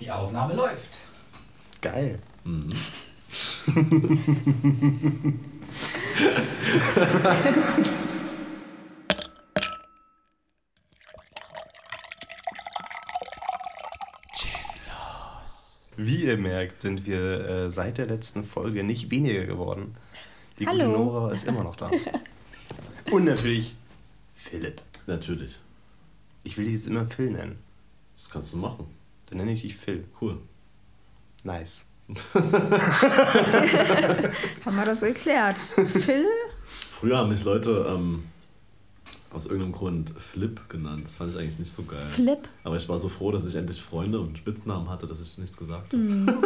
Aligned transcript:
Die 0.00 0.10
Aufnahme 0.10 0.54
läuft. 0.54 0.88
Geil. 1.80 2.18
Mhm. 2.44 2.68
Wie 15.96 16.24
ihr 16.26 16.36
merkt, 16.36 16.82
sind 16.82 17.06
wir 17.06 17.48
äh, 17.48 17.70
seit 17.70 17.98
der 17.98 18.06
letzten 18.06 18.44
Folge 18.44 18.84
nicht 18.84 19.10
weniger 19.10 19.44
geworden. 19.46 19.96
Die 20.60 20.66
Hallo. 20.66 20.84
gute 20.84 20.98
Nora 20.98 21.32
ist 21.32 21.46
immer 21.46 21.64
noch 21.64 21.74
da. 21.74 21.90
Und 23.10 23.24
natürlich 23.24 23.74
Philipp. 24.36 24.80
Natürlich. 25.08 25.58
Ich 26.44 26.56
will 26.56 26.66
dich 26.66 26.74
jetzt 26.74 26.86
immer 26.86 27.06
Phil 27.06 27.32
nennen. 27.32 27.58
Das 28.14 28.30
kannst 28.30 28.52
du 28.52 28.58
machen. 28.58 28.97
Dann 29.28 29.38
nenne 29.38 29.52
ich 29.52 29.62
dich 29.62 29.76
Phil. 29.76 30.04
Cool. 30.20 30.38
Nice. 31.44 31.84
Haben 34.64 34.76
wir 34.76 34.84
das 34.86 35.00
geklärt? 35.00 35.58
Phil? 35.58 36.24
Früher 36.90 37.18
haben 37.18 37.28
mich 37.28 37.44
Leute 37.44 37.86
ähm, 37.88 38.24
aus 39.32 39.44
irgendeinem 39.46 39.72
Grund 39.72 40.10
Flip 40.18 40.60
genannt. 40.68 41.02
Das 41.04 41.14
fand 41.16 41.30
ich 41.32 41.38
eigentlich 41.38 41.58
nicht 41.58 41.72
so 41.72 41.82
geil. 41.84 42.02
Flip? 42.02 42.48
Aber 42.64 42.76
ich 42.76 42.88
war 42.88 42.98
so 42.98 43.08
froh, 43.08 43.30
dass 43.30 43.46
ich 43.46 43.54
endlich 43.54 43.80
Freunde 43.80 44.20
und 44.20 44.36
Spitznamen 44.38 44.88
hatte, 44.88 45.06
dass 45.06 45.20
ich 45.20 45.38
nichts 45.38 45.56
gesagt 45.56 45.92
habe. 45.92 46.02
Hm. 46.02 46.26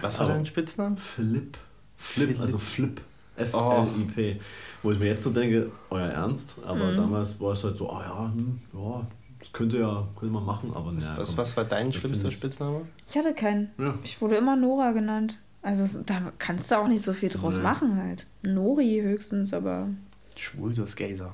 Was 0.00 0.18
war 0.20 0.28
dein 0.28 0.46
Spitzname? 0.46 0.96
Flip. 0.96 1.56
Flip, 1.96 2.28
Flip. 2.30 2.40
also 2.40 2.58
Flip. 2.58 3.00
F-L-I-P. 3.36 4.40
Wo 4.82 4.92
ich 4.92 4.98
mir 4.98 5.06
jetzt 5.06 5.24
so 5.24 5.30
denke, 5.30 5.70
euer 5.90 6.06
Ernst? 6.08 6.56
Aber 6.64 6.92
Mhm. 6.92 6.96
damals 6.96 7.40
war 7.40 7.52
ich 7.54 7.62
halt 7.64 7.76
so, 7.76 7.90
ah 7.90 8.02
ja, 8.04 8.32
hm, 8.32 8.60
ja, 8.72 9.06
das 9.42 9.52
könnte 9.52 9.78
ja, 9.78 10.06
könnte 10.18 10.32
man 10.32 10.44
machen, 10.44 10.72
aber 10.74 10.94
Was, 10.94 11.04
naja, 11.04 11.18
was, 11.18 11.36
was 11.36 11.56
war 11.56 11.64
dein 11.64 11.88
Ich 11.88 11.96
schlimmster 11.98 12.30
Spitzname? 12.30 12.82
Ich 13.08 13.16
hatte 13.16 13.34
keinen. 13.34 13.70
Ja. 13.78 13.94
Ich 14.04 14.20
wurde 14.20 14.36
immer 14.36 14.56
Nora 14.56 14.92
genannt. 14.92 15.38
Also 15.62 16.02
da 16.02 16.32
kannst 16.38 16.70
du 16.70 16.76
auch 16.76 16.88
nicht 16.88 17.02
so 17.04 17.12
viel 17.12 17.28
draus 17.28 17.56
Nee. 17.56 17.62
machen 17.62 17.96
halt. 18.02 18.26
Nori 18.42 19.00
höchstens, 19.02 19.52
aber. 19.54 19.88
Schwuljus 20.36 20.96
Gazer. 20.96 21.32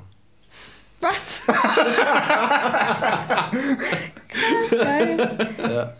Was? 1.00 1.40
Krass, 1.46 1.90
geil. 4.70 5.48
Ja. 5.58 5.94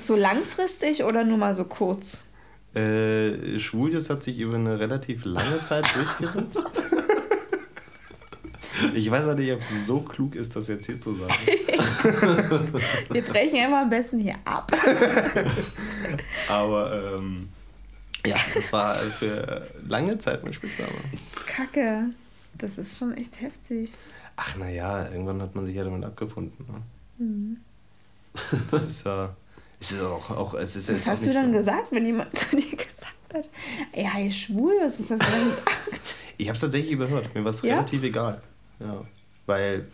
So 0.00 0.16
langfristig 0.16 1.04
oder 1.04 1.24
nur 1.24 1.38
mal 1.38 1.54
so 1.54 1.64
kurz? 1.64 2.24
Äh, 2.74 3.58
Schwuljus 3.58 4.10
hat 4.10 4.22
sich 4.22 4.38
über 4.38 4.56
eine 4.56 4.78
relativ 4.78 5.24
lange 5.24 5.62
Zeit 5.62 5.86
durchgesetzt. 5.94 6.62
Ich 8.96 9.10
weiß 9.10 9.26
auch 9.26 9.34
nicht, 9.34 9.52
ob 9.52 9.60
es 9.60 9.86
so 9.86 10.00
klug 10.00 10.34
ist, 10.34 10.56
das 10.56 10.68
jetzt 10.68 10.86
hier 10.86 10.98
zu 10.98 11.14
sagen. 11.16 11.34
Wir 13.10 13.20
brechen 13.22 13.56
immer 13.56 13.82
am 13.82 13.90
besten 13.90 14.18
hier 14.18 14.36
ab. 14.46 14.72
Aber 16.48 17.14
ähm, 17.18 17.50
ja, 18.24 18.36
das 18.54 18.72
war 18.72 18.94
für 18.94 19.66
lange 19.86 20.18
Zeit 20.18 20.42
mein 20.42 20.54
Spitzname. 20.54 20.92
Kacke. 21.46 22.04
Das 22.56 22.78
ist 22.78 22.98
schon 22.98 23.14
echt 23.18 23.38
heftig. 23.42 23.92
Ach 24.36 24.56
naja, 24.56 25.08
irgendwann 25.10 25.42
hat 25.42 25.54
man 25.54 25.66
sich 25.66 25.76
ja 25.76 25.84
damit 25.84 26.02
abgefunden. 26.02 26.64
Ne? 26.66 26.82
Mhm. 27.26 27.56
Das 28.70 28.82
ist 28.84 29.04
ja. 29.04 29.36
Ist 29.78 30.00
auch, 30.00 30.30
auch 30.30 30.54
es 30.54 30.74
ist 30.74 30.90
Was 30.90 31.06
hast 31.06 31.26
du 31.26 31.34
dann 31.34 31.52
so. 31.52 31.58
gesagt, 31.58 31.88
wenn 31.90 32.06
jemand 32.06 32.34
zu 32.38 32.56
dir 32.56 32.74
gesagt 32.76 33.12
hat, 33.34 33.50
ja, 33.94 34.18
ihr 34.18 34.32
schwul, 34.32 34.72
was 34.80 34.98
hast 34.98 35.10
du 35.10 35.16
denn 35.18 35.50
gesagt? 35.50 36.14
Ich 36.38 36.48
habe 36.48 36.54
es 36.56 36.60
tatsächlich 36.62 36.92
überhört. 36.92 37.34
Mir 37.34 37.44
war 37.44 37.50
es 37.50 37.60
Ja? 37.60 37.74
relativ 37.74 38.02
egal. 38.02 38.40
Ja. 38.80 39.04
Weil 39.46 39.86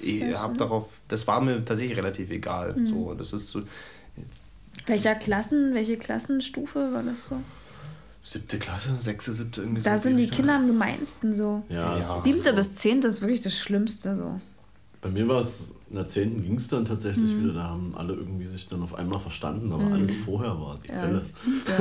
ich 0.00 0.22
habe 0.36 0.56
darauf. 0.56 0.92
Das 1.08 1.26
war 1.26 1.40
mir 1.40 1.62
tatsächlich 1.64 1.96
relativ 1.98 2.30
egal. 2.30 2.74
Mhm. 2.74 2.86
So, 2.86 3.14
das 3.14 3.32
ist 3.32 3.50
so. 3.50 3.62
Welcher 4.86 5.14
Klassen, 5.16 5.74
welche 5.74 5.96
Klassenstufe 5.96 6.92
war 6.92 7.02
das 7.02 7.26
so? 7.26 7.40
Siebte 8.22 8.58
Klasse, 8.58 8.90
sechste, 8.98 9.32
siebte, 9.32 9.62
irgendwie 9.62 9.82
Da 9.82 9.96
so 9.96 10.04
sind 10.04 10.18
die. 10.18 10.26
Kinder 10.28 10.54
am 10.56 10.66
gemeinsten 10.66 11.34
so. 11.34 11.62
Ja, 11.68 11.96
Ja. 11.98 12.20
Siebte 12.20 12.50
so. 12.50 12.56
bis 12.56 12.74
zehnte 12.76 13.08
ist 13.08 13.22
wirklich 13.22 13.40
das 13.40 13.56
Schlimmste 13.58 14.16
so. 14.16 14.40
Bei 15.00 15.08
mir 15.10 15.28
war 15.28 15.38
es, 15.38 15.72
in 15.90 15.96
der 15.96 16.06
10. 16.08 16.42
ging 16.42 16.56
es 16.56 16.66
dann 16.68 16.84
tatsächlich 16.84 17.32
Mhm. 17.32 17.44
wieder, 17.44 17.54
da 17.54 17.62
haben 17.68 17.94
alle 17.96 18.14
irgendwie 18.14 18.46
sich 18.46 18.66
dann 18.68 18.82
auf 18.82 18.94
einmal 18.94 19.20
verstanden, 19.20 19.72
aber 19.72 19.84
alles 19.94 20.16
vorher 20.16 20.50
war 20.58 20.78
die 20.84 20.88
Ja, 20.92 21.02
Hölle. 21.02 21.12
das 21.14 21.34
siebte. 21.36 21.72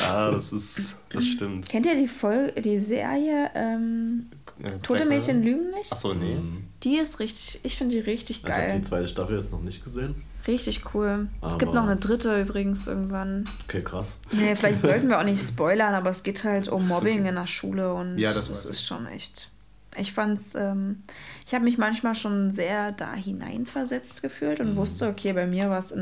Ja, 0.00 0.30
das 0.30 0.52
ist. 0.52 0.96
Das 1.10 1.24
stimmt. 1.26 1.68
Kennt 1.68 1.86
ihr 1.86 1.94
die 1.94 2.08
Folge, 2.08 2.60
die 2.62 2.78
Serie 2.78 3.50
ähm, 3.54 4.28
Ja, 4.62 4.70
Tote 4.82 5.04
Mädchen 5.04 5.42
lügen 5.42 5.70
nicht? 5.70 5.92
Achso, 5.92 6.14
nee. 6.14 6.36
Mhm. 6.36 6.64
Die 6.82 6.96
ist 6.96 7.20
richtig, 7.20 7.60
ich 7.62 7.76
finde 7.76 7.96
die 7.96 8.00
richtig 8.00 8.38
Also 8.44 8.48
ich 8.50 8.56
habe 8.56 8.66
geil. 8.68 8.78
die 8.80 8.86
zweite 8.86 9.08
Staffel 9.08 9.36
jetzt 9.36 9.52
noch 9.52 9.62
nicht 9.62 9.84
gesehen. 9.84 10.14
Richtig 10.46 10.82
cool. 10.94 11.28
es 11.46 11.58
gibt 11.58 11.72
Aber- 11.72 11.80
noch 11.82 11.86
eine 11.90 12.00
dritte 12.00 12.40
übrigens 12.40 12.86
irgendwann. 12.86 13.44
Okay, 13.64 13.82
krass. 13.82 14.16
Nee, 14.32 14.56
vielleicht 14.56 14.80
sollten 14.82 15.08
wir 15.08 15.18
auch 15.18 15.24
nicht 15.24 15.42
spoilern, 15.44 15.94
aber 15.94 16.10
es 16.10 16.22
geht 16.22 16.42
halt 16.44 16.68
um 16.68 16.88
Mobbing 16.88 17.26
in 17.26 17.34
der 17.34 17.46
Schule 17.46 17.92
und 17.92 18.16
Ja, 18.18 18.32
das 18.32 18.48
das 18.48 18.64
ist 18.64 18.86
schon 18.86 19.06
echt. 19.06 19.50
Ich 19.98 20.12
fand's, 20.12 20.54
ähm, 20.54 21.02
ich 21.46 21.54
habe 21.54 21.64
mich 21.64 21.78
manchmal 21.78 22.14
schon 22.14 22.50
sehr 22.50 22.92
da 22.92 23.14
hineinversetzt 23.14 24.22
gefühlt 24.22 24.60
und 24.60 24.76
wusste, 24.76 25.08
okay, 25.08 25.32
bei 25.32 25.46
mir 25.46 25.70
war 25.70 25.78
es 25.78 25.94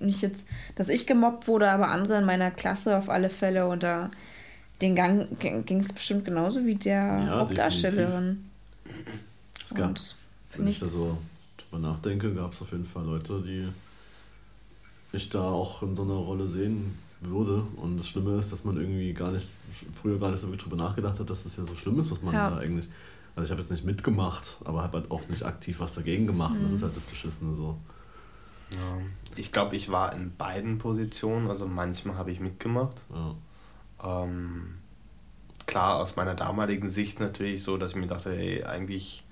nicht 0.00 0.22
jetzt, 0.22 0.46
dass 0.76 0.88
ich 0.88 1.06
gemobbt 1.06 1.48
wurde, 1.48 1.70
aber 1.70 1.88
andere 1.88 2.18
in 2.18 2.24
meiner 2.24 2.50
Klasse 2.50 2.96
auf 2.98 3.08
alle 3.08 3.30
Fälle 3.30 3.68
und 3.68 3.82
da 3.82 4.10
den 4.82 4.96
Gang 4.96 5.28
ging 5.40 5.80
es 5.80 5.92
bestimmt 5.92 6.24
genauso 6.24 6.64
wie 6.66 6.74
der 6.74 6.94
Ja, 6.94 7.38
Hauptdarstellerin. 7.38 8.44
Es 9.62 9.74
gab, 9.74 9.88
wenn 9.88 9.96
finde 10.48 10.70
ich 10.70 10.76
ich, 10.76 10.80
da 10.80 10.88
so 10.88 11.18
drüber 11.56 11.78
nachdenke, 11.88 12.34
gab 12.34 12.52
es 12.52 12.62
auf 12.62 12.72
jeden 12.72 12.84
Fall 12.86 13.04
Leute, 13.04 13.42
die 13.42 13.68
ich 15.12 15.28
da 15.30 15.42
auch 15.42 15.82
in 15.82 15.94
so 15.96 16.02
einer 16.02 16.14
Rolle 16.14 16.48
sehen 16.48 16.98
würde. 17.20 17.62
Und 17.76 17.96
das 17.98 18.08
Schlimme 18.08 18.38
ist, 18.38 18.52
dass 18.52 18.64
man 18.64 18.76
irgendwie 18.76 19.12
gar 19.12 19.32
nicht, 19.32 19.48
früher 20.00 20.18
gar 20.18 20.30
nicht 20.30 20.40
so 20.40 20.48
wirklich 20.48 20.62
drüber 20.62 20.76
nachgedacht 20.76 21.18
hat, 21.20 21.30
dass 21.30 21.44
das 21.44 21.56
ja 21.56 21.64
so 21.64 21.74
schlimm 21.76 21.98
ist, 22.00 22.10
was 22.10 22.22
man 22.22 22.34
Ja. 22.34 22.50
da 22.50 22.58
eigentlich. 22.58 22.88
Also 23.36 23.46
ich 23.46 23.50
habe 23.50 23.60
jetzt 23.60 23.70
nicht 23.70 23.84
mitgemacht, 23.84 24.56
aber 24.64 24.82
habe 24.82 24.98
halt 24.98 25.10
auch 25.10 25.28
nicht 25.28 25.42
aktiv 25.42 25.80
was 25.80 25.94
dagegen 25.94 26.26
gemacht. 26.26 26.54
Das 26.62 26.72
ist 26.72 26.82
halt 26.82 26.96
das 26.96 27.06
Beschissene 27.06 27.54
so. 27.54 27.78
Ja. 28.70 28.78
Ich 29.36 29.50
glaube, 29.50 29.74
ich 29.76 29.90
war 29.90 30.12
in 30.14 30.36
beiden 30.36 30.78
Positionen. 30.78 31.48
Also 31.48 31.66
manchmal 31.66 32.16
habe 32.16 32.30
ich 32.30 32.38
mitgemacht. 32.38 33.02
Ja. 33.12 34.24
Ähm, 34.24 34.74
klar, 35.66 35.96
aus 36.00 36.16
meiner 36.16 36.34
damaligen 36.34 36.88
Sicht 36.88 37.18
natürlich 37.18 37.64
so, 37.64 37.76
dass 37.76 37.90
ich 37.90 37.96
mir 37.96 38.06
dachte, 38.06 38.36
ey, 38.36 38.64
eigentlich 38.64 39.24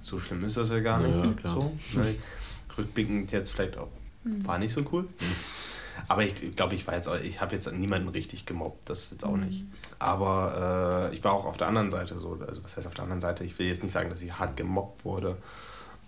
so 0.00 0.18
schlimm 0.18 0.44
ist 0.44 0.56
das 0.56 0.70
ja 0.70 0.80
gar 0.80 1.00
nicht. 1.00 1.16
ja, 1.16 1.32
klar. 1.32 1.54
So, 1.54 2.00
ne? 2.00 2.14
Rückblickend 2.76 3.32
jetzt 3.32 3.50
vielleicht 3.50 3.76
auch, 3.76 3.88
war 4.24 4.58
nicht 4.58 4.72
so 4.72 4.82
cool. 4.92 5.08
Aber 6.06 6.22
ich 6.24 6.54
glaube, 6.56 6.74
ich 6.74 6.86
war 6.86 6.94
jetzt, 6.94 7.08
auch- 7.08 7.18
ich 7.20 7.40
habe 7.40 7.54
jetzt 7.54 7.70
niemanden 7.72 8.08
richtig 8.08 8.46
gemobbt, 8.46 8.88
das 8.88 9.10
jetzt 9.10 9.24
auch 9.24 9.36
nicht. 9.36 9.64
Aber 9.98 11.08
äh, 11.10 11.14
ich 11.14 11.24
war 11.24 11.32
auch 11.32 11.44
auf 11.44 11.56
der 11.56 11.66
anderen 11.66 11.90
Seite 11.90 12.18
so, 12.18 12.38
also 12.46 12.62
was 12.62 12.76
heißt 12.76 12.86
auf 12.86 12.94
der 12.94 13.04
anderen 13.04 13.20
Seite? 13.20 13.42
Ich 13.44 13.58
will 13.58 13.66
jetzt 13.66 13.82
nicht 13.82 13.92
sagen, 13.92 14.08
dass 14.10 14.22
ich 14.22 14.38
hart 14.38 14.56
gemobbt 14.56 15.04
wurde. 15.04 15.36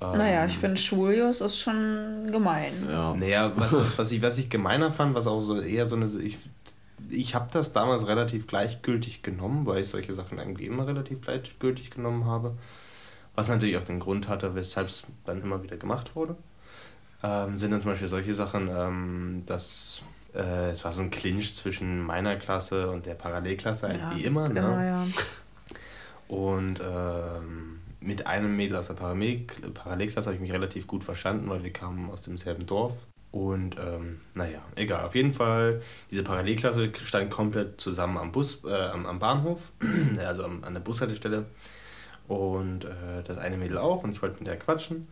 Ähm, 0.01 0.17
naja, 0.19 0.47
ich 0.47 0.57
finde 0.57 0.77
Schwulius 0.81 1.41
ist 1.41 1.59
schon 1.59 2.29
gemein. 2.31 2.73
Ja. 2.89 3.15
Naja, 3.15 3.53
was, 3.57 3.73
was, 3.73 3.99
was, 3.99 4.13
ich, 4.13 4.23
was 4.23 4.39
ich 4.39 4.49
gemeiner 4.49 4.93
fand, 4.93 5.15
was 5.15 5.27
auch 5.27 5.41
so 5.41 5.61
eher 5.61 5.87
so 5.87 5.97
eine. 5.97 6.07
Ich, 6.23 6.39
ich 7.09 7.35
habe 7.35 7.49
das 7.53 7.73
damals 7.73 8.07
relativ 8.07 8.47
gleichgültig 8.47 9.23
genommen, 9.23 9.67
weil 9.67 9.83
ich 9.83 9.89
solche 9.89 10.15
Sachen 10.15 10.39
irgendwie 10.39 10.67
immer 10.67 10.87
relativ 10.87 11.21
gleichgültig 11.23 11.91
genommen 11.91 12.25
habe. 12.27 12.57
Was 13.35 13.49
natürlich 13.49 13.77
auch 13.79 13.85
den 13.85 14.01
Grund 14.01 14.29
hatte, 14.29 14.55
weshalb 14.55 14.89
es 14.89 15.05
dann 15.25 15.41
immer 15.43 15.63
wieder 15.63 15.77
gemacht 15.77 16.15
wurde. 16.17 16.37
Ähm, 17.23 17.59
sind 17.59 17.71
dann 17.71 17.83
zum 17.83 17.91
Beispiel 17.91 18.09
solche 18.09 18.35
Sachen, 18.35 18.69
ähm, 18.73 19.43
dass 19.47 20.03
äh, 20.35 20.71
es 20.71 20.85
war 20.85 20.93
so 20.93 21.03
ein 21.03 21.11
Clinch 21.11 21.55
zwischen 21.55 22.03
meiner 22.03 22.37
Klasse 22.37 22.91
und 22.91 23.07
der 23.07 23.15
Parallelklasse, 23.15 23.95
Ja, 23.95 24.17
wie 24.17 24.25
immer. 24.25 24.49
Ne? 24.49 24.59
immer, 24.59 24.85
ja. 24.85 25.07
Und 26.29 26.81
ähm, 26.81 27.81
mit 28.01 28.27
einem 28.27 28.57
Mädel 28.57 28.77
aus 28.77 28.87
der 28.87 28.95
Parallel 28.95 29.47
Parallelklasse 29.75 30.27
habe 30.27 30.37
ich 30.37 30.41
mich 30.41 30.53
relativ 30.53 30.87
gut 30.87 31.05
verstanden, 31.05 31.49
weil 31.51 31.63
wir 31.63 31.73
kamen 31.73 32.11
aus 32.11 32.23
demselben 32.23 32.67
Dorf. 32.67 32.93
Und 33.33 33.77
ähm, 33.79 34.21
naja, 34.35 34.61
egal. 34.75 35.05
Auf 35.05 35.15
jeden 35.15 35.33
Fall, 35.33 35.83
diese 36.11 36.23
Parallelklasse 36.23 36.93
stand 37.03 37.31
komplett 37.31 37.81
zusammen 37.81 38.17
am 38.17 38.33
Bus, 38.33 38.61
äh, 38.65 38.73
am, 38.73 39.07
am 39.07 39.19
Bahnhof, 39.19 39.61
also 40.19 40.45
am, 40.45 40.65
an 40.65 40.75
der 40.75 40.81
Bushaltestelle. 40.81 41.47
Und 42.27 42.85
äh, 42.85 43.23
das 43.27 43.39
eine 43.39 43.57
Mädel 43.57 43.79
auch. 43.79 44.03
Und 44.03 44.13
ich 44.13 44.23
wollte 44.23 44.39
mit 44.39 44.47
der 44.47 44.59
quatschen. 44.59 45.09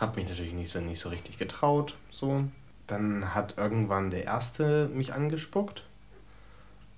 Hab 0.00 0.16
mich 0.16 0.28
natürlich 0.28 0.52
nicht 0.54 0.70
so, 0.72 0.80
nicht 0.80 1.00
so 1.00 1.10
richtig 1.10 1.38
getraut. 1.38 1.94
So. 2.10 2.44
Dann 2.86 3.34
hat 3.34 3.54
irgendwann 3.58 4.10
der 4.10 4.24
Erste 4.24 4.88
mich 4.92 5.12
angespuckt. 5.12 5.84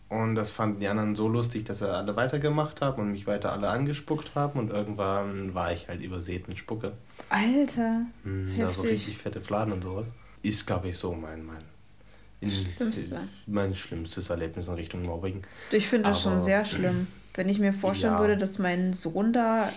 Und 0.09 0.35
das 0.35 0.51
fanden 0.51 0.81
die 0.81 0.89
anderen 0.89 1.15
so 1.15 1.27
lustig, 1.27 1.65
dass 1.65 1.79
sie 1.79 1.89
alle 1.91 2.17
weitergemacht 2.17 2.81
haben 2.83 3.01
und 3.03 3.13
mich 3.13 3.27
weiter 3.27 3.51
alle 3.51 3.69
angespuckt 3.71 4.35
haben. 4.35 4.59
Und 4.61 4.71
irgendwann 4.71 5.55
war 5.55 5.73
ich 5.73 5.89
halt 5.89 6.03
übersät 6.03 6.49
mit 6.49 6.59
Spucke. 6.59 6.93
Alter. 7.31 8.03
Hm, 8.23 8.55
da 8.59 8.71
so 8.73 8.83
richtig 8.83 9.17
fette 9.19 9.41
Fladen 9.41 9.73
und 9.73 9.83
sowas. 9.83 10.07
Ist, 10.43 10.67
glaube 10.67 10.89
ich, 10.91 10.99
so 10.99 11.13
mein, 11.15 11.45
mein, 11.47 11.63
in, 12.41 12.51
Schlimmste. 12.51 13.21
mein 13.47 13.75
schlimmstes 13.75 14.29
Erlebnis 14.29 14.69
in 14.69 14.75
Richtung 14.75 15.03
Mobbing. 15.03 15.43
Ich 15.71 15.89
finde 15.89 16.11
das 16.11 16.23
schon 16.23 16.35
Aber- 16.35 16.43
sehr 16.43 16.65
schlimm. 16.65 17.07
Wenn 17.35 17.49
ich 17.49 17.59
mir 17.59 17.73
vorstellen 17.73 18.15
Ja. 18.15 18.21
würde, 18.21 18.37
dass 18.37 18.59
mein 18.59 18.93
Sohn 18.93 19.33
da 19.33 19.73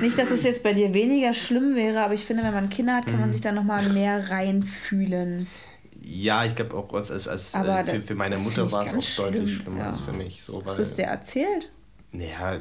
nicht, 0.00 0.18
dass 0.18 0.30
es 0.30 0.42
jetzt 0.44 0.62
bei 0.62 0.72
dir 0.72 0.92
weniger 0.94 1.32
schlimm 1.34 1.74
wäre, 1.76 2.02
aber 2.02 2.14
ich 2.14 2.24
finde, 2.24 2.42
wenn 2.42 2.54
man 2.54 2.70
Kinder 2.70 2.96
hat, 2.96 3.06
kann 3.06 3.20
man 3.20 3.28
Mhm. 3.28 3.32
sich 3.32 3.40
da 3.40 3.52
nochmal 3.52 3.88
mehr 3.90 4.30
reinfühlen. 4.30 5.46
Ja, 6.02 6.44
ich 6.44 6.54
glaube 6.54 6.74
auch 6.76 6.92
als, 6.94 7.10
als, 7.10 7.28
als 7.28 7.54
Aber 7.54 7.80
äh, 7.80 7.84
für, 7.84 8.00
für 8.02 8.14
meine 8.14 8.36
Mutter 8.38 8.70
war 8.72 8.82
es 8.82 8.88
auch 8.88 9.24
deutlich 9.24 9.50
schlimm, 9.50 9.62
schlimmer 9.62 9.78
ja. 9.80 9.90
als 9.90 10.00
für 10.00 10.12
mich. 10.12 10.42
So, 10.42 10.62
Hast 10.64 10.78
du 10.78 10.82
es 10.82 10.96
dir 10.96 11.04
erzählt? 11.04 11.70
Naja, 12.12 12.60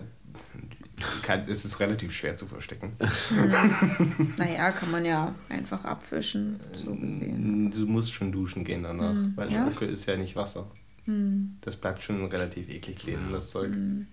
kann, 1.23 1.45
es 1.47 1.63
ist 1.63 1.79
relativ 1.79 2.11
schwer 2.11 2.35
zu 2.35 2.45
verstecken. 2.45 2.91
Naja, 4.37 4.71
kann 4.71 4.91
man 4.91 5.05
ja 5.05 5.33
einfach 5.47 5.85
abwischen, 5.85 6.59
so 6.73 6.93
gesehen. 6.95 7.71
Du 7.71 7.85
musst 7.85 8.13
schon 8.13 8.31
duschen 8.31 8.63
gehen 8.63 8.83
danach, 8.83 9.11
Hm, 9.13 9.33
weil 9.35 9.51
ja? 9.51 9.65
Spucke 9.65 9.85
ist 9.85 10.05
ja 10.05 10.17
nicht 10.17 10.35
Wasser. 10.35 10.69
Hm. 11.05 11.57
Das 11.61 11.75
bleibt 11.77 12.01
schon 12.01 12.23
relativ 12.25 12.69
eklig 12.69 12.97
kleben, 12.97 13.29
das 13.31 13.49
Zeug. 13.51 13.73
Hm. 13.73 14.07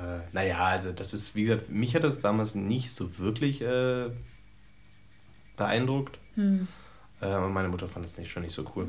Äh, 0.00 0.20
naja, 0.32 0.58
also 0.58 0.92
das 0.92 1.12
ist, 1.12 1.34
wie 1.34 1.44
gesagt, 1.44 1.68
mich 1.68 1.94
hat 1.94 2.04
das 2.04 2.20
damals 2.20 2.54
nicht 2.54 2.92
so 2.92 3.18
wirklich 3.18 3.60
äh, 3.62 4.10
beeindruckt. 5.56 6.18
Hm. 6.36 6.68
Äh, 7.20 7.36
und 7.36 7.52
meine 7.52 7.68
Mutter 7.68 7.88
fand 7.88 8.04
das 8.04 8.16
nicht 8.16 8.30
schon 8.30 8.42
nicht 8.42 8.54
so 8.54 8.64
cool. 8.74 8.88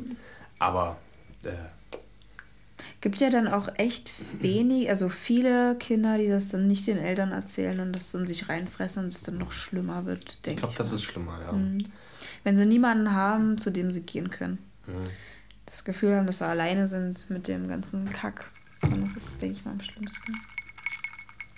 Aber 0.59 0.97
äh, 1.43 1.49
Gibt 3.01 3.19
ja 3.19 3.29
dann 3.29 3.47
auch 3.47 3.67
echt 3.77 4.11
wenig, 4.41 4.89
also 4.89 5.09
viele 5.09 5.75
Kinder, 5.75 6.17
die 6.17 6.27
das 6.27 6.49
dann 6.49 6.67
nicht 6.67 6.85
den 6.87 6.97
Eltern 6.97 7.31
erzählen 7.31 7.79
und 7.79 7.93
das 7.93 8.11
dann 8.11 8.27
sich 8.27 8.47
reinfressen 8.47 9.05
und 9.05 9.13
es 9.13 9.23
dann 9.23 9.37
noch 9.37 9.51
schlimmer 9.51 10.05
wird, 10.05 10.33
ich 10.33 10.41
denke 10.41 10.59
glaube, 10.61 10.73
ich. 10.73 10.77
das 10.77 10.91
mal. 10.91 10.95
ist 10.95 11.03
schlimmer, 11.03 11.39
ja. 11.41 11.51
Hm. 11.51 11.83
Wenn 12.43 12.57
sie 12.57 12.65
niemanden 12.65 13.11
haben, 13.11 13.57
zu 13.57 13.71
dem 13.71 13.91
sie 13.91 14.01
gehen 14.01 14.29
können. 14.29 14.59
Hm. 14.85 15.09
Das 15.65 15.83
Gefühl 15.83 16.15
haben, 16.15 16.27
dass 16.27 16.37
sie 16.37 16.45
alleine 16.45 16.85
sind 16.85 17.29
mit 17.29 17.47
dem 17.47 17.67
ganzen 17.67 18.09
Kack. 18.11 18.51
Und 18.83 19.03
das 19.03 19.15
ist, 19.15 19.41
denke 19.41 19.57
ich 19.57 19.65
mal, 19.65 19.71
am 19.71 19.81
schlimmsten. 19.81 20.35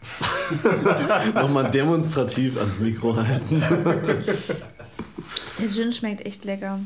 Nochmal 1.33 1.71
demonstrativ 1.71 2.57
ans 2.57 2.79
Mikro 2.79 3.15
halten. 3.15 3.63
Der 5.59 5.67
Gin 5.67 5.91
schmeckt 5.91 6.25
echt 6.25 6.45
lecker. 6.45 6.79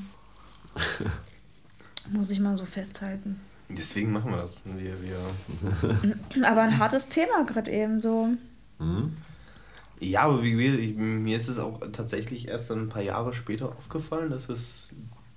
Muss 2.11 2.29
ich 2.31 2.39
mal 2.39 2.55
so 2.55 2.65
festhalten. 2.65 3.39
Deswegen 3.69 4.11
machen 4.11 4.31
wir 4.31 4.37
das. 4.37 4.61
Wir, 4.65 4.95
wir 5.01 6.45
Aber 6.47 6.61
ein 6.61 6.77
hartes 6.77 7.07
Thema 7.09 7.43
gerade 7.45 7.71
eben 7.71 7.99
so. 7.99 8.29
Mhm. 8.79 9.17
Ja, 9.99 10.21
aber 10.21 10.43
wie 10.43 10.51
gesagt, 10.51 10.79
ich, 10.83 10.95
mir 10.95 11.35
ist 11.35 11.47
es 11.47 11.57
auch 11.57 11.79
tatsächlich 11.91 12.47
erst 12.47 12.71
ein 12.71 12.87
paar 12.87 13.01
Jahre 13.01 13.33
später 13.33 13.69
aufgefallen, 13.69 14.29
dass 14.29 14.47
es 14.47 14.89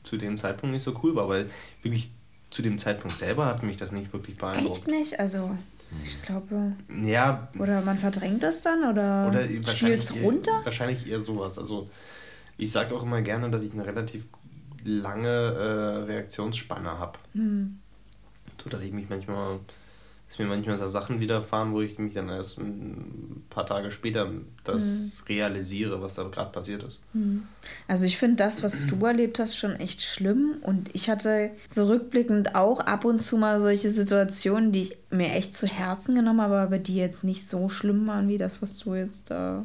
zu 0.04 0.16
dem 0.16 0.36
Zeitpunkt 0.38 0.74
nicht 0.74 0.84
so 0.84 0.98
cool 1.02 1.16
war, 1.16 1.28
weil 1.28 1.48
wirklich 1.82 2.10
zu 2.50 2.62
dem 2.62 2.78
Zeitpunkt 2.78 3.16
selber 3.16 3.46
hat 3.46 3.62
mich 3.62 3.78
das 3.78 3.90
nicht 3.92 4.12
wirklich 4.12 4.34
Echt 4.34 4.40
beeindruckt. 4.40 4.86
nicht? 4.86 5.18
Also, 5.18 5.56
ich 6.04 6.22
glaube. 6.22 6.72
Ja, 7.02 7.48
Oder 7.58 7.82
man 7.82 7.98
verdrängt 7.98 8.42
das 8.42 8.62
dann 8.62 8.84
oder, 8.84 9.28
oder 9.28 9.42
spielt 9.70 10.02
es 10.02 10.14
runter? 10.14 10.60
wahrscheinlich 10.64 11.08
eher 11.08 11.20
sowas. 11.20 11.58
Also 11.58 11.88
ich 12.56 12.70
sage 12.70 12.94
auch 12.94 13.02
immer 13.02 13.22
gerne, 13.22 13.50
dass 13.50 13.62
ich 13.62 13.72
eine 13.72 13.86
relativ 13.86 14.26
lange 14.84 15.28
äh, 15.28 16.04
Reaktionsspanne 16.04 16.98
habe. 16.98 17.18
Hm. 17.34 17.78
So 18.62 18.70
dass 18.70 18.82
ich 18.82 18.92
mich 18.92 19.08
manchmal, 19.08 19.60
dass 20.30 20.38
mir 20.38 20.46
manchmal 20.46 20.78
so 20.78 20.86
Sachen 20.88 21.20
widerfahren, 21.20 21.72
wo 21.72 21.80
ich 21.80 21.98
mich 21.98 22.14
dann 22.14 22.28
erst 22.28 22.56
ein 22.58 23.44
paar 23.50 23.66
Tage 23.66 23.90
später 23.90 24.30
das 24.62 25.24
realisiere, 25.28 26.00
was 26.00 26.14
da 26.14 26.22
gerade 26.22 26.52
passiert 26.52 26.84
ist. 26.84 27.00
Hm. 27.14 27.42
Also 27.88 28.06
ich 28.06 28.16
finde 28.16 28.36
das, 28.36 28.62
was 28.62 28.86
du 28.86 29.04
erlebt 29.04 29.40
hast, 29.40 29.56
schon 29.56 29.72
echt 29.74 30.02
schlimm. 30.02 30.52
Und 30.62 30.94
ich 30.94 31.10
hatte 31.10 31.50
so 31.68 31.88
rückblickend 31.88 32.54
auch 32.54 32.78
ab 32.78 33.04
und 33.04 33.20
zu 33.20 33.38
mal 33.38 33.58
solche 33.58 33.90
Situationen, 33.90 34.70
die 34.70 34.82
ich 34.82 34.96
mir 35.10 35.30
echt 35.32 35.56
zu 35.56 35.66
Herzen 35.66 36.14
genommen 36.14 36.40
habe, 36.42 36.58
aber 36.58 36.78
die 36.78 36.94
jetzt 36.94 37.24
nicht 37.24 37.48
so 37.48 37.68
schlimm 37.68 38.06
waren 38.06 38.28
wie 38.28 38.38
das, 38.38 38.62
was 38.62 38.78
du 38.78 38.94
jetzt 38.94 39.32
da 39.32 39.64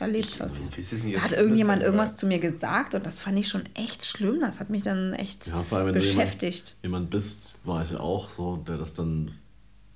erlebt 0.00 0.28
Ich, 0.30 0.40
hast. 0.40 1.04
nicht, 1.04 1.16
Da 1.16 1.20
hat 1.20 1.32
irgendjemand 1.32 1.80
aber- 1.82 1.86
irgendwas 1.88 2.16
zu 2.16 2.26
mir 2.26 2.38
gesagt 2.38 2.94
und 2.94 3.04
das 3.04 3.20
fand 3.20 3.38
ich 3.38 3.48
schon 3.48 3.64
echt 3.74 4.06
schlimm. 4.06 4.40
Das 4.40 4.60
hat 4.60 4.70
mich 4.70 4.82
dann 4.82 5.12
echt 5.12 5.48
Ja, 5.48 5.62
vor 5.62 5.76
allem, 5.76 5.88
wenn 5.88 5.94
du 5.94 6.00
beschäftigt. 6.00 6.76
Jemand 6.82 7.10
bist, 7.10 7.52
war 7.64 7.82
ich 7.82 7.90
ja 7.90 8.00
auch 8.00 8.30
so, 8.30 8.56
der 8.56 8.78
das 8.78 8.94
dann 8.94 9.32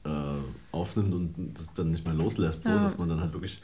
äh, 0.04 0.10
aufnimmt 0.72 1.14
und 1.14 1.34
das 1.54 1.72
dann 1.74 1.90
nicht 1.90 2.04
mehr 2.04 2.14
loslässt. 2.14 2.64
So, 2.64 2.70
Ja. 2.70 2.82
dass 2.82 2.98
man 2.98 3.08
dann 3.08 3.20
halt 3.20 3.32
wirklich 3.32 3.60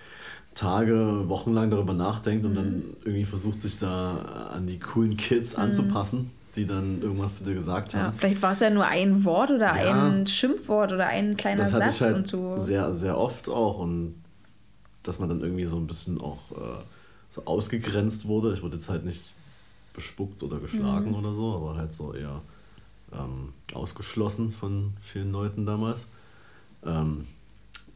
Tage, 0.55 1.29
Wochen 1.29 1.53
lang 1.53 1.71
darüber 1.71 1.95
nachdenkt 1.95 2.45
und 2.45 2.53
Mhm. 2.53 2.57
dann 2.57 2.83
irgendwie 3.05 3.25
versucht, 3.25 3.61
sich 3.61 3.79
da 3.79 4.51
an 4.53 4.67
die 4.67 4.79
coolen 4.79 5.17
Kids 5.17 5.55
anzupassen, 5.55 6.31
die 6.57 6.67
dann 6.67 7.01
irgendwas 7.03 7.39
zu 7.39 7.45
dir 7.45 7.55
gesagt 7.55 7.95
Mhm. 7.95 8.01
Ja, 8.01 8.07
haben. 8.07 8.17
vielleicht 8.17 8.43
war 8.43 8.53
es 8.53 8.61
ja 8.61 8.71
nur 8.71 8.87
ein 8.87 9.25
Wort 9.25 9.51
oder 9.51 9.77
Ja. 9.77 10.09
ein 10.09 10.27
Schimpfwort 10.27 10.93
oder 10.93 11.07
ein 11.07 11.37
kleiner 11.37 11.63
das 11.65 11.73
hatte 11.75 11.85
Satz 11.87 11.95
ich 11.97 12.01
halt 12.03 12.17
und 12.17 12.33
du. 12.33 12.57
sehr, 12.57 12.93
sehr 12.93 13.17
oft 13.19 13.49
auch 13.49 13.79
und 13.79 14.15
dass 15.05 15.19
man 15.19 15.29
dann 15.29 15.41
irgendwie 15.41 15.65
so 15.65 15.77
ein 15.77 15.87
bisschen 15.87 16.21
auch 16.21 16.51
äh, 16.53 16.83
so 17.31 17.45
ausgegrenzt 17.45 18.27
wurde. 18.27 18.53
Ich 18.53 18.63
wurde 18.63 18.75
jetzt 18.77 18.89
halt 18.89 19.05
nicht 19.05 19.31
bespuckt 19.95 20.43
oder 20.43 20.59
geschlagen 20.59 21.11
Mhm. 21.11 21.17
oder 21.17 21.33
so, 21.33 21.55
aber 21.55 21.77
halt 21.77 21.93
so 21.95 22.13
eher 22.15 22.43
ähm, 23.13 23.53
ausgeschlossen 23.75 24.53
von 24.53 24.93
vielen 25.01 25.33
Leuten 25.33 25.65
damals. 25.67 26.09
Ähm, 26.85 27.27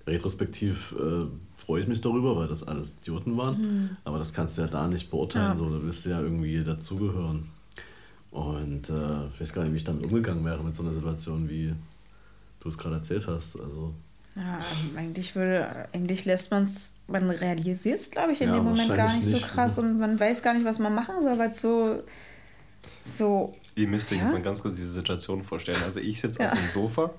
retrospektiv 0.06 0.94
äh, 0.99 1.26
freue 1.55 1.81
ich 1.82 1.87
mich 1.88 2.00
darüber, 2.00 2.37
weil 2.37 2.49
das 2.49 2.67
alles 2.67 2.96
Idioten 3.02 3.37
waren, 3.37 3.61
Mhm. 3.61 3.96
aber 4.05 4.19
das 4.19 4.32
kannst 4.32 4.58
du 4.58 4.62
ja 4.62 4.69
da 4.69 4.88
nicht 4.88 5.11
beurteilen, 5.11 5.52
Ja. 5.52 5.56
so, 5.56 5.70
da 5.70 5.82
willst 5.82 6.05
du 6.05 6.11
ja 6.11 6.20
irgendwie 6.20 6.62
dazugehören. 6.64 7.49
Und 8.32 8.88
äh, 8.88 9.26
ich 9.34 9.40
weiß 9.40 9.52
gar 9.52 9.62
nicht, 9.64 9.73
wie 9.73 9.76
ich 9.76 9.84
damit 9.84 10.05
umgegangen 10.05 10.44
wäre 10.44 10.64
mit 10.64 10.75
so 10.75 10.82
einer 10.82 10.93
Situation, 10.93 11.49
wie 11.49 11.73
du 12.61 12.69
es 12.69 12.79
gerade 12.79 12.96
erzählt 12.96 13.26
hast. 13.29 13.61
Also 13.61 13.93
Ja, 14.34 14.58
eigentlich 14.96 15.37
würde, 15.37 15.88
eigentlich 15.93 16.25
lässt 16.25 16.50
man 16.50 16.62
es, 16.62 16.96
man 17.06 17.28
realisiert 17.31 17.99
es, 18.00 18.11
glaube 18.11 18.32
ich, 18.32 18.40
in 18.40 18.49
Ja, 18.49 18.55
dem 18.55 18.64
Moment 18.64 18.88
gar 18.88 19.06
wahrscheinlich 19.08 19.17
nicht 19.19 19.31
so 19.31 19.37
nicht, 19.37 19.55
krass 19.55 19.76
ne? 19.76 19.82
und 19.85 19.99
man 19.99 20.19
weiß 20.19 20.43
gar 20.43 20.55
nicht, 20.55 20.64
was 20.64 20.78
man 20.78 20.94
machen 20.94 21.23
soll, 21.23 21.38
weil 21.38 21.50
es 21.50 21.61
so, 21.61 22.02
so, 23.05 23.55
Ihr 23.74 23.88
müsst 23.88 24.10
euch 24.12 24.19
Ja? 24.19 24.24
jetzt 24.24 24.32
mal 24.32 24.42
ganz 24.42 24.62
kurz 24.62 24.76
diese 24.76 24.90
Situation 24.90 25.42
vorstellen. 25.42 25.82
Also 25.84 26.00
ich 26.00 26.20
sitze 26.20 26.42
Ja. 26.42 26.52
auf 26.52 26.58
dem 26.58 26.69
Sofa 26.69 27.10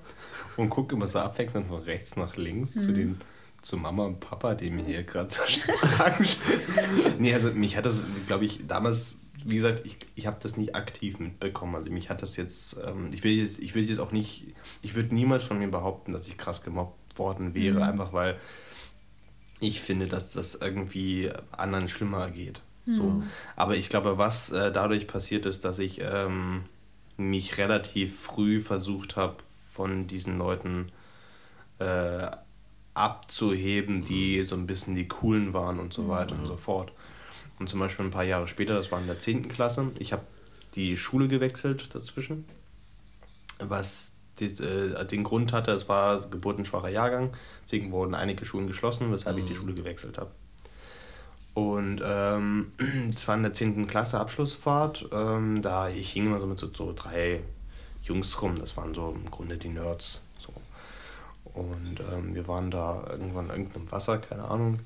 und 0.57 0.69
gucke 0.69 0.95
immer 0.95 1.07
so 1.07 1.19
abwechselnd 1.19 1.67
von 1.67 1.81
rechts 1.83 2.15
nach 2.15 2.35
links 2.35 2.73
zu 2.73 2.91
Mhm. 2.91 2.95
den 2.95 3.21
zu 3.61 3.77
Mama 3.77 4.03
und 4.05 4.19
Papa, 4.19 4.55
die 4.55 4.69
mir 4.69 4.83
hier 4.83 5.03
gerade 5.03 5.29
so 5.29 5.41
Fragen 5.79 6.25
stellen. 6.25 7.15
Nee, 7.19 7.33
also 7.33 7.51
mich 7.53 7.77
hat 7.77 7.85
das, 7.85 8.01
glaube 8.27 8.43
ich, 8.43 8.67
damals, 8.67 9.15
wie 9.45 9.55
gesagt, 9.55 9.85
ich, 9.85 9.95
ich 10.15 10.27
habe 10.27 10.37
das 10.41 10.57
nicht 10.57 10.75
aktiv 10.75 11.17
mitbekommen. 11.19 11.73
Also 11.75 11.89
mich 11.89 12.09
hat 12.09 12.21
das 12.21 12.35
jetzt, 12.35 12.75
ähm, 12.85 13.07
ich 13.13 13.23
will 13.23 13.31
jetzt, 13.31 13.59
ich 13.59 13.73
will 13.73 13.87
jetzt 13.89 13.99
auch 13.99 14.11
nicht, 14.11 14.53
ich 14.81 14.95
würde 14.95 15.15
niemals 15.15 15.45
von 15.45 15.59
mir 15.59 15.69
behaupten, 15.71 16.11
dass 16.11 16.27
ich 16.27 16.37
krass 16.37 16.61
gemobbt 16.61 17.17
worden 17.17 17.53
wäre, 17.53 17.77
Mhm. 17.77 17.83
einfach 17.83 18.11
weil 18.13 18.37
ich 19.61 19.79
finde, 19.81 20.07
dass 20.07 20.29
das 20.31 20.55
irgendwie 20.55 21.29
anderen 21.51 21.87
schlimmer 21.87 22.29
geht. 22.31 22.61
So. 22.85 23.23
Aber 23.55 23.75
ich 23.75 23.89
glaube, 23.89 24.17
was 24.17 24.51
äh, 24.51 24.71
dadurch 24.71 25.07
passiert 25.07 25.45
ist, 25.45 25.63
dass 25.63 25.79
ich 25.79 26.01
ähm, 26.01 26.63
mich 27.17 27.57
relativ 27.57 28.19
früh 28.19 28.59
versucht 28.59 29.15
habe, 29.15 29.37
von 29.71 30.07
diesen 30.07 30.37
Leuten 30.37 30.91
äh, 31.79 32.29
abzuheben, 32.93 34.01
die 34.01 34.43
so 34.43 34.55
ein 34.55 34.67
bisschen 34.67 34.95
die 34.95 35.07
coolen 35.07 35.53
waren 35.53 35.79
und 35.79 35.93
so 35.93 36.07
weiter 36.07 36.35
und 36.35 36.45
so 36.45 36.57
fort. 36.57 36.91
Und 37.59 37.69
zum 37.69 37.79
Beispiel 37.79 38.05
ein 38.05 38.11
paar 38.11 38.23
Jahre 38.23 38.47
später, 38.47 38.75
das 38.75 38.91
war 38.91 38.99
in 38.99 39.07
der 39.07 39.19
10. 39.19 39.49
Klasse, 39.49 39.91
ich 39.97 40.13
habe 40.13 40.23
die 40.75 40.97
Schule 40.97 41.27
gewechselt 41.27 41.93
dazwischen, 41.95 42.45
was 43.59 44.11
die, 44.39 44.45
äh, 44.45 45.05
den 45.05 45.23
Grund 45.23 45.53
hatte, 45.53 45.71
es 45.71 45.87
war 45.87 46.21
geburtenschwacher 46.21 46.89
Jahrgang, 46.89 47.31
deswegen 47.65 47.91
wurden 47.91 48.15
einige 48.15 48.45
Schulen 48.45 48.67
geschlossen, 48.67 49.11
weshalb 49.11 49.37
ich 49.37 49.45
die 49.45 49.55
Schule 49.55 49.73
gewechselt 49.73 50.17
habe. 50.17 50.31
Und 51.53 52.01
ähm, 52.03 52.71
es 53.13 53.27
war 53.27 53.35
in 53.35 53.43
der 53.43 53.53
10. 53.53 53.87
Klasse 53.87 54.19
Abschlussfahrt, 54.19 55.07
ähm, 55.11 55.61
da 55.61 55.89
ich 55.89 56.11
hing 56.11 56.25
immer 56.25 56.39
so 56.39 56.47
mit 56.47 56.57
so, 56.59 56.69
so 56.73 56.93
drei 56.95 57.41
Jungs 58.03 58.41
rum, 58.41 58.55
das 58.55 58.75
waren 58.75 58.93
so 58.93 59.11
im 59.15 59.29
Grunde 59.29 59.57
die 59.57 59.69
Nerds. 59.69 60.21
So. 60.39 60.51
Und 61.59 61.99
ähm, 62.11 62.33
wir 62.33 62.47
waren 62.47 62.71
da 62.71 63.05
irgendwann 63.09 63.45
in 63.45 63.51
irgendeinem 63.51 63.91
Wasser, 63.91 64.17
keine 64.17 64.45
Ahnung. 64.45 64.79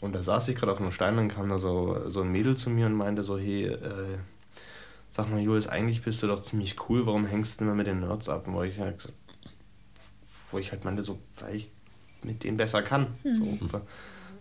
Und 0.00 0.14
da 0.14 0.22
saß 0.22 0.48
ich 0.48 0.56
gerade 0.56 0.72
auf 0.72 0.80
einem 0.80 0.92
Stein, 0.92 1.16
dann 1.16 1.28
kam 1.28 1.48
da 1.48 1.58
so, 1.58 2.08
so 2.08 2.22
ein 2.22 2.32
Mädel 2.32 2.56
zu 2.56 2.70
mir 2.70 2.86
und 2.86 2.94
meinte 2.94 3.22
so, 3.22 3.38
hey, 3.38 3.66
äh, 3.66 4.18
sag 5.10 5.30
mal 5.30 5.40
Julius, 5.40 5.66
eigentlich 5.68 6.02
bist 6.02 6.22
du 6.22 6.26
doch 6.26 6.40
ziemlich 6.40 6.76
cool, 6.88 7.06
warum 7.06 7.26
hängst 7.26 7.60
du 7.60 7.64
immer 7.64 7.74
mit 7.74 7.86
den 7.86 8.00
Nerds 8.00 8.28
ab? 8.28 8.46
Und 8.48 8.54
wo 8.54 8.62
ich 8.62 8.78
halt, 8.80 9.12
wo 10.50 10.58
ich 10.58 10.72
halt 10.72 10.84
meinte, 10.84 11.02
so, 11.04 11.18
weil 11.38 11.54
ich 11.56 11.70
mit 12.22 12.42
denen 12.44 12.56
besser 12.56 12.82
kann. 12.82 13.08
So, 13.32 13.58
wa- 13.72 13.82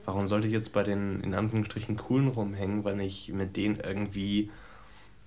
warum 0.09 0.25
sollte 0.25 0.47
ich 0.47 0.53
jetzt 0.53 0.73
bei 0.73 0.81
den 0.81 1.21
in 1.21 1.35
Anführungsstrichen 1.35 1.95
coolen 1.95 2.29
rumhängen, 2.29 2.83
wenn 2.83 2.99
ich 2.99 3.31
mit 3.31 3.55
denen 3.55 3.75
irgendwie 3.75 4.49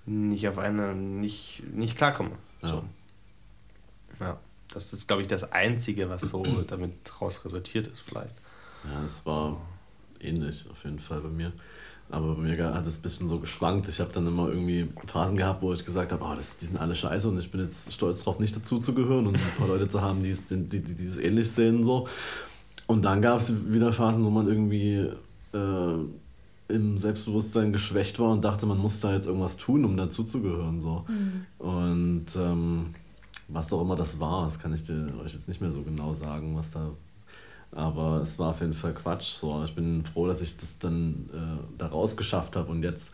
nicht 0.05 0.45
auf 0.49 0.57
eine 0.57 0.93
nicht, 0.93 1.63
nicht 1.73 1.95
klarkomme? 1.95 2.31
Ja. 2.61 2.69
So. 2.69 2.83
Ja, 4.19 4.37
das 4.73 4.91
ist, 4.91 5.07
glaube 5.07 5.21
ich, 5.21 5.29
das 5.29 5.53
Einzige, 5.53 6.09
was 6.09 6.23
so 6.23 6.43
damit 6.67 6.93
raus 7.21 7.45
resultiert 7.45 7.87
ist, 7.87 8.01
vielleicht. 8.01 8.35
Ja, 8.83 9.05
es 9.05 9.25
war 9.25 9.61
ähnlich 10.19 10.65
auf 10.69 10.83
jeden 10.83 10.99
Fall 10.99 11.21
bei 11.21 11.29
mir. 11.29 11.53
Aber 12.09 12.35
bei 12.35 12.41
mir 12.41 12.73
hat 12.73 12.85
es 12.85 12.97
ein 12.97 13.01
bisschen 13.03 13.29
so 13.29 13.39
geschwankt. 13.39 13.87
Ich 13.87 14.01
habe 14.01 14.11
dann 14.11 14.27
immer 14.27 14.49
irgendwie 14.49 14.89
Phasen 15.07 15.37
gehabt, 15.37 15.61
wo 15.61 15.73
ich 15.73 15.85
gesagt 15.85 16.11
habe, 16.11 16.25
oh, 16.25 16.35
das, 16.35 16.57
die 16.57 16.65
sind 16.65 16.77
alle 16.77 16.93
scheiße 16.93 17.29
und 17.29 17.39
ich 17.39 17.49
bin 17.49 17.61
jetzt 17.61 17.93
stolz 17.93 18.21
drauf, 18.21 18.37
nicht 18.37 18.53
dazu 18.53 18.79
zu 18.79 18.93
gehören 18.93 19.27
und 19.27 19.35
ein 19.35 19.53
paar 19.57 19.69
Leute 19.69 19.87
zu 19.87 20.01
haben, 20.01 20.21
die 20.21 20.31
es, 20.31 20.45
die, 20.45 20.57
die, 20.57 20.81
die 20.81 21.07
es 21.07 21.17
ähnlich 21.17 21.49
sehen. 21.49 21.85
So. 21.85 22.09
Und 22.87 23.05
dann 23.05 23.21
gab 23.21 23.37
es 23.37 23.71
wieder 23.71 23.93
Phasen, 23.93 24.25
wo 24.25 24.29
man 24.29 24.47
irgendwie 24.47 25.09
äh, 25.53 25.95
im 26.67 26.97
Selbstbewusstsein 26.97 27.71
geschwächt 27.71 28.19
war 28.19 28.31
und 28.31 28.43
dachte, 28.43 28.65
man 28.65 28.77
muss 28.77 28.99
da 28.99 29.13
jetzt 29.13 29.27
irgendwas 29.27 29.57
tun, 29.57 29.85
um 29.85 29.95
dazuzugehören. 29.97 30.81
So. 30.81 31.05
Mhm. 31.07 31.65
Und 31.65 32.25
ähm, 32.35 32.95
was 33.47 33.71
auch 33.73 33.81
immer 33.81 33.95
das 33.95 34.19
war, 34.19 34.45
das 34.45 34.59
kann 34.59 34.73
ich 34.73 34.83
dir, 34.83 35.13
euch 35.23 35.33
jetzt 35.33 35.47
nicht 35.47 35.61
mehr 35.61 35.71
so 35.71 35.81
genau 35.81 36.13
sagen, 36.13 36.55
was 36.55 36.71
da. 36.71 36.89
Aber 37.71 38.21
es 38.21 38.37
war 38.37 38.51
auf 38.51 38.61
jeden 38.61 38.73
Fall 38.73 38.93
Quatsch. 38.93 39.37
So. 39.39 39.63
Ich 39.63 39.73
bin 39.73 40.03
froh, 40.05 40.27
dass 40.27 40.41
ich 40.41 40.57
das 40.57 40.77
dann 40.77 41.29
äh, 41.33 41.77
da 41.77 41.87
rausgeschafft 41.87 42.55
habe. 42.55 42.71
Und 42.71 42.83
jetzt 42.83 43.13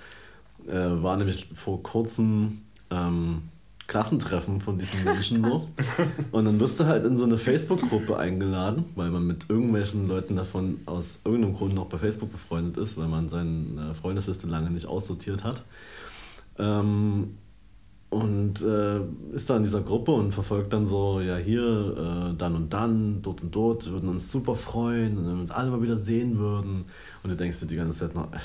äh, 0.68 0.74
war 0.74 1.16
nämlich 1.16 1.50
vor 1.54 1.82
kurzem 1.82 2.62
ähm, 2.90 3.44
Klassentreffen 3.90 4.62
von 4.62 4.78
diesen 4.78 5.04
Menschen 5.04 5.42
so. 5.42 5.68
Und 6.32 6.46
dann 6.46 6.60
wirst 6.60 6.80
du 6.80 6.86
halt 6.86 7.06
in 7.06 7.18
so 7.18 7.24
eine 7.24 7.40
Facebook-Gruppe 7.40 8.18
eingeladen, 8.18 8.86
weil 8.96 9.10
man 9.10 9.26
mit 9.26 9.50
irgendwelchen 9.50 10.08
Leuten 10.08 10.36
davon 10.36 10.82
aus 10.86 11.22
irgendeinem 11.26 11.56
Grund 11.56 11.74
noch 11.74 11.88
bei 11.88 11.98
Facebook 11.98 12.32
befreundet 12.32 12.78
ist, 12.78 12.98
weil 12.98 13.08
man 13.08 13.30
seine 13.30 13.96
Freundesliste 13.96 14.46
lange 14.46 14.70
nicht 14.70 14.86
aussortiert 14.86 15.44
hat. 15.44 15.64
Ähm, 16.60 17.36
und 18.10 18.62
äh, 18.64 19.02
ist 19.36 19.50
da 19.50 19.58
in 19.58 19.64
dieser 19.64 19.82
Gruppe 19.82 20.12
und 20.12 20.32
verfolgt 20.32 20.74
dann 20.74 20.86
so, 20.86 21.22
ja 21.22 21.38
hier, 21.38 22.32
äh, 22.32 22.38
dann 22.38 22.56
und 22.56 22.74
dann, 22.74 23.22
dort 23.22 23.42
und 23.44 23.54
dort, 23.54 23.92
würden 23.92 24.10
uns 24.10 24.32
super 24.32 24.56
freuen 24.56 25.18
und 25.18 25.28
wenn 25.28 25.36
wir 25.36 25.42
uns 25.42 25.52
alle 25.52 25.70
mal 25.70 25.82
wieder 25.82 25.98
sehen 25.98 26.40
würden. 26.40 26.86
Und 27.22 27.30
du 27.30 27.36
denkst 27.36 27.60
dir 27.60 27.68
die 27.68 27.76
ganze 27.76 28.00
Zeit 28.00 28.16
noch, 28.16 28.32
äh, 28.34 28.38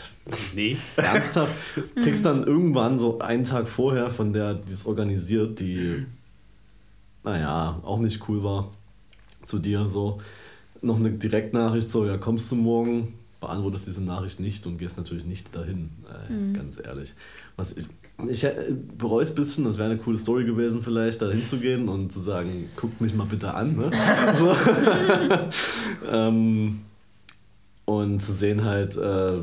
Nee. 0.54 0.76
ernsthaft, 0.96 1.54
kriegst 1.94 2.26
dann 2.26 2.44
irgendwann 2.44 2.98
so 2.98 3.20
einen 3.20 3.44
Tag 3.44 3.68
vorher 3.68 4.10
von 4.10 4.34
der, 4.34 4.54
die 4.54 4.72
es 4.72 4.84
organisiert, 4.84 5.60
die, 5.60 6.04
naja, 7.22 7.80
auch 7.84 8.00
nicht 8.00 8.28
cool 8.28 8.42
war, 8.42 8.70
zu 9.44 9.58
dir 9.58 9.88
so, 9.88 10.20
noch 10.82 10.98
eine 10.98 11.10
Direktnachricht 11.10 11.88
so, 11.88 12.04
ja, 12.04 12.18
kommst 12.18 12.52
du 12.52 12.56
morgen? 12.56 13.14
Beantwortest 13.46 13.86
diese 13.86 14.02
Nachricht 14.02 14.40
nicht 14.40 14.66
und 14.66 14.78
gehst 14.78 14.96
natürlich 14.96 15.24
nicht 15.24 15.54
dahin, 15.54 15.90
äh, 16.08 16.56
ganz 16.56 16.80
ehrlich. 16.82 17.14
Was 17.56 17.72
ich, 17.76 17.86
ich 18.28 18.44
äh, 18.44 18.74
bereue 18.98 19.22
es 19.22 19.30
ein 19.30 19.34
bisschen, 19.36 19.64
das 19.64 19.78
wäre 19.78 19.90
eine 19.90 19.98
coole 19.98 20.18
Story 20.18 20.44
gewesen, 20.44 20.82
vielleicht 20.82 21.22
da 21.22 21.30
hinzugehen 21.30 21.88
und 21.88 22.12
zu 22.12 22.20
sagen, 22.20 22.68
guckt 22.76 23.00
mich 23.00 23.14
mal 23.14 23.26
bitte 23.26 23.54
an. 23.54 23.76
Ne? 23.76 23.90
So. 24.38 24.56
ähm, 26.10 26.80
und 27.84 28.20
zu 28.20 28.32
sehen 28.32 28.64
halt, 28.64 28.96
äh, 28.96 29.38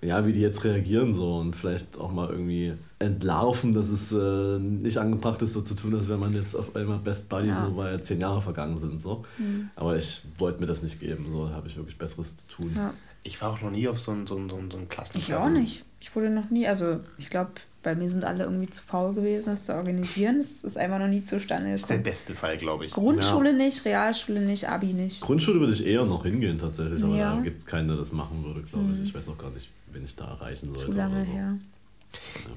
ja, 0.00 0.24
wie 0.26 0.32
die 0.32 0.40
jetzt 0.40 0.62
reagieren 0.64 1.12
so 1.12 1.38
und 1.38 1.56
vielleicht 1.56 1.98
auch 1.98 2.12
mal 2.12 2.28
irgendwie 2.30 2.74
entlarven, 3.00 3.72
dass 3.72 3.88
es 3.88 4.12
äh, 4.12 4.58
nicht 4.58 4.98
angebracht 4.98 5.42
ist, 5.42 5.54
so 5.54 5.60
zu 5.60 5.74
tun, 5.74 5.94
als 5.94 6.08
wenn 6.08 6.20
man 6.20 6.32
jetzt 6.34 6.54
auf 6.54 6.76
einmal 6.76 6.98
Best 6.98 7.28
Buddies, 7.28 7.56
Ja. 7.56 7.66
nur 7.68 7.76
weil 7.76 8.00
zehn 8.02 8.20
Jahre 8.20 8.40
vergangen 8.40 8.78
sind. 8.78 9.00
So. 9.00 9.24
Mhm. 9.38 9.70
Aber 9.74 9.96
ich 9.96 10.22
wollte 10.38 10.60
mir 10.60 10.66
das 10.66 10.82
nicht 10.82 11.00
geben, 11.00 11.26
so 11.30 11.48
habe 11.50 11.66
ich 11.66 11.76
wirklich 11.76 11.98
Besseres 11.98 12.36
zu 12.36 12.46
tun. 12.46 12.70
Ja. 12.76 12.92
Ich 13.24 13.40
war 13.42 13.52
auch 13.52 13.60
noch 13.60 13.70
nie 13.70 13.86
auf 13.88 14.00
so 14.00 14.12
einem 14.12 14.26
so 14.26 14.36
ein, 14.36 14.48
so 14.48 14.56
ein, 14.56 14.70
so 14.70 14.78
ein 14.78 14.88
Klassentreffen. 14.88 15.34
Ich 15.34 15.38
auch 15.38 15.48
nicht. 15.50 15.84
Ich 16.00 16.14
wurde 16.14 16.30
noch 16.30 16.48
nie, 16.50 16.66
also 16.66 17.00
ich 17.18 17.28
glaube, 17.28 17.50
bei 17.82 17.94
mir 17.94 18.08
sind 18.08 18.24
alle 18.24 18.44
irgendwie 18.44 18.68
zu 18.70 18.82
faul 18.82 19.14
gewesen, 19.14 19.50
das 19.50 19.66
zu 19.66 19.74
organisieren. 19.74 20.36
Es 20.38 20.64
ist 20.64 20.76
einfach 20.78 20.98
noch 20.98 21.06
nie 21.08 21.22
zustande 21.22 21.70
Das 21.72 21.82
ist 21.82 21.90
der 21.90 21.98
beste 21.98 22.34
Fall, 22.34 22.56
glaube 22.56 22.84
ich. 22.86 22.92
Grundschule 22.92 23.52
nicht, 23.52 23.84
Realschule 23.84 24.40
nicht, 24.40 24.68
Abi 24.68 24.92
nicht. 24.92 25.20
Grundschule 25.20 25.60
würde 25.60 25.72
ich 25.72 25.86
eher 25.86 26.04
noch 26.04 26.24
hingehen 26.24 26.58
tatsächlich, 26.58 27.02
aber 27.02 27.16
Ja. 27.16 27.36
da 27.36 27.42
gibt 27.42 27.58
es 27.60 27.66
keinen, 27.66 27.88
der 27.88 27.96
das 27.96 28.12
machen 28.12 28.44
würde, 28.44 28.62
glaube 28.62 28.92
ich. 28.94 29.08
Ich 29.08 29.14
weiß 29.14 29.28
auch 29.28 29.38
gar 29.38 29.50
nicht, 29.50 29.70
wen 29.92 30.04
ich 30.04 30.14
da 30.16 30.26
erreichen 30.28 30.74
sollte. 30.74 30.90
Zu 30.92 30.96
lange 30.96 31.16
oder 31.16 31.24
so. 31.24 31.32
her. 31.32 31.58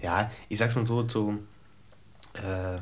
Ja, 0.02 0.32
ich 0.50 0.58
sag's 0.60 0.76
mal 0.76 0.86
so, 0.86 1.04
zu, 1.04 1.40
äh, 2.34 2.78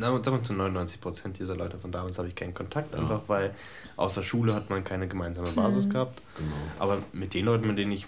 sagen 0.00 0.22
wir 0.24 0.42
zu 0.42 0.52
99 0.52 1.00
Prozent 1.00 1.38
dieser 1.38 1.56
Leute 1.56 1.78
von 1.78 1.90
damals 1.92 2.18
habe 2.18 2.28
ich 2.28 2.34
keinen 2.34 2.54
Kontakt, 2.54 2.94
Ja. 2.94 3.00
einfach 3.00 3.22
weil 3.26 3.54
außer 3.96 4.22
Schule 4.22 4.54
hat 4.54 4.70
man 4.70 4.84
keine 4.84 5.08
gemeinsame 5.08 5.48
Basis 5.50 5.88
gehabt. 5.90 6.22
Genau. 6.38 6.50
Aber 6.78 6.98
mit 7.12 7.34
den 7.34 7.44
Leuten, 7.44 7.66
mit 7.66 7.78
denen 7.78 7.92
ich 7.92 8.06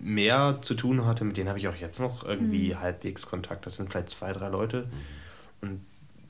mehr 0.00 0.58
zu 0.62 0.74
tun 0.74 1.04
hatte, 1.04 1.24
mit 1.24 1.36
denen 1.36 1.48
habe 1.48 1.58
ich 1.58 1.66
auch 1.68 1.74
jetzt 1.74 1.98
noch 2.00 2.24
irgendwie 2.24 2.76
halbwegs 2.76 3.26
Kontakt. 3.26 3.66
Das 3.66 3.76
sind 3.76 3.90
vielleicht 3.90 4.10
zwei, 4.10 4.32
drei 4.32 4.48
Leute. 4.48 4.86
Und 5.60 5.80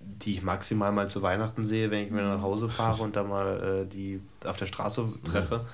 die 0.00 0.32
ich 0.32 0.42
maximal 0.42 0.92
mal 0.92 1.10
zu 1.10 1.20
Weihnachten 1.20 1.64
sehe, 1.64 1.90
wenn 1.90 2.06
ich 2.06 2.12
wieder 2.12 2.36
nach 2.36 2.42
Hause 2.42 2.68
fahre 2.68 3.02
und 3.02 3.16
dann 3.16 3.28
mal 3.28 3.84
äh, 3.84 3.92
die 3.92 4.20
auf 4.44 4.56
der 4.56 4.66
Straße 4.66 5.04
treffe. 5.24 5.66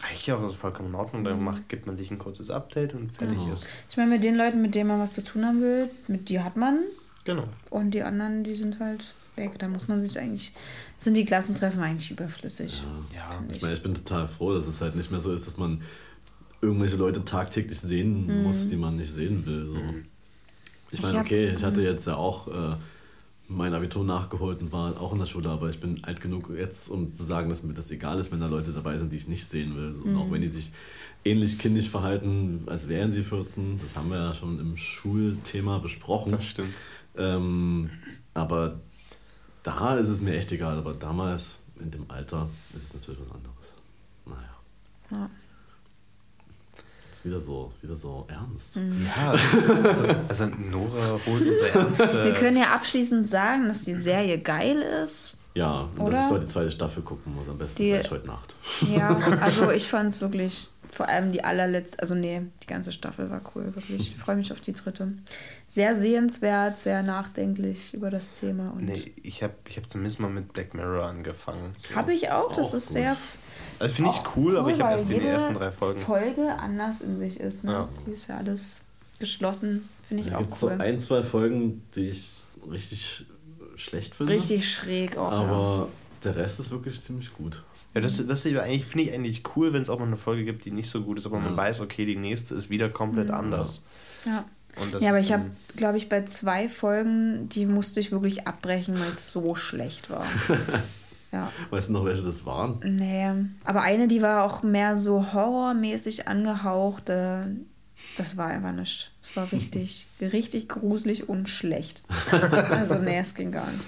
Reicht 0.00 0.26
ja 0.26 0.36
auch, 0.36 0.42
das 0.42 0.52
ist 0.52 0.58
vollkommen 0.58 0.90
in 0.90 0.94
Ordnung. 0.96 1.24
Dann 1.24 1.42
macht, 1.42 1.68
gibt 1.68 1.86
man 1.86 1.96
sich 1.96 2.10
ein 2.10 2.18
kurzes 2.18 2.50
Update 2.50 2.94
und 2.94 3.12
fertig 3.12 3.38
Genau. 3.38 3.52
ist. 3.52 3.66
Ich 3.90 3.96
meine, 3.96 4.10
mit 4.10 4.24
den 4.24 4.36
Leuten, 4.36 4.60
mit 4.60 4.74
denen 4.74 4.88
man 4.88 5.00
was 5.00 5.12
zu 5.12 5.22
tun 5.24 5.44
haben 5.46 5.60
will, 5.62 5.88
mit 6.08 6.28
die 6.28 6.40
hat 6.40 6.56
man. 6.56 6.80
Genau. 7.28 7.44
Und 7.68 7.90
die 7.90 8.02
anderen, 8.02 8.42
die 8.42 8.54
sind 8.54 8.80
halt 8.80 9.12
weg. 9.36 9.58
Da 9.58 9.68
muss 9.68 9.86
man 9.86 10.00
sich 10.00 10.18
eigentlich, 10.18 10.54
sind 10.96 11.14
die 11.14 11.26
Klassentreffen 11.26 11.82
eigentlich 11.82 12.10
überflüssig. 12.10 12.82
Ja, 13.14 13.30
finde 13.32 13.54
Ich 13.54 13.60
meine, 13.60 13.74
ich 13.74 13.82
bin 13.82 13.94
total 13.94 14.26
froh, 14.26 14.54
dass 14.54 14.66
es 14.66 14.80
halt 14.80 14.96
nicht 14.96 15.10
mehr 15.10 15.20
so 15.20 15.30
ist, 15.30 15.46
dass 15.46 15.58
man 15.58 15.82
irgendwelche 16.62 16.96
Leute 16.96 17.22
tagtäglich 17.26 17.78
sehen 17.78 18.44
muss, 18.44 18.66
die 18.66 18.76
man 18.76 18.96
nicht 18.96 19.12
sehen 19.12 19.44
will. 19.44 19.66
So. 19.66 19.76
Ich 20.90 20.94
Ich 20.94 21.02
meine, 21.02 21.18
hab- 21.18 21.26
okay, 21.26 21.52
ich 21.54 21.62
hatte 21.62 21.82
jetzt 21.82 22.06
ja 22.06 22.16
auch 22.16 22.48
äh, 22.48 22.76
mein 23.46 23.74
Abitur 23.74 24.04
nachgeholt 24.04 24.62
und 24.62 24.72
war 24.72 24.98
auch 24.98 25.12
in 25.12 25.18
der 25.18 25.26
Schule, 25.26 25.50
aber 25.50 25.68
ich 25.68 25.80
bin 25.80 26.02
alt 26.04 26.22
genug 26.22 26.50
jetzt, 26.56 26.88
um 26.88 27.14
zu 27.14 27.24
sagen, 27.24 27.50
dass 27.50 27.62
mir 27.62 27.74
das 27.74 27.90
egal 27.90 28.18
ist, 28.20 28.32
wenn 28.32 28.40
da 28.40 28.46
Leute 28.46 28.72
dabei 28.72 28.96
sind, 28.96 29.12
die 29.12 29.16
ich 29.16 29.28
nicht 29.28 29.44
sehen 29.46 29.76
will. 29.76 29.94
So, 29.96 30.04
Und 30.04 30.16
auch 30.16 30.30
wenn 30.30 30.40
die 30.40 30.48
sich 30.48 30.72
ähnlich 31.26 31.58
kindisch 31.58 31.90
verhalten, 31.90 32.62
als 32.66 32.88
wären 32.88 33.12
sie 33.12 33.22
14, 33.22 33.78
das 33.82 33.96
haben 33.96 34.08
wir 34.10 34.16
ja 34.16 34.34
schon 34.34 34.58
im 34.58 34.76
Schulthema 34.78 35.76
besprochen. 35.78 36.32
das 36.32 36.44
stimmt. 36.46 36.74
Ähm, 37.18 37.90
aber 38.34 38.80
da 39.62 39.96
ist 39.96 40.08
es 40.08 40.20
mir 40.20 40.34
echt 40.36 40.52
egal, 40.52 40.78
aber 40.78 40.94
damals 40.94 41.58
in 41.80 41.90
dem 41.90 42.10
Alter 42.10 42.48
ist 42.74 42.84
es 42.84 42.94
natürlich 42.94 43.20
was 43.20 43.30
anderes. 43.32 43.74
Naja. 44.26 44.48
Ja. 45.10 45.30
Ist 47.10 47.24
wieder 47.24 47.40
so, 47.40 47.72
wieder 47.82 47.96
so 47.96 48.26
ernst. 48.28 48.76
Ja, 48.76 49.32
also, 49.84 50.04
also 50.28 50.46
Nora 50.46 51.18
holt 51.26 51.48
unser 51.48 51.68
Ernst. 51.74 51.98
Wir 51.98 52.24
Äh, 52.26 52.38
können 52.38 52.56
ja 52.56 52.72
abschließend 52.74 53.28
sagen, 53.28 53.66
dass 53.68 53.82
die 53.82 53.94
Serie 53.94 54.38
geil 54.38 54.82
ist. 54.82 55.36
Ja, 55.58 55.88
und 55.96 56.00
Oder? 56.00 56.10
dass 56.12 56.24
ich 56.26 56.30
mal 56.30 56.40
die 56.40 56.46
zweite 56.46 56.70
Staffel 56.70 57.02
gucken 57.02 57.34
muss, 57.34 57.48
am 57.48 57.58
besten 57.58 57.82
Die- 57.82 57.88
gleich 57.90 58.10
heute 58.10 58.26
Nacht. 58.28 58.54
Ja, 58.94 59.16
also 59.40 59.70
ich 59.72 59.88
fand 59.88 60.12
es 60.12 60.20
wirklich, 60.20 60.68
vor 60.92 61.08
allem 61.08 61.32
die 61.32 61.42
allerletzte, 61.42 61.98
also 61.98 62.14
nee, 62.14 62.42
die 62.62 62.66
ganze 62.66 62.92
Staffel 62.92 63.28
war 63.30 63.40
cool, 63.54 63.66
wirklich. 63.74 64.12
Ich 64.12 64.16
freue 64.16 64.36
mich 64.36 64.52
auf 64.52 64.60
die 64.60 64.72
dritte. 64.72 65.12
Sehr 65.66 65.96
sehenswert, 66.00 66.78
sehr 66.78 67.02
nachdenklich 67.02 67.92
über 67.92 68.10
das 68.10 68.30
Thema. 68.32 68.70
Und 68.70 68.84
nee, 68.84 69.12
ich 69.22 69.42
habe 69.42 69.54
ich 69.68 69.76
hab 69.76 69.90
zumindest 69.90 70.20
mal 70.20 70.30
mit 70.30 70.52
Black 70.52 70.74
Mirror 70.74 71.06
angefangen. 71.06 71.74
So. 71.88 71.94
Habe 71.96 72.14
ich 72.14 72.30
auch, 72.30 72.54
das 72.54 72.68
Auch 72.70 72.74
ist 72.74 72.86
gut. 72.86 72.92
sehr 72.94 73.16
Also 73.80 73.94
finde 73.96 74.10
ich 74.12 74.20
cool, 74.36 74.56
aber 74.56 74.70
ich 74.70 74.80
habe 74.80 74.92
erst 74.92 75.08
die 75.08 75.16
ersten 75.20 75.54
drei 75.54 75.72
Folgen. 75.72 76.00
Folge 76.00 76.54
anders 76.58 77.00
in 77.00 77.18
sich 77.18 77.40
ist. 77.40 77.64
Ne? 77.64 77.72
Ja. 77.72 77.88
Die 78.06 78.12
ist 78.12 78.28
ja 78.28 78.36
alles 78.38 78.82
geschlossen, 79.18 79.88
finde 80.06 80.22
ich 80.22 80.30
Da 80.30 80.36
auch 80.38 80.42
cool. 80.42 80.48
so 80.52 80.68
ein, 80.68 81.00
zwei 81.00 81.22
Folgen, 81.24 81.82
die 81.96 82.10
ich 82.10 82.30
richtig 82.70 83.26
schlecht 83.78 84.14
finde. 84.14 84.32
Richtig 84.32 84.70
schräg 84.70 85.16
auch. 85.16 85.32
ja. 85.32 85.38
Aber 85.38 85.88
der 86.24 86.36
Rest 86.36 86.60
ist 86.60 86.70
wirklich 86.70 87.00
ziemlich 87.00 87.32
gut. 87.32 87.62
Ja, 87.94 88.00
das, 88.02 88.24
das 88.26 88.44
eigentlich, 88.46 88.84
finde 88.84 89.04
ich 89.06 89.12
eigentlich 89.14 89.42
cool, 89.56 89.72
wenn 89.72 89.82
es 89.82 89.88
auch 89.90 89.98
mal 89.98 90.06
eine 90.06 90.16
Folge 90.16 90.44
gibt, 90.44 90.64
die 90.64 90.70
nicht 90.70 90.90
so 90.90 91.02
gut 91.02 91.18
ist, 91.18 91.26
aber 91.26 91.38
man 91.40 91.52
Ja. 91.52 91.56
weiß, 91.56 91.80
okay, 91.80 92.04
die 92.04 92.16
nächste 92.16 92.54
ist 92.54 92.70
wieder 92.70 92.88
komplett 92.90 93.30
anders. 93.30 93.82
Ja. 94.24 94.44
Und 94.80 94.94
das 94.94 95.02
Ja, 95.02 95.08
aber 95.10 95.18
ich 95.20 95.32
habe, 95.32 95.46
glaube 95.74 95.96
ich, 95.98 96.08
bei 96.08 96.24
zwei 96.24 96.68
Folgen, 96.68 97.48
die 97.48 97.66
musste 97.66 97.98
ich 98.00 98.12
wirklich 98.12 98.46
abbrechen, 98.46 98.98
weil 99.00 99.12
es 99.12 99.32
so 99.32 99.54
schlecht 99.54 100.10
war. 100.10 100.24
ja. 101.32 101.50
Weißt 101.70 101.88
du 101.88 101.94
noch, 101.94 102.04
welche 102.04 102.22
das 102.22 102.44
waren? 102.44 102.78
Nee. 102.84 103.32
Aber 103.64 103.82
eine, 103.82 104.06
die 104.06 104.22
war 104.22 104.44
auch 104.44 104.62
mehr 104.62 104.96
so 104.96 105.32
horrormäßig 105.32 106.28
angehaucht. 106.28 107.08
äh, 107.08 107.40
Das 108.16 108.36
war 108.36 108.46
einfach 108.46 108.72
nicht. 108.72 109.12
Es 109.22 109.36
war 109.36 109.50
richtig, 109.52 110.06
richtig 110.20 110.68
gruselig 110.68 111.28
und 111.28 111.48
schlecht. 111.48 112.02
also, 112.30 112.98
nee, 112.98 113.18
es 113.18 113.34
ging 113.34 113.52
gar 113.52 113.70
nicht. 113.70 113.84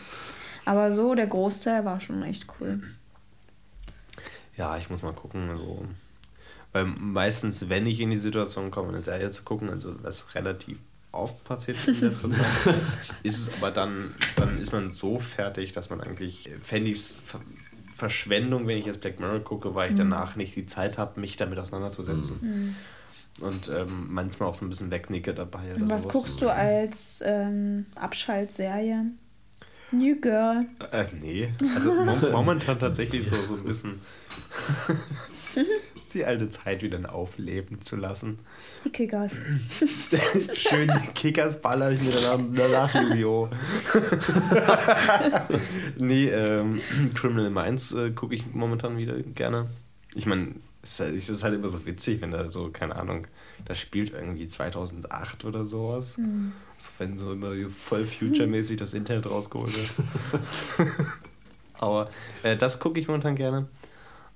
Aber 0.64 0.92
so, 0.92 1.14
der 1.14 1.26
Großteil 1.26 1.84
war 1.84 2.00
schon 2.00 2.22
echt 2.22 2.46
cool. 2.60 2.82
Ja, 4.56 4.76
ich 4.76 4.90
muss 4.90 5.02
mal 5.02 5.12
gucken. 5.12 5.50
Also, 5.50 5.84
weil 6.72 6.84
meistens, 6.84 7.68
wenn 7.68 7.86
ich 7.86 8.00
in 8.00 8.10
die 8.10 8.20
Situation 8.20 8.70
komme, 8.70 8.88
eine 8.88 9.00
Serie 9.00 9.30
zu 9.30 9.42
gucken, 9.42 9.70
also 9.70 9.94
was 10.02 10.34
relativ 10.34 10.78
oft 11.12 11.42
passiert 11.44 11.76
in 11.88 12.00
letzter 12.00 12.30
Zeit, 12.64 12.74
ist 13.22 13.48
es 13.48 13.54
aber 13.54 13.70
dann, 13.70 14.14
dann 14.36 14.58
ist 14.58 14.72
man 14.72 14.90
so 14.90 15.18
fertig, 15.18 15.72
dass 15.72 15.90
man 15.90 16.00
eigentlich, 16.00 16.50
fände 16.62 16.90
ich 16.90 16.98
es 16.98 17.22
Verschwendung, 17.96 18.66
wenn 18.66 18.78
ich 18.78 18.86
jetzt 18.86 19.00
Black 19.00 19.20
Mirror 19.20 19.40
gucke, 19.40 19.74
weil 19.74 19.90
ich 19.90 19.96
danach 19.96 20.36
nicht 20.36 20.56
die 20.56 20.66
Zeit 20.66 20.96
habe, 20.96 21.20
mich 21.20 21.36
damit 21.36 21.58
auseinanderzusetzen. 21.58 22.76
Und 23.38 23.68
ähm, 23.68 24.08
manchmal 24.10 24.48
auch 24.48 24.54
so 24.54 24.64
ein 24.64 24.68
bisschen 24.68 24.90
wegnicke 24.90 25.32
dabei. 25.32 25.74
Was 25.78 26.02
sowas. 26.02 26.12
guckst 26.12 26.42
du 26.42 26.50
als 26.50 27.22
ähm, 27.24 27.86
Abschaltserie? 27.94 29.06
New 29.92 30.20
Girl. 30.20 30.66
Äh, 30.92 31.06
nee, 31.20 31.52
also 31.74 31.92
mom 31.92 32.20
momentan 32.32 32.78
tatsächlich 32.78 33.26
so, 33.26 33.36
so 33.36 33.54
ein 33.54 33.64
bisschen. 33.64 34.00
die 36.14 36.24
alte 36.24 36.48
Zeit 36.48 36.82
wieder 36.82 37.12
aufleben 37.12 37.80
zu 37.80 37.96
lassen. 37.96 38.38
Die 38.84 38.90
Kickers. 38.90 39.32
Schön 40.58 40.88
die 40.88 41.06
Kickers 41.08 41.60
baller 41.60 41.92
ich 41.92 42.00
mir 42.00 42.12
danach, 42.12 42.44
danach 42.54 42.94
Yu-Gi-Oh! 42.94 43.48
nee, 45.98 46.28
ähm, 46.28 46.80
Criminal 47.14 47.50
Minds 47.50 47.92
äh, 47.92 48.10
gucke 48.10 48.34
ich 48.34 48.44
momentan 48.52 48.96
wieder 48.98 49.14
gerne. 49.20 49.68
Ich 50.14 50.26
meine, 50.26 50.54
ist, 50.82 51.00
halt, 51.00 51.14
es 51.14 51.28
ist 51.28 51.44
halt 51.44 51.54
immer 51.54 51.68
so 51.68 51.84
witzig, 51.84 52.20
wenn 52.20 52.30
da 52.30 52.48
so, 52.48 52.70
keine 52.70 52.96
Ahnung, 52.96 53.26
das 53.66 53.78
spielt 53.78 54.12
irgendwie 54.12 54.48
2008 54.48 55.44
oder 55.44 55.64
sowas. 55.64 56.16
Mhm. 56.18 56.52
So, 56.78 56.90
wenn 56.98 57.18
so 57.18 57.32
immer 57.32 57.54
so 57.54 57.68
voll 57.68 58.06
future-mäßig 58.06 58.78
das 58.78 58.94
Internet 58.94 59.30
rausgeholt 59.30 59.72
wird. 59.76 60.90
Aber 61.74 62.08
äh, 62.42 62.56
das 62.56 62.78
gucke 62.78 63.00
ich 63.00 63.08
momentan 63.08 63.36
gerne. 63.36 63.68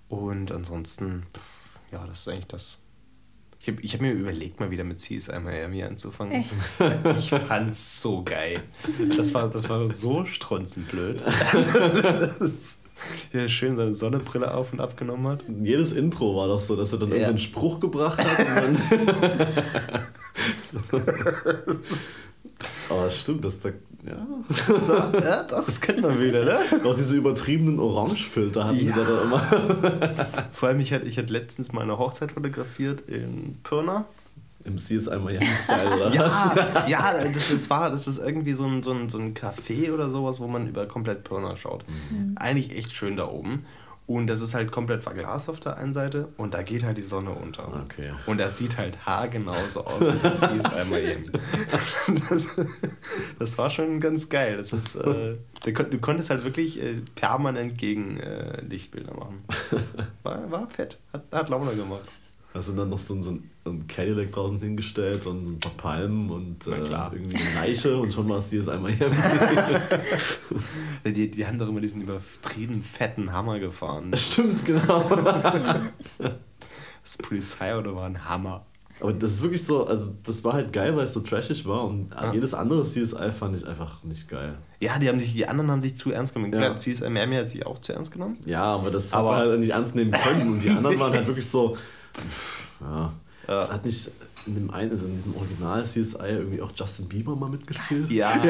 Und 0.09 0.53
ansonsten, 0.53 1.27
ja, 1.91 2.07
das 2.07 2.21
ist 2.21 2.29
eigentlich 2.29 2.47
das. 2.47 2.79
Ich 3.61 3.69
habe 3.69 3.81
ich 3.81 3.95
hab 3.95 4.01
mir 4.03 4.13
überlegt, 4.13 4.61
mal 4.61 4.71
wieder 4.71 4.85
mit 4.85 5.01
CSI 5.01 5.41
Miami 5.41 5.83
anzufangen. 5.83 6.35
Echt? 6.35 6.55
Ich 7.19 7.31
fand's 7.31 8.03
so 8.03 8.23
geil. 8.23 8.63
Das 9.17 9.33
war, 9.33 9.49
das 9.49 9.71
war 9.71 9.89
so 9.89 10.27
strunzenblöd. 10.27 11.23
Das, 12.03 12.81
ja, 13.33 13.49
schön 13.49 13.77
seine 13.77 13.95
Sonnenbrille 13.95 14.53
auf 14.55 14.73
und 14.73 14.81
abgenommen 14.81 15.27
hat. 15.27 15.41
Jedes 15.63 15.93
Intro 15.93 16.37
war 16.37 16.47
doch 16.49 16.61
so, 16.61 16.77
dass 16.77 16.93
er 16.93 16.99
dann 16.99 17.09
Ja. 17.11 17.15
irgendeinen 17.17 17.39
Spruch 17.39 17.81
gebracht 17.81 18.19
hat. 18.23 18.47
Aber 22.91 23.11
stimmt, 23.11 23.45
das 23.45 23.61
da. 23.61 23.71
Ja. 24.07 24.27
So, 24.81 24.93
ja, 25.19 25.43
doch, 25.45 25.65
das 25.65 25.81
kennt 25.81 26.03
man 26.03 26.21
wieder, 26.21 26.45
ne? 26.45 26.59
Auch 26.85 26.95
diese 26.95 27.17
übertriebenen 27.17 27.81
Orangefilter 27.81 28.65
hatten 28.67 28.77
Ja. 28.87 28.93
sie 28.95 29.01
da 29.01 29.23
immer. 29.23 29.41
Vor 30.53 30.69
allem, 30.69 30.81
ich 30.81 30.93
hatte, 30.93 31.07
ich 31.07 31.17
hatte 31.17 31.33
letztens 31.33 31.73
mal 31.73 31.81
eine 31.83 31.97
Hochzeit 31.99 32.33
fotografiert 32.33 33.01
in 33.09 33.57
Pirna. 33.65 34.05
Im 34.65 34.79
CSI 34.79 35.19
Miami-Style, 35.19 35.97
oder? 35.97 36.07
was? 36.07 36.15
Ja, 36.15 36.87
ja 36.89 37.29
das, 37.29 37.51
ist, 37.51 37.69
war, 37.71 37.91
das 37.91 38.09
ist 38.09 38.19
irgendwie 38.19 38.55
so 38.55 38.65
ein, 38.65 38.83
so, 38.83 38.93
ein, 38.93 39.09
so 39.09 39.19
ein 39.19 39.35
Café 39.35 39.93
oder 39.93 40.11
sowas, 40.11 40.41
wo 40.41 40.49
man 40.49 40.69
über 40.69 40.87
komplett 40.87 41.25
Pirna 41.25 41.57
schaut. 41.57 41.85
Eigentlich 42.37 42.77
echt 42.77 42.93
schön 42.93 43.17
da 43.17 43.29
oben. 43.29 43.65
Und 44.07 44.27
das 44.27 44.43
ist 44.43 44.53
halt 44.55 44.71
komplett 44.71 45.03
verglast 45.03 45.49
auf 45.49 45.61
der 45.61 45.79
einen 45.79 45.95
Seite 45.95 46.29
und 46.37 46.53
da 46.53 46.63
geht 46.63 46.85
halt 46.85 46.99
die 46.99 47.03
Sonne 47.03 47.31
unter. 47.31 47.69
Okay. 47.85 48.13
Und 48.27 48.39
das 48.39 48.59
sieht 48.59 48.77
halt 48.77 49.07
haargenauso 49.07 49.87
aus 49.87 49.99
wie 49.99 50.19
das 50.23 50.41
CSI 50.41 50.85
Miami. 50.91 51.31
Das, 52.29 52.49
das 53.39 53.57
war 53.57 53.71
schon 53.71 54.01
ganz 54.01 54.29
geil. 54.29 54.59
Das 54.59 54.75
ist, 54.75 54.97
äh, 54.97 55.39
du 55.65 55.99
konntest 56.01 56.29
halt 56.29 56.45
wirklich 56.45 56.83
äh, 56.83 57.01
permanent 57.15 57.79
gegen 57.79 58.19
äh, 58.19 58.61
Lichtbilder 58.61 59.15
machen. 59.15 59.43
War, 60.23 60.51
war 60.51 60.69
fett. 60.69 60.99
Hat, 61.15 61.25
hat 61.33 61.49
Laune 61.49 61.75
gemacht. 61.75 62.07
Hast 62.55 62.69
du 62.69 62.75
dann 62.77 62.89
noch 62.89 62.99
so 62.99 63.15
ein, 63.15 63.23
so 63.25 63.31
ein- 63.71 63.87
Cadillac 63.89 64.31
draußen 64.31 64.61
hingestellt 64.61 65.27
und 65.27 65.47
ein 65.55 65.59
paar 65.61 65.73
Palmen 65.73 66.31
und 66.31 66.67
äh, 66.67 66.71
irgendwie 66.77 67.37
eine 67.37 67.55
Leiche 67.55 67.97
und 67.97 68.13
schon 68.15 68.29
war 68.29 68.39
es 68.39 68.49
CSI 68.51 68.79
Miami. 68.79 69.17
Die, 71.05 71.31
die 71.31 71.47
haben 71.47 71.59
doch 71.59 71.69
immer 71.69 71.81
diesen 71.81 72.03
übertrieben 72.03 72.83
fetten 72.83 73.33
Hammer 73.33 73.59
gefahren. 73.59 74.13
Stimmt, 74.17 74.65
genau. 74.67 75.03
Das 77.03 77.17
Polizeiauto 77.19 77.95
war 77.97 78.07
ein 78.07 78.29
Hammer. 78.29 78.65
Aber 79.01 79.13
das 79.13 79.33
ist 79.33 79.43
wirklich 79.43 79.65
so, 79.65 79.87
also 79.87 80.15
das 80.23 80.45
war 80.45 80.53
halt 80.53 80.73
geil, 80.73 80.95
weil 80.97 81.05
es 81.05 81.13
so 81.13 81.21
trashig 81.21 81.67
war 81.67 81.85
und 81.85 82.11
Ja. 82.13 82.33
jedes 82.33 82.55
andere 82.55 82.85
CSI 82.85 83.33
fand 83.33 83.57
ich 83.57 83.67
einfach 83.67 84.05
nicht 84.05 84.29
geil. 84.29 84.55
Ja, 84.79 84.99
die, 84.99 85.09
haben 85.09 85.19
sich, 85.21 85.33
die 85.35 85.49
anderen 85.49 85.71
haben 85.71 85.83
sich 85.83 85.97
zu 85.97 86.13
ernst 86.13 86.33
genommen. 86.35 86.53
Ja. 86.53 86.59
Klar, 86.61 86.77
CSI 86.77 87.11
Miami 87.11 87.37
hat 87.37 87.49
sich 87.49 87.67
auch 87.67 87.81
zu 87.81 87.93
ernst 87.93 88.13
genommen. 88.13 88.39
Ja, 88.47 88.63
aber 88.63 88.91
das 88.91 89.13
Aber- 89.13 89.33
hat 89.37 89.39
man 89.43 89.49
halt 89.51 89.61
nicht 89.61 89.71
ernst 89.71 89.95
nehmen 89.97 90.13
können 90.13 90.53
und 90.53 90.63
die 90.65 90.71
anderen 90.71 90.99
waren 91.01 91.13
halt 91.13 91.27
wirklich 91.27 91.47
so, 91.49 91.77
ja. 92.81 93.13
Ja. 93.47 93.69
Hat 93.69 93.85
nicht 93.85 94.11
in 94.47 94.55
dem 94.55 94.71
einen, 94.71 94.91
also 94.91 95.07
in 95.07 95.15
diesem 95.17 95.37
Original 95.37 95.83
CSI 95.85 96.17
irgendwie 96.23 96.63
auch 96.63 96.71
Justin 96.75 97.09
Bieber 97.09 97.37
mal 97.37 97.51
mitgespielt? 97.51 98.11
Ja. 98.11 98.37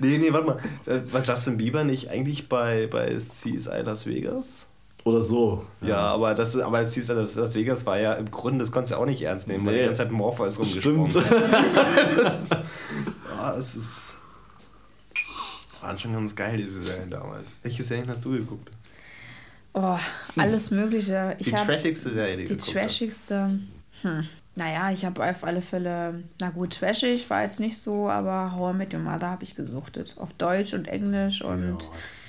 nee, 0.00 0.18
nee, 0.18 0.32
warte 0.32 0.46
mal. 0.46 0.56
Äh, 0.86 1.00
War 1.12 1.22
Justin 1.22 1.56
Bieber 1.56 1.84
nicht 1.84 2.08
eigentlich 2.10 2.48
bei, 2.48 2.86
bei 2.86 3.14
CSI 3.16 3.82
Las 3.84 4.06
Vegas? 4.06 4.68
Oder 5.04 5.20
so. 5.20 5.66
Ja, 5.82 5.98
aber 5.98 6.34
das 6.34 6.56
aber 6.56 6.86
CSI 6.86 7.12
Las 7.12 7.34
Las 7.34 7.54
Vegas 7.54 7.84
war 7.84 7.98
ja 7.98 8.14
im 8.14 8.30
Grunde, 8.30 8.60
das 8.60 8.72
konntest 8.72 8.92
du 8.94 8.96
auch 8.98 9.04
nicht 9.06 9.20
ernst 9.22 9.46
nehmen, 9.48 9.66
weil 9.66 9.74
Nee. 9.74 9.80
die 9.80 9.86
ganze 9.86 10.02
Zeit 10.04 10.12
Morpheus 10.12 10.58
rumgesprungen 10.58 11.10
Stimmt. 11.10 11.26
ist. 12.40 12.56
Ah, 13.38 13.54
es 13.58 13.76
ist. 13.76 14.14
Waren 15.82 15.98
schon 15.98 16.14
ganz 16.14 16.34
geil, 16.34 16.56
diese 16.56 16.82
Serien 16.82 17.10
damals. 17.10 17.50
Welche 17.62 17.84
Serien 17.84 18.08
hast 18.08 18.24
du 18.24 18.30
geguckt? 18.30 18.70
Oh, 19.74 19.98
alles 20.36 20.70
Mögliche. 20.70 21.36
Ich 21.38 21.48
Die 21.48 21.54
hab 21.54 21.66
trashigste 21.66 22.10
Serie, 22.10 22.36
die, 22.36 22.44
die 22.44 22.56
trashigste. 22.56 23.58
Hm. 24.02 24.26
Naja, 24.56 24.92
ich 24.92 25.04
habe 25.04 25.28
auf 25.28 25.42
alle 25.42 25.62
Fälle, 25.62 26.22
na 26.40 26.50
gut, 26.50 26.78
trashig 26.78 27.28
war 27.28 27.42
jetzt 27.42 27.58
nicht 27.58 27.76
so, 27.76 28.08
aber 28.08 28.54
How 28.54 28.72
I 28.72 28.76
Met 28.78 28.94
Your 28.94 29.00
Mother 29.00 29.30
habe 29.30 29.42
ich 29.42 29.56
gesuchtet. 29.56 30.14
Auf 30.18 30.32
Deutsch 30.34 30.74
und 30.74 30.86
Englisch 30.86 31.42
und 31.42 31.78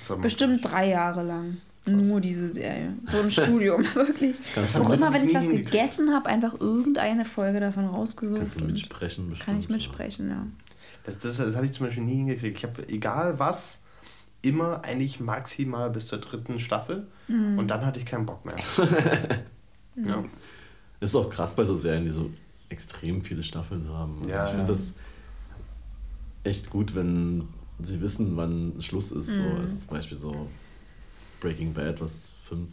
Ja, 0.08 0.14
bestimmt 0.16 0.68
drei 0.68 0.88
Jahre 0.88 1.22
lang. 1.22 1.58
Nur 1.88 2.20
diese 2.20 2.52
Serie. 2.52 2.94
So 3.06 3.20
ein 3.20 3.30
Studium, 3.30 3.84
wirklich. 3.94 4.38
Kannst 4.56 4.80
Auch 4.80 4.90
immer, 4.90 5.12
wenn 5.12 5.28
ich 5.28 5.34
was 5.34 5.48
gegessen 5.48 6.12
habe, 6.12 6.28
einfach 6.28 6.60
irgendeine 6.60 7.24
Folge 7.24 7.60
davon 7.60 7.86
rausgesucht. 7.86 8.40
Kannst 8.40 8.60
du 8.60 8.64
mitsprechen 8.64 9.28
bestimmt. 9.28 9.46
kann 9.46 9.60
ich 9.60 9.68
mitsprechen, 9.68 10.28
ja. 10.28 10.46
Das, 11.04 11.20
das, 11.20 11.36
das 11.36 11.54
habe 11.54 11.66
ich 11.66 11.72
zum 11.72 11.86
Beispiel 11.86 12.02
nie 12.02 12.16
hingekriegt. 12.16 12.58
Ich 12.58 12.64
habe, 12.64 12.88
egal 12.88 13.38
was, 13.38 13.82
immer 14.42 14.84
eigentlich 14.84 15.18
maximal 15.20 15.90
bis 15.90 16.06
zur 16.08 16.18
dritten 16.18 16.58
Staffel 16.58 17.06
Mhm. 17.28 17.58
und 17.58 17.68
dann 17.68 17.84
hatte 17.84 17.98
ich 17.98 18.06
keinen 18.06 18.26
Bock 18.26 18.44
mehr. 18.44 18.56
ja. 20.04 20.22
Ist 21.00 21.14
auch 21.16 21.28
krass 21.28 21.54
bei 21.54 21.64
so 21.64 21.74
Serien, 21.74 22.04
die 22.04 22.10
so 22.10 22.30
extrem 22.68 23.22
viele 23.22 23.42
Staffeln 23.42 23.88
haben. 23.88 24.22
Ja, 24.28 24.44
ich 24.44 24.50
finde 24.50 24.64
ja. 24.66 24.68
das 24.72 24.94
echt 26.44 26.70
gut, 26.70 26.94
wenn 26.94 27.48
sie 27.80 28.00
wissen, 28.00 28.36
wann 28.36 28.74
Schluss 28.80 29.12
ist. 29.12 29.26
So, 29.28 29.42
Mhm. 29.42 29.60
also 29.60 29.76
zum 29.76 29.88
Beispiel 29.90 30.16
so 30.16 30.48
Breaking 31.40 31.72
Bad, 31.74 32.00
was 32.00 32.30
fünf, 32.48 32.70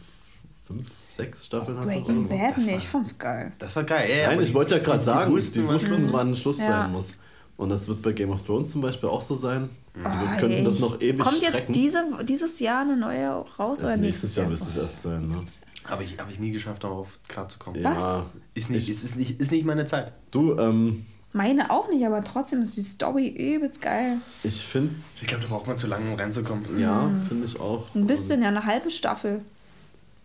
fünf 0.66 0.86
sechs 1.10 1.46
Staffeln 1.46 1.76
hat. 1.78 1.84
Breaking 1.84 2.20
oder 2.20 2.28
so. 2.28 2.34
Bad, 2.36 2.56
das 2.56 2.66
nee, 2.66 2.76
ich 2.76 2.88
fand's 2.88 3.18
geil. 3.18 3.52
Das 3.58 3.74
war 3.76 3.84
geil. 3.84 4.08
Ja, 4.10 4.28
Nein, 4.28 4.40
ich 4.40 4.48
die- 4.48 4.54
wollte 4.54 4.76
ja 4.76 4.82
gerade 4.82 4.98
die 5.00 5.04
sagen, 5.04 5.32
wussten, 5.32 5.60
die 5.62 5.68
wussten, 5.68 5.90
los 6.02 6.02
ist. 6.02 6.12
wann 6.12 6.36
Schluss 6.36 6.58
Ja. 6.60 6.66
sein 6.66 6.92
muss. 6.92 7.14
Und 7.56 7.68
das 7.68 7.86
wird 7.88 8.02
bei 8.02 8.12
Game 8.12 8.30
of 8.30 8.44
Thrones 8.44 8.70
zum 8.70 8.80
Beispiel 8.80 9.08
auch 9.08 9.22
so 9.22 9.34
sein. 9.34 9.68
Die 9.96 10.00
Oh, 10.00 10.40
könnten 10.40 10.64
das 10.64 10.74
ey. 10.76 10.80
noch 10.80 11.00
ewig 11.00 11.18
Kommt 11.20 11.40
jetzt 11.42 11.50
strecken. 11.58 11.72
diese, 11.72 12.04
dieses 12.24 12.58
Jahr 12.60 12.82
eine 12.82 12.96
neue 12.96 13.28
raus 13.30 13.78
Das 13.80 13.82
oder 13.90 13.96
nächstes 13.96 14.36
nächstes 14.36 14.36
Jahr 14.36 14.48
müsste 14.48 14.68
es 14.70 14.76
erst 14.76 15.02
sein. 15.02 15.28
Ne? 15.28 15.36
Habe 15.84 16.02
ich, 16.04 16.18
hab 16.18 16.30
ich 16.30 16.38
nie 16.40 16.50
geschafft, 16.50 16.82
darauf 16.82 17.18
klarzukommen. 17.28 17.80
Ja, 17.80 18.26
Ist, 18.54 18.70
nicht, 18.70 18.88
Ich- 18.88 18.94
ist, 18.96 19.04
ist, 19.04 19.16
nicht, 19.16 19.40
ist 19.40 19.52
nicht 19.52 19.64
meine 19.64 19.84
Zeit. 19.86 20.12
du, 20.32 20.58
ähm, 20.58 21.04
Meine 21.32 21.70
auch 21.70 21.88
nicht, 21.90 22.04
aber 22.06 22.24
trotzdem 22.24 22.62
ist 22.62 22.76
die 22.76 22.82
Story 22.82 23.28
übelst 23.28 23.80
geil. 23.82 24.16
ich 24.42 24.64
finde, 24.64 24.94
Ich 25.20 25.26
glaube, 25.28 25.44
da 25.44 25.50
braucht 25.50 25.66
man 25.66 25.76
zu 25.76 25.86
lange, 25.86 26.10
um 26.10 26.18
reinzukommen. 26.18 26.64
ja, 26.80 27.08
finde 27.28 27.44
ich 27.44 27.60
auch. 27.60 27.86
Ein 27.94 28.06
bisschen, 28.06 28.42
ja, 28.42 28.48
eine 28.48 28.64
halbe 28.66 28.90
Staffel. 28.90 29.42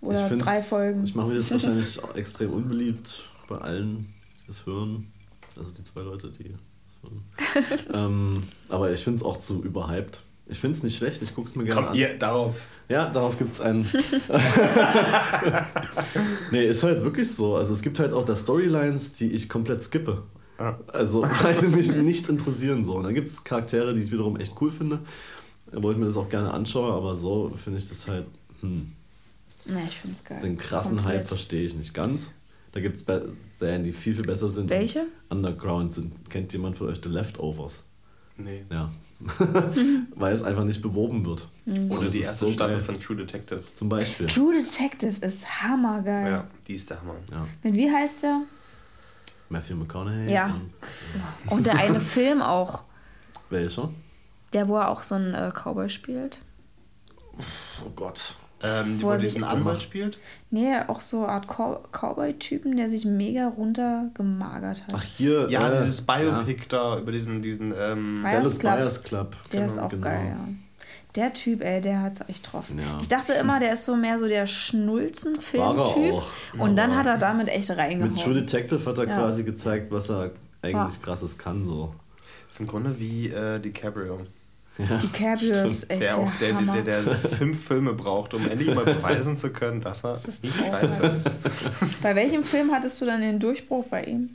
Oder 0.02 0.30
drei 0.30 0.62
Folgen. 0.62 1.04
Ich 1.04 1.14
mache 1.14 1.28
mich 1.28 1.40
jetzt 1.40 1.52
wahrscheinlich 1.52 2.00
extrem 2.16 2.54
unbeliebt 2.54 3.22
bei 3.50 3.58
allen, 3.58 4.08
die 4.42 4.48
das 4.48 4.66
hören. 4.66 5.12
Also 5.58 5.72
die 5.72 5.84
zwei 5.84 6.02
Leute, 6.02 6.32
die 6.32 6.44
das. 6.50 6.60
Ähm, 7.94 8.44
aber 8.70 8.92
ich 8.92 9.04
finde 9.04 9.18
es 9.18 9.24
auch 9.24 9.38
zu 9.38 9.64
überhyped. 9.64 10.22
Ich 10.48 10.60
finde 10.60 10.78
es 10.78 10.84
nicht 10.84 10.98
schlecht, 10.98 11.22
ich 11.22 11.36
gucke 11.36 11.48
es 11.48 11.56
mir 11.56 11.64
gerne 11.64 11.82
Komm, 11.82 11.90
an. 11.92 11.96
ihr, 11.96 12.18
darauf. 12.18 12.68
Ja, 12.88 13.08
darauf 13.10 13.38
gibt 13.38 13.54
es 13.54 13.62
einen. 13.62 13.84
nee, 16.52 16.66
ist 16.66 16.84
halt 16.84 17.04
wirklich 17.04 17.32
so. 17.32 17.56
Also 17.56 17.74
es 17.74 17.82
gibt 17.82 18.00
halt 18.00 18.14
auch 18.14 18.26
da 18.26 18.36
Storylines, 18.36 19.14
die 19.14 19.32
ich 19.32 19.50
komplett 19.50 19.82
skippe. 19.84 20.24
Ah. 20.58 20.76
Also, 20.88 21.24
weil 21.44 21.56
sie 21.56 21.68
mich 21.68 21.94
nicht 21.96 22.28
interessieren. 22.30 22.84
So. 22.84 22.96
Und 22.96 23.04
dann 23.04 23.14
gibt 23.14 23.28
es 23.28 23.44
Charaktere, 23.44 23.94
die 23.94 24.04
ich 24.04 24.12
wiederum 24.12 24.38
echt 24.38 24.54
cool 24.62 24.72
finde. 24.72 25.00
Wo 25.72 25.92
ich 25.92 25.98
mir 25.98 26.06
das 26.06 26.18
auch 26.18 26.30
gerne 26.30 26.52
anschaue, 26.52 26.92
aber 26.94 27.16
so 27.16 27.52
finde 27.64 27.80
ich 27.80 27.88
das 27.90 28.08
halt. 28.08 28.26
Hm, 28.62 28.94
Ne, 29.66 29.84
ich 29.88 29.98
find's 30.00 30.24
geil. 30.24 30.40
den 30.42 30.58
krassen 30.58 30.96
Komplett. 30.96 31.20
Hype 31.20 31.28
verstehe 31.28 31.64
ich 31.64 31.76
nicht 31.76 31.94
ganz. 31.94 32.34
Da 32.72 32.80
gibt 32.82 32.98
es 32.98 33.06
Serien, 33.58 33.84
die 33.84 33.92
viel, 33.92 34.14
viel 34.14 34.26
besser 34.26 34.50
sind. 34.50 34.64
und 34.66 34.70
Welche? 34.70 35.08
Underground 35.30 35.94
sind. 35.94 36.30
Kennt 36.30 36.54
jemand 36.54 36.78
von 36.78 36.88
euch 36.90 37.00
The 37.04 37.10
Leftovers? 37.10 37.84
Nee. 38.38 38.64
Ja. 38.70 38.90
weil 40.16 40.34
es 40.34 40.44
einfach 40.44 40.64
nicht 40.64 40.82
beworben 40.82 41.26
wird. 41.26 41.48
Und 41.66 41.92
Oder 41.92 42.10
die 42.10 42.22
erste 42.22 42.46
so 42.46 42.52
Staffel 42.52 42.76
geil. 42.76 42.82
von 42.84 43.00
True 43.02 43.18
Detective. 43.18 43.62
Zum 43.74 43.90
Beispiel. 43.90 44.28
True 44.28 44.54
Detective 44.54 45.26
ist 45.26 45.62
hammergeil. 45.62 46.32
Ja, 46.32 46.48
die 46.68 46.76
ist 46.76 46.90
der 46.90 47.02
Hammer. 47.02 47.16
Ja. 47.32 47.46
Mit 47.64 47.74
wie 47.74 47.92
heißt 47.92 48.24
der? 48.24 48.42
Matthew 49.50 49.76
McConaughey. 49.76 50.32
Ja. 50.32 50.56
und- 51.48 51.52
Und 51.52 51.66
der 51.66 51.76
eine 51.80 52.00
Film 52.00 52.42
auch. 52.42 52.84
Welcher? 53.50 53.92
Der, 54.54 54.68
wo 54.70 54.78
er 54.78 54.90
auch 54.90 55.04
so 55.04 55.16
einen 55.16 55.34
äh, 55.34 55.52
Cowboy 55.54 55.90
spielt. 55.90 56.40
Oh 57.86 57.90
Gott. 57.96 58.36
Ähm, 58.62 58.98
die, 58.98 59.04
Wo 59.04 59.08
wo 59.08 59.12
er 59.12 59.20
sich 59.20 59.34
diesen 59.34 59.46
Anwalt 59.46 59.82
spielt? 59.82 60.18
Nee, 60.52 60.76
auch 60.88 61.02
so 61.02 61.20
eine 61.24 61.30
Art 61.30 61.48
Cow 61.48 61.80
Cowboy-Typen, 61.92 62.76
der 62.76 62.90
sich 62.90 63.06
mega 63.06 63.48
runtergemagert 63.48 64.82
hat. 64.88 64.94
Ach, 64.94 65.04
hier. 65.04 65.48
Ja, 65.50 65.72
äh, 65.72 65.78
dieses 65.78 66.02
Biopic 66.02 66.66
da 66.70 66.98
über 67.00 67.12
diesen, 67.12 67.42
diesen 67.42 67.74
ähm. 67.80 68.20
Dallas 68.24 68.60
Club. 68.60 68.74
Buyers 68.78 69.04
Club. 69.04 69.36
der 69.52 69.62
Genau, 69.62 69.74
ist 69.74 69.80
auch 69.80 69.90
genau. 69.90 70.04
geil, 70.04 70.26
ja. 70.30 70.48
Der 71.16 71.34
Typ, 71.34 71.64
ey, 71.64 71.82
der 71.82 72.02
hat's 72.02 72.20
echt 72.28 72.52
drauf. 72.52 72.66
Ja. 72.78 73.00
Ich 73.02 73.08
dachte 73.08 73.34
immer, 73.34 73.60
der 73.60 73.74
ist 73.74 73.86
so 73.86 73.96
mehr 73.96 74.20
so 74.20 74.28
der 74.28 74.42
er 74.42 74.48
Schnulzen-Film-Typ. 74.48 76.22
Und 76.60 76.76
dann 76.76 76.96
hat 76.96 77.08
er 77.08 77.18
damit 77.18 77.48
echt 77.50 77.70
Mit 77.70 77.78
reingehauen. 77.78 78.16
True 78.16 78.34
Detective 78.36 78.86
hat 78.86 78.98
er 78.98 79.08
Ja. 79.08 79.18
quasi 79.18 79.44
gezeigt, 79.44 79.92
was 79.92 80.10
er 80.10 80.32
eigentlich 80.62 80.74
Ja. 80.74 81.02
krasses 81.02 81.38
kann. 81.38 81.66
So. 81.66 81.96
Das 82.46 82.54
ist 82.56 82.60
im 82.60 82.68
Grunde 82.68 83.00
wie 83.00 83.28
äh, 83.30 83.60
DiCaprio. 83.60 84.20
DiCaprio 84.80 85.66
ist 85.66 85.90
echt 85.90 86.02
Der 86.02 86.14
der, 86.14 86.18
auch 86.18 86.32
der, 86.38 86.54
der, 86.62 86.84
der 86.84 87.04
so 87.04 87.14
fünf 87.28 87.66
Filme 87.66 87.94
braucht, 87.94 88.34
um 88.34 88.48
endlich 88.50 88.74
mal 88.74 88.86
beweisen 88.86 89.36
zu 89.36 89.52
können, 89.52 89.82
dass 89.82 90.04
er 90.06 90.12
Das 90.14 90.26
ist 90.26 90.44
nicht 90.44 90.56
scheiße 90.58 91.06
ist. 91.08 91.38
Bei 92.02 92.16
welchem 92.16 92.44
Film 92.44 92.72
hattest 92.72 93.02
du 93.02 93.06
dann 93.06 93.22
den 93.22 93.40
Durchbruch 93.40 93.86
bei 93.88 94.06
ihm? 94.06 94.30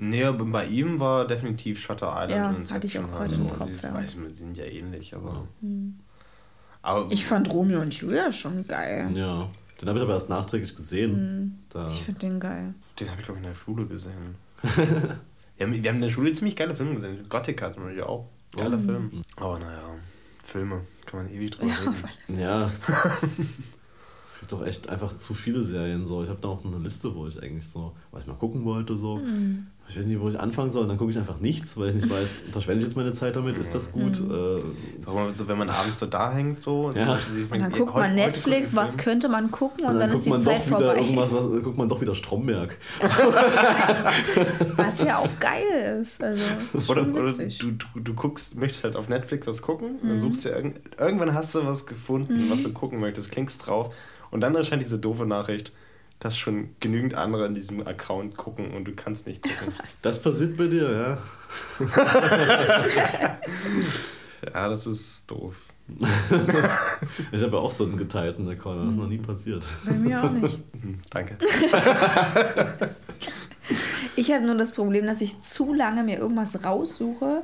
Nee, 0.00 0.30
bei 0.30 0.66
ihm 0.66 1.00
war 1.00 1.26
definitiv 1.26 1.80
Shutter 1.80 2.08
Island 2.08 2.30
Ja, 2.30 2.48
und 2.50 2.72
hatte 2.72 2.86
ich 2.86 2.98
auch 2.98 3.02
halt 3.02 3.12
gerade 3.12 3.34
im 3.34 3.48
so. 3.48 3.54
Kopf, 3.54 3.68
Die, 3.80 3.86
ja. 3.86 3.94
weiß 3.94 4.16
die 4.32 4.36
sind 4.36 4.56
ja 4.56 4.64
ähnlich, 4.64 5.14
aber. 5.14 5.46
aber 6.82 7.06
Ich 7.10 7.24
fand 7.26 7.52
Romeo 7.52 7.80
und 7.80 7.92
Julia 7.94 8.30
schon 8.32 8.66
geil. 8.66 9.10
Ja. 9.14 9.48
Den 9.80 9.88
habe 9.88 9.98
ich 9.98 10.04
aber 10.04 10.14
erst 10.14 10.28
nachträglich 10.28 10.74
gesehen. 10.74 11.64
Da, 11.68 11.86
Ich 11.86 12.02
finde 12.02 12.20
den 12.20 12.40
geil. 12.40 12.74
den 12.98 13.10
habe 13.10 13.20
ich, 13.20 13.26
glaube 13.26 13.40
ich, 13.40 13.46
in 13.46 13.52
der 13.52 13.56
Schule 13.58 13.86
gesehen. 13.86 14.34
wir, 14.62 15.66
haben, 15.66 15.72
wir 15.82 15.88
haben 15.88 15.96
in 15.96 16.02
der 16.02 16.10
Schule 16.10 16.32
ziemlich 16.32 16.56
geile 16.56 16.74
Filme 16.74 16.94
gesehen. 16.94 17.26
Gothic 17.28 17.62
hatten 17.62 17.84
wir 17.86 17.94
ja 17.94 18.06
auch. 18.06 18.28
Geiler 18.58 18.76
Oh. 18.76 18.80
Film. 18.86 19.22
Aber 19.36 19.58
naja, 19.58 19.82
Filme. 20.42 20.82
Kann 21.06 21.22
man 21.24 21.32
ewig 21.32 21.50
drüber 21.52 21.68
Ja, 21.68 21.76
reden. 22.28 22.40
ja. 22.40 22.70
es 24.26 24.38
gibt 24.40 24.52
doch 24.52 24.64
echt 24.66 24.88
einfach 24.88 25.14
zu 25.16 25.34
viele 25.34 25.64
Serien. 25.64 26.06
So. 26.06 26.22
Ich 26.22 26.28
habe 26.28 26.38
da 26.40 26.48
auch 26.48 26.64
eine 26.64 26.76
Liste, 26.78 27.14
wo 27.14 27.26
ich 27.26 27.42
eigentlich 27.42 27.68
so, 27.68 27.94
was 28.10 28.22
ich 28.22 28.28
mal 28.28 28.34
gucken 28.34 28.64
wollte. 28.64 28.96
So. 28.98 29.20
Ich 29.90 29.98
weiß 29.98 30.04
nicht, 30.04 30.20
wo 30.20 30.28
ich 30.28 30.38
anfangen 30.38 30.70
soll. 30.70 30.82
Und 30.82 30.90
dann 30.90 30.98
gucke 30.98 31.10
ich 31.10 31.16
einfach 31.18 31.40
nichts, 31.40 31.76
weil 31.78 31.88
ich 31.88 31.94
nicht 31.94 32.10
weiß, 32.10 32.38
verschwende 32.52 32.80
ich 32.80 32.88
jetzt 32.88 32.96
meine 32.96 33.14
Zeit 33.14 33.36
damit? 33.36 33.56
Ist 33.56 33.74
das 33.74 33.90
gut? 33.90 34.18
Äh, 34.18 34.60
Sag 35.04 35.14
mal, 35.14 35.30
so, 35.34 35.48
wenn 35.48 35.56
man 35.56 35.70
abends 35.70 35.98
so 35.98 36.04
da 36.06 36.30
hängt, 36.32 36.62
so. 36.62 36.92
Ja. 36.94 37.16
sich- 37.16 37.50
Und 37.50 37.58
dann 37.58 37.72
guckt 37.72 37.94
man 37.94 38.14
Netflix, 38.14 38.76
was 38.76 38.98
könnte 38.98 39.30
man 39.30 39.50
gucken 39.50 39.86
und, 39.86 39.98
dann, 39.98 40.10
ist 40.10 40.24
guckt 40.26 40.40
die 40.40 40.44
Zeit 40.44 40.62
vorbei. 40.64 40.96
irgendwas, 41.00 41.32
was, 41.32 41.44
guckt 41.64 41.78
man 41.78 41.88
doch 41.88 42.00
wieder 42.02 42.14
Stromberg. 42.14 42.76
Was 44.76 45.00
ja 45.02 45.18
auch 45.18 45.28
geil 45.40 45.98
ist. 46.02 46.22
Also, 46.22 46.44
ist 46.74 46.88
Oder, 46.90 47.02
oder 47.08 47.32
du, 47.32 47.72
du, 47.72 48.00
du 48.00 48.14
guckst, 48.14 48.56
möchtest 48.56 48.84
halt 48.84 48.96
auf 48.96 49.08
Netflix 49.08 49.46
was 49.46 49.62
gucken, 49.62 49.98
Mhm. 50.02 50.08
dann 50.08 50.20
suchst 50.20 50.44
du 50.44 50.48
irgend, 50.50 50.80
irgendwann 50.98 51.34
hast 51.34 51.54
du 51.54 51.64
was 51.64 51.86
gefunden, 51.86 52.46
was 52.50 52.62
du 52.62 52.72
gucken 52.72 53.00
möchtest, 53.00 53.30
klickst 53.30 53.66
drauf 53.66 53.94
und 54.30 54.40
dann 54.40 54.54
erscheint 54.54 54.82
diese 54.82 54.98
doofe 54.98 55.26
Nachricht, 55.26 55.72
dass 56.20 56.36
schon 56.36 56.70
genügend 56.80 57.14
andere 57.14 57.46
in 57.46 57.54
diesem 57.54 57.86
Account 57.86 58.36
gucken 58.36 58.72
und 58.72 58.84
du 58.86 58.92
kannst 58.92 59.26
nicht 59.26 59.42
gucken. 59.42 59.72
Das 60.02 60.20
passiert 60.20 60.56
bei 60.56 60.66
dir, 60.66 60.90
ja. 60.90 61.18
ja, 64.54 64.68
das 64.68 64.86
ist 64.86 65.30
doof. 65.30 65.56
Ich 67.32 67.42
habe 67.42 67.56
ja 67.56 67.62
auch 67.62 67.70
so 67.72 67.84
einen 67.84 67.96
geteilten 67.96 68.48
Account, 68.48 68.82
das 68.84 68.94
ist 68.94 69.00
noch 69.00 69.08
nie 69.08 69.18
passiert. 69.18 69.64
Bei 69.84 69.92
mir 69.92 70.22
auch 70.22 70.30
nicht. 70.30 70.58
Hm, 70.80 70.98
Danke. 71.10 71.36
Ich 74.16 74.30
habe 74.32 74.44
nur 74.44 74.56
das 74.56 74.72
Problem, 74.72 75.06
dass 75.06 75.20
ich 75.20 75.40
zu 75.40 75.72
lange 75.72 76.02
mir 76.04 76.18
irgendwas 76.18 76.64
raussuche 76.64 77.42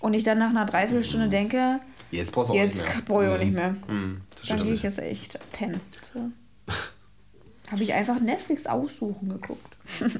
und 0.00 0.14
ich 0.14 0.24
dann 0.24 0.38
nach 0.38 0.50
einer 0.50 0.64
Dreiviertelstunde 0.66 1.28
denke, 1.28 1.80
Jetzt 2.10 2.32
brauchst 2.32 2.50
du 2.50 2.54
auch 2.54 2.56
jetzt 2.56 2.76
nicht 2.82 2.94
mehr. 2.94 3.02
brauche 3.04 3.24
ich 3.24 3.30
auch 3.30 3.38
nicht 3.38 3.52
mehr. 3.52 3.76
Hm, 3.86 4.20
das 4.34 4.48
Dann 4.48 4.62
gehe 4.62 4.74
ich 4.74 4.82
jetzt 4.82 4.98
echt 5.00 5.38
pennen. 5.52 5.80
So. 6.02 6.30
Habe 7.70 7.82
ich 7.82 7.92
einfach 7.92 8.20
Netflix 8.20 8.66
aussuchen 8.66 9.28
geguckt. 9.28 9.76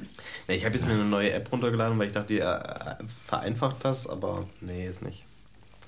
Nee, 0.47 0.55
ich 0.55 0.65
habe 0.65 0.75
jetzt 0.75 0.87
mir 0.87 0.93
eine 0.93 1.03
neue 1.03 1.33
App 1.33 1.51
runtergeladen, 1.51 1.99
weil 1.99 2.07
ich 2.07 2.13
dachte, 2.13 2.33
die 2.33 2.39
äh, 2.39 3.05
vereinfacht 3.25 3.83
das, 3.83 4.07
aber 4.07 4.47
nee, 4.61 4.87
ist 4.87 5.01
nicht. 5.01 5.25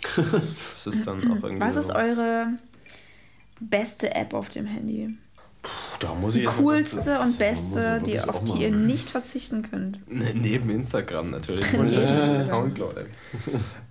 Das 0.16 0.86
ist 0.86 1.08
dann 1.08 1.20
auch 1.32 1.44
irgendwie. 1.44 1.62
Was 1.62 1.76
so. 1.76 1.82
ist 1.82 1.92
eure 1.92 2.48
beste 3.62 4.14
App 4.16 4.34
auf 4.34 4.50
dem 4.50 4.66
Handy? 4.66 5.16
Da 6.00 6.14
muss 6.14 6.34
Die 6.34 6.40
ich 6.42 6.46
jetzt 6.46 6.58
coolste 6.58 7.20
und 7.20 7.38
beste, 7.38 8.02
die, 8.06 8.20
auf 8.20 8.44
die 8.44 8.64
ihr 8.64 8.72
nicht 8.76 9.10
verzichten 9.10 9.70
könnt. 9.70 10.10
Ne, 10.12 10.34
Neben 10.34 10.70
Instagram 10.70 11.30
natürlich. 11.30 11.74
Und 11.74 11.92
die 11.92 12.38
Soundcloud-App. 12.38 13.10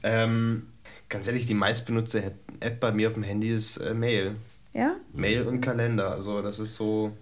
ähm, 0.02 0.66
ganz 1.08 1.26
ehrlich, 1.26 1.46
die 1.46 1.54
meistbenutzte 1.54 2.32
App 2.60 2.80
bei 2.80 2.92
mir 2.92 3.08
auf 3.08 3.14
dem 3.14 3.22
Handy 3.22 3.52
ist 3.52 3.76
äh, 3.78 3.92
Mail. 3.92 4.36
Ja? 4.72 4.96
Mail 5.12 5.46
und 5.46 5.60
Kalender. 5.60 6.12
Also 6.12 6.40
das 6.42 6.58
ist 6.58 6.74
so. 6.76 7.12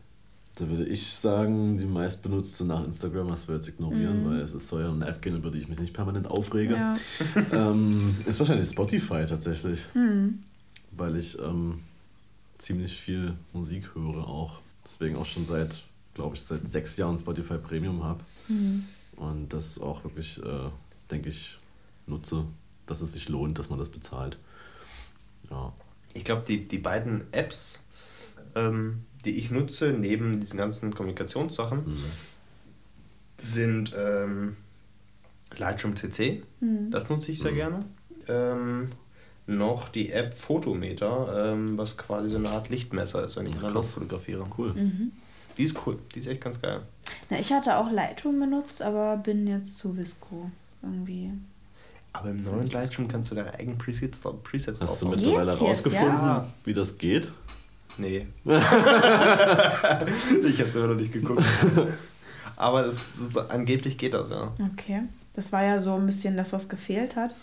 Da 0.59 0.69
würde 0.71 0.85
ich 0.87 1.07
sagen, 1.13 1.77
die 1.77 1.85
meistbenutzte 1.85 2.65
nach 2.65 2.83
Instagram, 2.83 3.29
was 3.29 3.47
wir 3.47 3.57
jetzt 3.57 3.69
ignorieren, 3.69 4.25
weil 4.25 4.41
es 4.41 4.55
ist- 4.55 4.69
soll 4.69 4.83
ja 4.83 4.91
eine 4.91 5.07
App 5.07 5.21
gehen, 5.21 5.37
über 5.37 5.51
die 5.51 5.59
ich 5.59 5.69
mich 5.69 5.79
nicht 5.79 5.93
permanent 5.93 6.27
aufrege. 6.29 6.75
Ja. 6.75 6.97
Ähm, 7.53 8.17
ist 8.27 8.39
wahrscheinlich 8.39 8.69
Spotify 8.69 9.27
tatsächlich. 9.27 9.81
Hm. 9.93 10.39
Weil 10.93 11.17
ich 11.17 11.39
ähm, 11.39 11.81
ziemlich 12.57 12.97
viel 12.99 13.35
Musik 13.53 13.95
höre 13.95 14.27
auch. 14.27 14.61
Deswegen 14.85 15.17
auch 15.17 15.27
schon 15.27 15.45
seit, 15.45 15.85
glaube 16.15 16.37
ich, 16.37 16.43
seit 16.43 16.67
sechs 16.69 16.97
Jahren 16.97 17.19
Spotify 17.19 17.59
Premium 17.59 18.03
habe. 18.03 18.25
Hm. 18.47 18.85
Und 19.17 19.53
das 19.53 19.79
auch 19.79 20.05
wirklich, 20.05 20.43
äh, 20.43 20.71
denke 21.11 21.29
ich, 21.29 21.59
nutze, 22.07 22.45
dass 22.87 23.03
es 23.03 23.13
sich 23.13 23.29
lohnt, 23.29 23.59
dass 23.59 23.69
man 23.69 23.79
das 23.79 23.91
bezahlt. 23.91 24.39
Ja. 25.51 25.73
Ich 26.15 26.25
glaube, 26.25 26.45
die, 26.49 26.67
die 26.67 26.79
beiden 26.79 27.31
Apps, 27.33 27.81
ähm, 28.57 29.05
die 29.25 29.39
ich 29.39 29.51
nutze, 29.53 29.89
neben 29.91 30.41
diesen 30.41 30.57
ganzen 30.59 30.93
Kommunikationssachen, 30.95 31.79
Mhm. 31.87 32.05
sind 33.39 33.93
ähm, 33.97 34.57
Lightroom 35.57 35.95
CC. 35.97 36.43
Hm. 36.61 36.91
Das 36.91 37.09
nutze 37.09 37.31
ich 37.33 37.39
sehr 37.39 37.53
Mhm. 37.53 37.57
gerne. 37.57 37.85
Ähm, 38.29 38.89
noch 39.47 39.89
die 39.91 40.11
App 40.11 40.35
Photometer, 40.37 41.53
ähm, 41.53 41.79
was 41.79 41.97
quasi 41.97 42.31
so 42.31 42.37
eine 42.37 42.49
Art 42.51 42.69
Lichtmesser 42.69 43.25
ist, 43.25 43.37
wenn 43.37 43.47
ich 43.47 43.57
krass. 43.59 43.91
fotografiere. 43.91 44.45
Cool. 44.59 44.73
Mhm. 44.75 45.13
Die 45.57 45.63
ist 45.65 45.77
cool, 45.87 45.99
die 46.15 46.19
ist 46.19 46.27
echt 46.27 46.41
ganz 46.41 46.61
geil. 46.61 46.81
Na, 47.31 47.39
ich 47.39 47.53
hatte 47.53 47.77
auch 47.77 47.91
Lightroom 47.91 48.41
benutzt, 48.41 48.83
aber 48.83 49.17
bin 49.19 49.47
jetzt 49.47 49.79
zu 49.79 49.97
Visco 49.97 50.51
irgendwie. 50.83 51.31
Aber 52.13 52.31
im 52.31 52.43
neuen 52.43 52.67
Lightroom 52.69 53.09
kannst 53.09 53.31
du 53.31 53.35
deine 53.35 53.55
eigenen 53.55 53.79
Presets, 53.79 54.21
drauf- 54.21 54.43
Presets 54.43 54.81
Hast 54.81 55.01
du 55.03 55.09
mittlerweile 55.09 55.53
herausgefunden, 55.53 56.09
ja? 56.17 56.53
wie 56.65 56.75
das 56.75 56.99
geht? 56.99 57.31
Nee. 57.99 58.27
ich 60.45 60.61
hab's 60.61 60.75
immer 60.75 60.89
noch 60.89 60.97
nicht 60.97 61.13
geguckt. 61.13 61.43
Aber 62.57 62.83
das 62.83 63.19
ist, 63.19 63.37
angeblich 63.39 63.97
geht 63.99 64.15
das, 64.15 64.31
ja. 64.31 64.53
Okay. 64.73 65.03
Das 65.35 65.53
war 65.53 65.63
ja 65.65 65.79
so 65.79 65.95
ein 65.95 66.07
bisschen 66.07 66.37
das, 66.37 66.53
was 66.53 66.69
gefehlt 66.69 67.17
hat. 67.17 67.37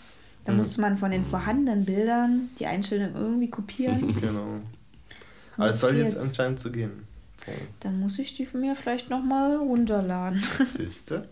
Da 0.44 0.52
Mhm. 0.52 0.58
musste 0.58 0.80
man 0.80 0.96
von 0.98 1.10
den 1.10 1.24
vorhandenen 1.24 1.84
Bildern 1.84 2.50
die 2.58 2.66
Einstellung 2.66 3.14
irgendwie 3.14 3.48
kopieren. 3.50 4.14
Genau. 4.20 4.60
Aber 5.56 5.68
es 5.68 5.80
soll 5.80 5.94
jetzt 5.96 6.16
anscheinend 6.18 6.58
so 6.58 6.70
gehen. 6.70 7.06
Dann 7.80 8.00
muss 8.00 8.18
ich 8.18 8.32
die 8.34 8.48
mir 8.56 8.74
vielleicht 8.74 9.08
nochmal 9.10 9.56
runterladen. 9.56 10.42
Siehste? 10.76 11.28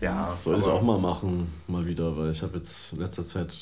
Ja, 0.00 0.34
Sollte 0.40 0.60
ich 0.62 0.66
auch 0.66 0.80
mal 0.80 0.98
machen, 0.98 1.52
mal 1.66 1.84
wieder, 1.84 2.16
weil 2.16 2.30
ich 2.30 2.42
habe 2.42 2.56
jetzt 2.56 2.92
in 2.94 3.00
letzter 3.00 3.24
Zeit 3.24 3.52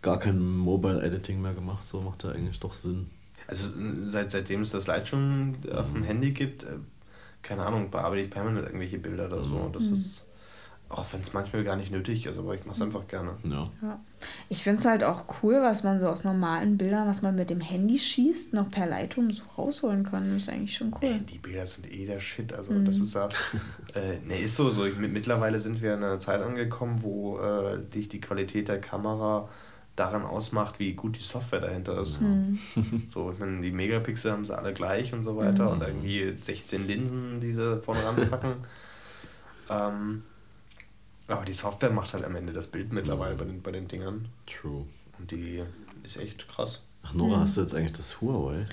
gar 0.00 0.18
kein 0.18 0.40
Mobile 0.56 1.02
Editing 1.02 1.42
mehr 1.42 1.52
gemacht. 1.52 1.86
So 1.86 2.00
macht 2.00 2.24
ja 2.24 2.30
eigentlich 2.30 2.58
doch 2.60 2.72
Sinn. 2.72 3.10
Also 3.50 3.68
seit, 4.04 4.30
seitdem 4.30 4.62
es 4.62 4.70
das 4.70 4.86
Lightroom 4.86 5.56
auf 5.74 5.92
dem 5.92 6.02
Handy 6.04 6.30
gibt, 6.30 6.62
äh, 6.62 6.68
keine 7.42 7.64
Ahnung, 7.66 7.90
bearbeite 7.90 8.22
ich 8.22 8.30
permanent 8.30 8.66
irgendwelche 8.66 8.98
Bilder 8.98 9.26
oder 9.26 9.44
so. 9.44 9.58
Mhm. 9.58 9.72
Das 9.72 9.86
ist, 9.86 10.24
auch 10.88 11.06
wenn 11.12 11.20
es 11.20 11.32
manchmal 11.32 11.62
gar 11.64 11.76
nicht 11.76 11.92
nötig 11.92 12.26
ist, 12.26 12.38
aber 12.38 12.54
ich 12.54 12.64
mache 12.64 12.74
es 12.76 12.82
einfach 12.82 13.06
gerne. 13.06 13.36
Ja. 13.44 13.70
Ja. 13.80 14.00
Ich 14.48 14.62
finde 14.64 14.80
es 14.80 14.84
halt 14.86 15.04
auch 15.04 15.24
cool, 15.42 15.60
was 15.62 15.82
man 15.84 15.98
so 16.00 16.08
aus 16.08 16.24
normalen 16.24 16.76
Bildern, 16.78 17.06
was 17.08 17.22
man 17.22 17.34
mit 17.36 17.48
dem 17.48 17.60
Handy 17.60 17.98
schießt, 17.98 18.54
noch 18.54 18.70
per 18.70 18.86
Lightroom 18.86 19.30
so 19.32 19.42
rausholen 19.56 20.04
kann. 20.04 20.32
Das 20.32 20.42
ist 20.42 20.48
eigentlich 20.48 20.76
schon 20.76 20.92
cool. 20.94 21.08
Ey, 21.10 21.18
die 21.18 21.38
Bilder 21.38 21.64
sind 21.66 21.90
eh 21.92 22.06
der 22.06 22.18
Shit. 22.20 22.52
Also 22.52 22.72
das 22.84 22.98
ist 22.98 23.14
ja. 23.14 23.28
Äh, 23.94 24.18
ne, 24.26 24.38
ist 24.38 24.54
so. 24.56 24.70
so. 24.70 24.84
Ich, 24.84 24.96
mit- 24.96 25.12
mittlerweile 25.12 25.58
sind 25.58 25.80
wir 25.82 25.94
in 25.94 26.02
einer 26.04 26.20
Zeit 26.20 26.42
angekommen, 26.42 27.02
wo 27.02 27.38
äh, 27.38 27.78
dich 27.92 28.08
die 28.08 28.20
Qualität 28.20 28.68
der 28.68 28.80
Kamera 28.80 29.48
daran 29.96 30.22
ausmacht, 30.22 30.78
wie 30.78 30.94
gut 30.94 31.16
die 31.16 31.22
Software 31.22 31.60
dahinter 31.60 32.00
ist. 32.00 32.20
Hm. 32.20 32.58
So, 33.08 33.32
ich 33.32 33.38
meine, 33.38 33.60
die 33.60 33.70
Megapixel 33.70 34.32
haben 34.32 34.44
sie 34.44 34.56
alle 34.56 34.72
gleich 34.72 35.12
und 35.12 35.22
so 35.22 35.36
weiter 35.36 35.70
und 35.70 35.82
irgendwie 35.82 36.34
16 36.40 36.86
Linsen, 36.86 37.40
die 37.40 37.52
sie 37.52 37.80
vorne 37.80 38.04
ranpacken. 38.04 38.54
ähm, 39.70 40.22
aber 41.28 41.44
die 41.44 41.52
Software 41.52 41.90
macht 41.90 42.14
halt 42.14 42.24
am 42.24 42.34
Ende 42.34 42.52
das 42.52 42.66
Bild 42.66 42.92
mittlerweile 42.92 43.34
bei 43.36 43.44
den, 43.44 43.62
bei 43.62 43.72
den 43.72 43.88
Dingern. 43.88 44.28
True. 44.46 44.86
Und 45.18 45.30
die 45.30 45.62
ist 46.02 46.16
echt 46.16 46.48
krass. 46.48 46.82
Ach, 47.02 47.14
Nora, 47.14 47.40
hast 47.40 47.56
du 47.56 47.60
jetzt 47.60 47.74
eigentlich 47.74 47.92
das 47.92 48.20
Huawei? 48.20 48.66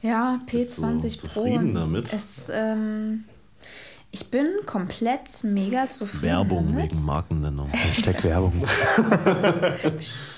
Ja, 0.00 0.40
Bist 0.50 0.78
du 0.78 0.82
P20 0.82 1.00
Pro. 1.00 1.08
zufrieden 1.08 1.74
damit? 1.74 2.12
Es, 2.12 2.50
ähm, 2.52 3.24
ich 4.10 4.30
bin 4.30 4.46
komplett 4.64 5.44
mega 5.44 5.90
zufrieden 5.90 6.48
damit. 6.48 6.94
Markennennung. 7.02 7.68
Hashtag 7.68 8.24
Werbung. 8.24 8.64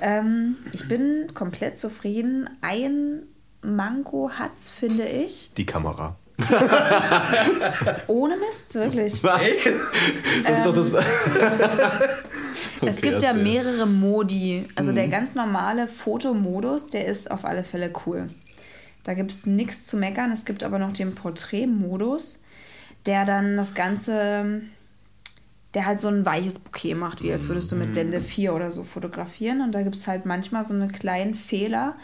Ähm, 0.00 0.56
ich 0.72 0.86
bin 0.88 1.28
komplett 1.34 1.78
zufrieden. 1.78 2.48
Ein 2.60 3.22
Manko 3.62 4.30
hat's, 4.30 4.70
finde 4.70 5.04
ich. 5.04 5.50
Die 5.56 5.66
Kamera. 5.66 6.16
Ohne 8.06 8.34
Mist, 8.36 8.74
wirklich. 8.74 9.22
Was? 9.22 9.40
Das 10.44 10.58
ist 10.58 10.66
doch 10.66 10.74
das. 10.74 10.92
es 12.82 12.98
Okay, 12.98 13.10
gibt 13.10 13.22
ja 13.22 13.28
erzähl. 13.30 13.42
mehrere 13.42 13.86
Modi. 13.86 14.66
Also 14.74 14.92
der 14.92 15.06
Mhm. 15.06 15.10
ganz 15.10 15.34
normale 15.34 15.86
Fotomodus, 15.88 16.88
der 16.88 17.06
ist 17.06 17.30
auf 17.30 17.44
alle 17.44 17.64
Fälle 17.64 17.92
cool. 18.06 18.30
Da 19.04 19.14
gibt 19.14 19.30
es 19.30 19.46
nichts 19.46 19.86
zu 19.86 19.96
meckern. 19.96 20.30
Es 20.32 20.44
gibt 20.44 20.62
aber 20.64 20.78
noch 20.78 20.92
den 20.92 21.14
Porträtmodus, 21.14 22.40
der 23.06 23.24
dann 23.24 23.56
das 23.56 23.74
Ganze, 23.74 24.62
der 25.74 25.86
halt 25.86 26.00
so 26.00 26.08
ein 26.08 26.26
weiches 26.26 26.58
Bouquet 26.58 26.94
macht, 26.94 27.22
wie 27.22 27.32
als 27.32 27.48
würdest 27.48 27.70
du 27.70 27.76
mit 27.76 27.92
Blende 27.92 28.20
4 28.20 28.54
oder 28.54 28.70
so 28.70 28.84
fotografieren. 28.84 29.60
Und 29.60 29.72
da 29.72 29.82
gibt 29.82 29.94
es 29.94 30.06
halt 30.06 30.26
manchmal 30.26 30.66
so 30.66 30.74
einen 30.74 30.90
kleinen 30.90 31.34
Fehler. 31.34 31.94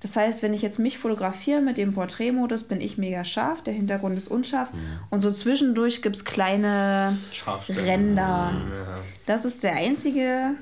Das 0.00 0.14
heißt, 0.14 0.44
wenn 0.44 0.54
ich 0.54 0.62
jetzt 0.62 0.78
mich 0.78 0.96
fotografiere 0.98 1.60
mit 1.60 1.76
dem 1.76 1.92
Porträtmodus, 1.92 2.64
bin 2.64 2.80
ich 2.80 2.98
mega 2.98 3.24
scharf, 3.24 3.62
der 3.62 3.74
Hintergrund 3.74 4.16
ist 4.16 4.28
unscharf. 4.28 4.68
Und 5.10 5.22
so 5.22 5.32
zwischendurch 5.32 6.02
gibt 6.02 6.14
es 6.14 6.24
kleine. 6.24 7.16
Ränder. 7.84 8.22
Ja. 8.22 8.98
Das 9.26 9.44
ist 9.44 9.64
der 9.64 9.74
einzige, 9.74 10.54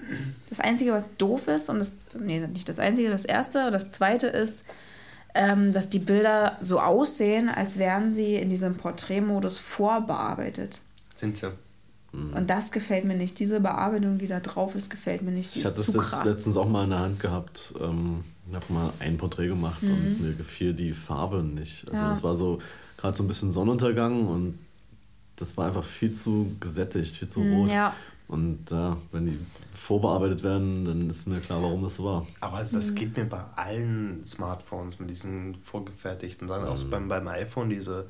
das 0.49 0.61
einzige, 0.61 0.93
was 0.93 1.15
doof 1.19 1.49
ist 1.49 1.69
und 1.69 1.81
das, 1.81 2.01
nee, 2.19 2.41
nicht 2.47 2.67
das 2.71 2.79
einzige, 2.79 3.11
das 3.11 3.27
erste. 3.27 3.67
Und 3.67 3.73
das 3.73 3.91
zweite 3.91 4.29
ist, 4.29 4.65
ähm, 5.35 5.75
dass 5.75 5.91
die 5.91 5.99
Bilder 5.99 6.57
so 6.63 6.81
aussehen, 6.81 7.51
als 7.51 7.79
wären 7.79 8.13
sie 8.13 8.37
in 8.37 8.49
diesem 8.49 8.77
Porträtmodus 8.77 9.59
vorbearbeitet. 9.59 10.81
Sind 11.15 11.37
sie. 11.37 11.53
Und 12.35 12.49
das 12.51 12.73
gefällt 12.73 13.05
mir 13.05 13.17
nicht. 13.17 13.39
Diese 13.39 13.61
Bearbeitung, 13.61 14.19
die 14.19 14.27
da 14.27 14.41
drauf 14.41 14.75
ist, 14.75 14.91
gefällt 14.91 15.23
mir 15.23 15.33
nicht. 15.33 15.55
Die 15.55 15.61
Ich 15.61 15.65
hatte 15.67 15.77
das 15.77 15.93
jetzt 15.93 16.25
letztens 16.25 16.57
auch 16.57 16.69
mal 16.69 16.85
in 16.85 16.91
der 16.91 17.01
Hand 17.01 17.21
gehabt. 17.21 17.75
Ähm, 17.81 18.25
ich 18.49 18.55
habe 18.55 18.73
mal 18.73 18.93
ein 19.01 19.17
Porträt 19.17 19.49
gemacht 19.49 19.83
und 19.83 20.21
mir 20.21 20.33
gefiel 20.35 20.73
die 20.73 20.93
Farbe 20.93 21.43
nicht. 21.43 21.87
Also 21.89 22.03
Mhm. 22.03 22.09
Ja. 22.09 22.13
es 22.13 22.23
war 22.23 22.35
so 22.35 22.59
gerade 22.97 23.17
so 23.17 23.23
ein 23.25 23.29
bisschen 23.29 23.51
Sonnenuntergang 23.51 24.27
und 24.29 24.59
das 25.37 25.57
war 25.57 25.67
einfach 25.67 25.85
viel 25.85 26.13
zu 26.15 26.57
gesättigt, 26.61 27.17
viel 27.17 27.29
zu 27.29 27.41
rot. 27.41 27.67
Mm, 27.69 27.71
ja. 27.71 27.95
Und 28.29 28.71
ja, 28.71 28.97
wenn 29.13 29.27
die 29.27 29.39
vorbearbeitet 29.75 30.43
werden, 30.43 30.85
dann 30.85 31.11
ist 31.11 31.27
mir 31.27 31.41
klar, 31.41 31.63
warum 31.63 31.83
das 31.83 31.97
so 31.97 32.05
war. 32.05 32.27
Aber 32.41 32.57
also 32.57 32.77
das 32.77 32.95
geht 32.95 33.17
mir 33.17 33.25
bei 33.27 33.45
allen 33.55 34.25
Smartphones 34.25 34.99
mit 34.99 35.11
diesen 35.11 35.57
vorgefertigten 35.63 36.49
Sachen, 36.49 36.65
auch 36.65 36.83
beim, 36.85 37.07
beim 37.09 37.29
iPhone, 37.29 37.69
diese, 37.69 38.07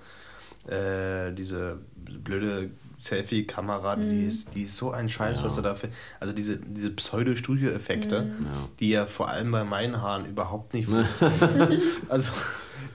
äh, 0.69 1.33
diese 1.35 1.79
blöde 1.97 2.71
Selfie-Kamera, 2.97 3.97
die, 3.97 4.25
ist, 4.25 4.55
die 4.55 4.63
ist 4.63 4.77
so 4.77 4.91
ein 4.91 5.09
Scheiß, 5.09 5.39
Ja. 5.39 5.45
was 5.45 5.57
du 5.57 5.63
dafür. 5.63 5.91
Also 6.21 6.33
diese, 6.33 6.57
diese 6.59 6.91
Pseudo-Studio-Effekte, 6.91 8.17
Ja. 8.45 8.69
die 8.81 8.89
ja 8.91 9.07
vor 9.07 9.29
allem 9.29 9.51
bei 9.53 9.65
meinen 9.65 10.01
Haaren 10.03 10.27
überhaupt 10.27 10.75
nicht 10.75 10.89
funktionieren. 10.89 11.81
also 12.09 12.33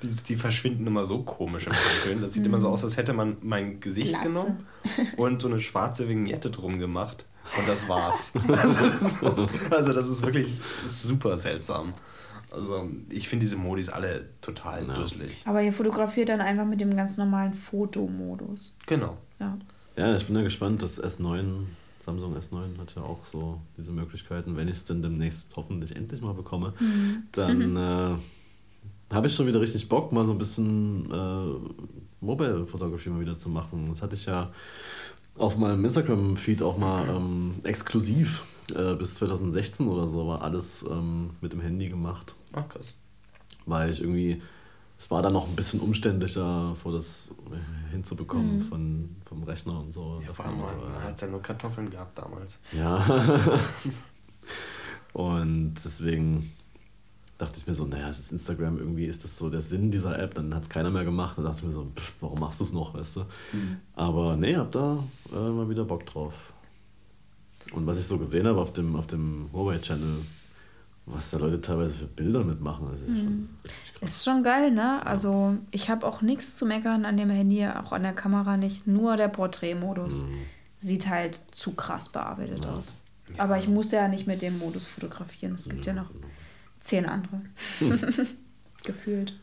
die, 0.03 0.07
die 0.09 0.35
verschwinden 0.35 0.87
immer 0.87 1.05
so 1.05 1.23
komisch 1.23 1.67
im 1.67 1.73
Dunkeln. 1.73 2.21
Das 2.21 2.33
sieht 2.33 2.45
immer 2.45 2.59
so 2.59 2.69
aus, 2.69 2.83
als 2.83 2.97
hätte 2.97 3.13
man 3.13 3.37
mein 3.41 3.79
Gesicht 3.79 4.09
Glatze. 4.09 4.27
genommen 4.27 4.65
und 5.17 5.41
so 5.41 5.47
eine 5.47 5.61
schwarze 5.61 6.07
Vignette 6.09 6.49
drum 6.49 6.79
gemacht. 6.79 7.25
Und 7.57 7.67
das 7.67 7.87
war's. 7.89 8.33
Also 8.47 8.81
das 8.85 9.01
ist, 9.01 9.23
also 9.73 9.93
das 9.93 10.09
ist 10.09 10.23
wirklich 10.23 10.47
super 10.89 11.37
seltsam. 11.37 11.93
Also 12.51 12.89
ich 13.09 13.29
finde 13.29 13.45
diese 13.45 13.55
Modis 13.55 13.89
alle 13.89 14.25
total 14.41 14.85
Ja. 14.87 14.93
dusselig. 14.93 15.41
Aber 15.45 15.61
ihr 15.61 15.71
fotografiert 15.73 16.29
dann 16.29 16.41
einfach 16.41 16.65
mit 16.65 16.81
dem 16.81 16.95
ganz 16.95 17.17
normalen 17.17 17.53
Fotomodus. 17.53 18.77
Genau. 18.87 19.17
Ja. 19.39 19.57
Ja, 19.95 20.15
ich 20.15 20.25
bin 20.25 20.35
ja 20.35 20.41
gespannt. 20.41 20.81
Das 20.81 21.01
S9, 21.01 21.65
Samsung 22.05 22.35
S9 22.37 22.77
hat 22.77 22.95
ja 22.95 23.03
auch 23.03 23.25
so 23.25 23.61
diese 23.77 23.91
Möglichkeiten. 23.91 24.55
Wenn 24.55 24.67
ich 24.67 24.77
es 24.77 24.85
denn 24.85 25.01
demnächst 25.01 25.47
hoffentlich 25.55 25.95
endlich 25.95 26.21
mal 26.21 26.33
bekomme, 26.33 26.73
dann 27.31 27.75
äh, 29.11 29.13
habe 29.13 29.27
ich 29.27 29.35
schon 29.35 29.47
wieder 29.47 29.61
richtig 29.61 29.89
Bock, 29.89 30.11
mal 30.11 30.25
so 30.25 30.31
ein 30.31 30.37
bisschen 30.37 31.11
äh, 31.11 32.25
Mobile-Fotografie 32.25 33.09
mal 33.09 33.19
wieder 33.19 33.37
zu 33.37 33.49
machen. 33.49 33.89
Das 33.89 34.01
hatte 34.01 34.15
ich 34.15 34.25
ja 34.25 34.51
auf 35.37 35.57
meinem 35.57 35.83
Instagram-Feed 35.85 36.61
auch 36.61 36.77
mal 36.77 37.09
ähm, 37.09 37.55
exklusiv 37.63 38.43
äh, 38.75 38.95
bis 38.95 39.15
2016 39.15 39.87
oder 39.87 40.07
so, 40.07 40.27
war 40.27 40.41
alles 40.41 40.85
ähm, 40.89 41.31
mit 41.41 41.53
dem 41.53 41.61
Handy 41.61 41.89
gemacht. 41.89 42.35
Ach 42.53 42.67
krass. 42.67 42.93
Weil 43.65 43.91
ich 43.91 44.01
irgendwie, 44.01 44.41
es 45.01 45.09
war 45.09 45.23
dann 45.23 45.33
noch 45.33 45.47
ein 45.47 45.55
bisschen 45.55 45.79
umständlicher, 45.79 46.75
vor 46.75 46.91
das 46.91 47.31
hinzubekommen 47.89 48.59
von, 48.61 49.15
vom 49.25 49.41
Rechner 49.41 49.79
und 49.79 49.91
so. 49.91 50.21
Ja, 50.23 50.31
vor 50.31 50.45
allem, 50.45 50.61
man, 50.61 50.79
man 50.79 50.93
äh, 50.93 51.05
hat 51.05 51.19
ja 51.19 51.27
nur 51.27 51.41
Kartoffeln 51.41 51.89
gehabt 51.89 52.19
damals. 52.19 52.59
ja. 52.71 53.03
und 55.13 55.73
deswegen 55.83 56.51
dachte 57.39 57.57
ich 57.57 57.65
mir 57.65 57.73
so, 57.73 57.85
naja, 57.85 58.09
es 58.09 58.19
ist 58.19 58.31
Instagram, 58.31 58.77
irgendwie 58.77 59.05
ist 59.05 59.23
das 59.23 59.35
so 59.39 59.49
der 59.49 59.61
Sinn 59.61 59.89
dieser 59.89 60.19
App, 60.19 60.35
dann 60.35 60.53
hat 60.53 60.63
es 60.63 60.69
keiner 60.69 60.91
mehr 60.91 61.03
gemacht. 61.03 61.35
Dann 61.35 61.45
dachte 61.45 61.57
ich 61.61 61.63
mir 61.65 61.71
so, 61.71 61.85
pff, 61.95 62.13
warum 62.21 62.39
machst 62.39 62.59
du 62.59 62.65
es 62.65 62.71
noch, 62.71 62.93
weißt 62.93 63.15
du? 63.15 63.25
Aber 63.95 64.37
nee, 64.37 64.55
hab 64.55 64.71
da 64.71 65.03
äh, 65.33 65.49
mal 65.49 65.67
wieder 65.67 65.83
Bock 65.83 66.05
drauf. 66.05 66.35
Und 67.71 67.87
was 67.87 67.97
ich 67.97 68.05
so 68.05 68.19
gesehen 68.19 68.45
habe 68.45 68.61
auf 68.61 68.71
dem, 68.71 68.95
auf 68.95 69.07
dem 69.07 69.49
Huawei-Channel, 69.51 70.19
was 71.05 71.31
da 71.31 71.37
Leute 71.37 71.59
teilweise 71.59 71.95
für 71.95 72.05
Bilder 72.05 72.43
mitmachen, 72.43 72.93
ist 72.93 73.07
ja 73.07 73.15
schon 73.15 73.49
richtig 73.63 73.93
krass. 73.95 74.09
Ist 74.09 74.23
schon 74.23 74.43
geil, 74.43 74.71
ne? 74.71 75.05
Also 75.05 75.57
ich 75.71 75.89
habe 75.89 76.05
auch 76.05 76.21
nichts 76.21 76.55
zu 76.55 76.65
meckern 76.65 77.05
an 77.05 77.17
dem 77.17 77.29
Handy, 77.29 77.65
auch 77.67 77.91
an 77.91 78.03
der 78.03 78.13
Kamera 78.13 78.57
nicht. 78.57 78.87
Nur 78.87 79.17
der 79.17 79.27
Porträtmodus 79.27 80.25
sieht 80.79 81.09
halt 81.09 81.39
zu 81.51 81.73
krass 81.73 82.09
bearbeitet 82.09 82.65
aus. 82.65 82.95
Aber 83.37 83.57
ich 83.57 83.67
muss 83.67 83.91
ja 83.91 84.07
nicht 84.07 84.27
mit 84.27 84.41
dem 84.41 84.59
Modus 84.59 84.85
fotografieren. 84.85 85.55
Es 85.55 85.69
gibt 85.69 85.85
ja 85.85 85.93
noch 85.93 86.09
zehn 86.79 87.05
andere. 87.05 87.41
Gefühlt. 88.83 89.33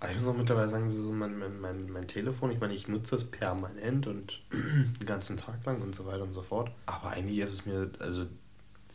Aber 0.00 0.12
ich 0.12 0.20
muss 0.20 0.28
auch 0.28 0.36
mittlerweile 0.36 0.68
sagen, 0.68 0.90
so 0.90 1.12
mein, 1.12 1.36
mein, 1.38 1.60
mein, 1.60 1.90
mein 1.90 2.06
Telefon, 2.06 2.52
ich 2.52 2.60
meine, 2.60 2.74
ich 2.74 2.86
nutze 2.86 3.16
es 3.16 3.28
permanent 3.28 4.06
und 4.06 4.40
den 4.52 5.06
ganzen 5.06 5.36
Tag 5.36 5.64
lang 5.64 5.82
und 5.82 5.94
so 5.94 6.06
weiter 6.06 6.22
und 6.22 6.34
so 6.34 6.42
fort. 6.42 6.70
Aber 6.86 7.10
eigentlich 7.10 7.38
ist 7.38 7.52
es 7.52 7.66
mir, 7.66 7.90
also 7.98 8.26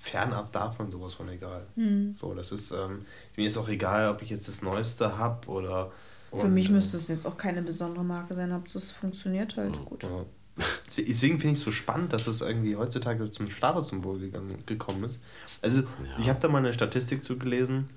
fernab 0.04 0.52
davon 0.52 0.92
sowas 0.92 1.13
von 1.13 1.30
egal. 1.30 1.66
So, 2.13 2.34
das 2.34 2.52
ist, 2.52 2.72
ähm, 2.72 3.06
mir 3.38 3.48
ist 3.48 3.56
auch 3.56 3.70
egal, 3.70 4.10
ob 4.10 4.22
ich 4.22 4.30
jetzt 4.30 4.50
das 4.50 4.62
Neueste 4.62 5.18
habe 5.18 5.48
oder. 5.48 5.92
Für 6.32 6.42
und, 6.42 6.54
mich 6.54 6.70
äh, 6.70 6.74
müsste 6.74 6.98
es 6.98 7.08
jetzt 7.08 7.26
auch 7.26 7.38
keine 7.38 7.62
besondere 7.62 8.04
Marke 8.04 8.34
sein, 8.34 8.52
ob 8.52 8.68
es 8.68 8.92
funktioniert 8.92 9.56
halt 9.56 9.74
gut. 9.86 10.04
Ja. 10.04 10.26
Deswegen 10.98 11.39
finde 11.39 11.54
ich 11.54 11.60
es 11.60 11.63
so 11.63 11.72
spannend, 11.72 12.12
dass 12.12 12.28
es 12.28 12.42
irgendwie 12.42 12.76
heutzutage 12.76 13.32
zum 13.32 13.50
Statussymbol 13.50 14.20
gegangen, 14.20 14.62
gekommen 14.66 15.06
ist. 15.06 15.22
Also, 15.62 15.84
ich 16.20 16.28
habe 16.28 16.39
da 16.42 16.50
mal 16.50 16.58
eine 16.58 16.74
Statistik 16.74 17.24
zugelesen. 17.24 17.89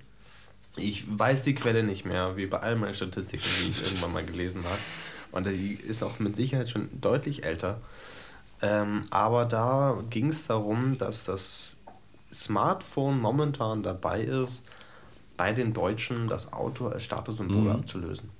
Ich 0.76 1.04
weiß 1.18 1.42
die 1.42 1.54
Quelle 1.56 1.82
nicht 1.82 2.04
mehr, 2.04 2.36
wie 2.36 2.46
bei 2.46 2.60
all 2.60 2.76
meinen 2.76 2.94
Statistiken, 2.94 3.44
die 3.62 3.70
ich 3.70 3.82
irgendwann 3.82 4.12
mal 4.12 4.24
gelesen 4.24 4.62
habe. 4.64 4.78
Und 5.32 5.46
die 5.46 5.74
ist 5.74 6.04
auch 6.04 6.20
mit 6.20 6.36
Sicherheit 6.36 6.70
schon 6.70 6.88
deutlich 7.00 7.44
älter. 7.44 7.80
Ähm, 8.62 9.02
aber 9.10 9.44
da 9.44 10.02
ging 10.08 10.30
es 10.30 10.46
darum, 10.46 10.96
dass 10.98 11.24
das 11.24 11.75
Smartphone 12.44 13.20
momentan 13.20 13.82
dabei 13.82 14.22
ist, 14.22 14.64
bei 15.36 15.52
den 15.52 15.72
Deutschen 15.74 16.28
das 16.28 16.52
Auto 16.52 16.88
als 16.88 17.02
Statussymbol 17.04 17.62
Mhm. 17.62 17.68
abzulösen. 17.70 18.30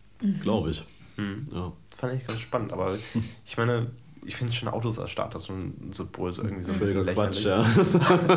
Glaube 0.42 0.70
ich. 0.70 0.84
Mhm. 1.16 1.44
Ja. 1.52 1.72
Das 1.90 1.98
fand 2.00 2.14
ich 2.14 2.26
ganz 2.26 2.40
spannend, 2.40 2.72
aber 2.72 2.92
ich 3.46 3.56
meine, 3.58 3.88
ich 4.24 4.34
finde 4.34 4.52
schon 4.52 4.68
Autos 4.68 4.98
als 4.98 5.10
Status 5.10 5.48
und 5.50 5.94
Symbol 5.94 6.32
so 6.32 6.42
irgendwie 6.42 6.64
so 6.64 6.72
ein 6.72 6.78
bisschen 6.80 7.04
lächerlich. 7.04 7.44
Quatsch, 7.44 7.44
ja. 7.46 7.64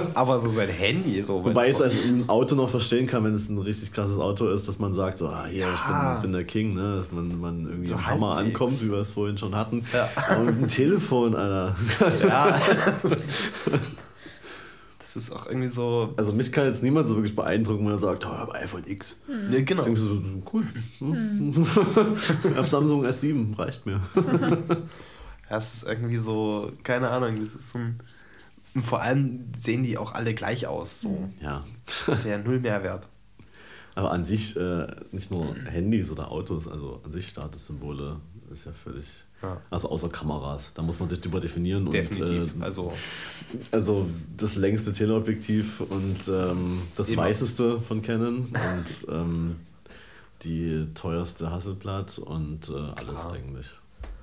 Aber 0.14 0.38
so 0.38 0.48
sein 0.48 0.70
Handy 0.70 1.24
so. 1.24 1.44
Wobei 1.44 1.66
ich 1.70 1.76
es 1.78 1.82
als 1.82 1.96
ein 1.96 2.30
Auto 2.30 2.54
noch 2.54 2.70
verstehen 2.70 3.08
kann, 3.08 3.24
wenn 3.24 3.34
es 3.34 3.50
ein 3.50 3.58
richtig 3.58 3.92
krasses 3.92 4.20
Auto 4.20 4.50
ist, 4.50 4.68
dass 4.68 4.78
man 4.78 4.94
sagt, 4.94 5.18
so, 5.18 5.30
ah, 5.30 5.46
hier, 5.48 5.62
Ja. 5.68 5.74
ich 5.74 6.22
bin, 6.22 6.22
bin 6.24 6.32
der 6.34 6.44
King, 6.44 6.76
ne? 6.76 6.98
dass 6.98 7.12
man, 7.12 7.40
man 7.42 7.66
irgendwie 7.66 7.88
So 7.88 7.96
im 7.96 8.06
Hammer 8.06 8.36
halbwegs. 8.36 8.48
ankommt, 8.62 8.84
wie 8.84 8.92
wir 8.92 9.00
es 9.00 9.10
vorhin 9.10 9.40
schon 9.40 9.56
hatten. 9.56 9.84
Ja. 9.92 10.08
Aber 10.30 10.44
mit 10.44 10.56
dem 10.58 10.68
Telefon, 10.68 11.34
Alter. 11.34 11.76
ja, 12.28 12.62
das 15.14 15.24
ist 15.24 15.32
auch 15.32 15.48
irgendwie 15.48 15.68
so. 15.68 16.14
Also 16.18 16.34
mich 16.34 16.52
kann 16.52 16.66
jetzt 16.66 16.84
niemand 16.84 17.08
so 17.08 17.16
wirklich 17.16 17.36
beeindrucken, 17.36 17.86
wenn 17.86 17.94
er 17.94 17.98
sagt, 17.98 18.26
oh, 18.26 18.30
ich 18.30 18.38
habe 18.38 18.54
iPhone 18.56 18.84
X. 18.86 19.18
Ne, 19.28 19.64
genau. 19.64 19.82
Ich 19.82 19.86
denke 19.86 20.00
so, 20.00 20.22
cool. 20.54 20.64
Hm. 21.00 21.66
ich 22.16 22.56
habe 22.56 22.68
Samsung 22.68 23.06
S7, 23.06 23.58
reicht 23.58 23.86
mir. 23.86 24.02
Ja, 25.50 25.58
es 25.58 25.74
ist 25.74 25.84
irgendwie 25.84 26.18
so, 26.18 26.72
keine 26.84 27.10
Ahnung, 27.10 27.40
das 27.40 27.56
ist 27.56 27.72
so 27.72 27.80
ein. 27.80 27.98
Und 28.76 28.86
vor 28.86 29.02
allem 29.02 29.52
sehen 29.58 29.82
die 29.82 29.98
auch 29.98 30.14
alle 30.14 30.36
gleich 30.36 30.68
aus. 30.68 31.02
So. 31.02 31.28
Ja. 31.42 31.62
Der 32.24 32.38
null 32.38 32.60
Mehrwert. 32.60 33.08
Aber 33.96 34.12
an 34.12 34.26
sich, 34.26 34.56
äh, 34.56 34.86
nicht 35.12 35.32
nur 35.32 35.56
Handys 35.66 36.12
oder 36.12 36.32
Autos, 36.32 36.68
also 36.68 37.02
an 37.04 37.12
sich 37.12 37.30
Statussymbole 37.30 38.18
ist 38.54 38.68
ja 38.68 38.72
völlig. 38.72 39.26
Ja. 39.42 39.62
Also 39.70 39.90
außer 39.90 40.10
Kameras, 40.10 40.72
da 40.74 40.82
muss 40.82 41.00
man 41.00 41.08
sich 41.10 41.22
drüber 41.22 41.40
definieren. 41.40 41.90
Definitiv. 41.90 42.54
Und, 42.56 42.62
äh, 42.62 42.66
also, 42.66 42.94
Also 43.72 44.08
das 44.38 44.56
längste 44.56 44.92
Teleobjektiv 44.94 45.82
und 45.82 46.18
ähm, 46.28 46.82
das 46.96 47.10
Immer. 47.10 47.24
weißeste 47.24 47.80
von 47.82 48.02
Canon 48.02 48.48
und 48.54 49.08
ähm, 49.10 49.56
die 50.44 50.88
teuerste 50.94 51.52
Hasselblatt 51.52 52.18
und 52.20 52.70
äh, 52.70 52.74
alles 52.74 53.14
Klar. 53.20 53.34
eigentlich. 53.34 53.68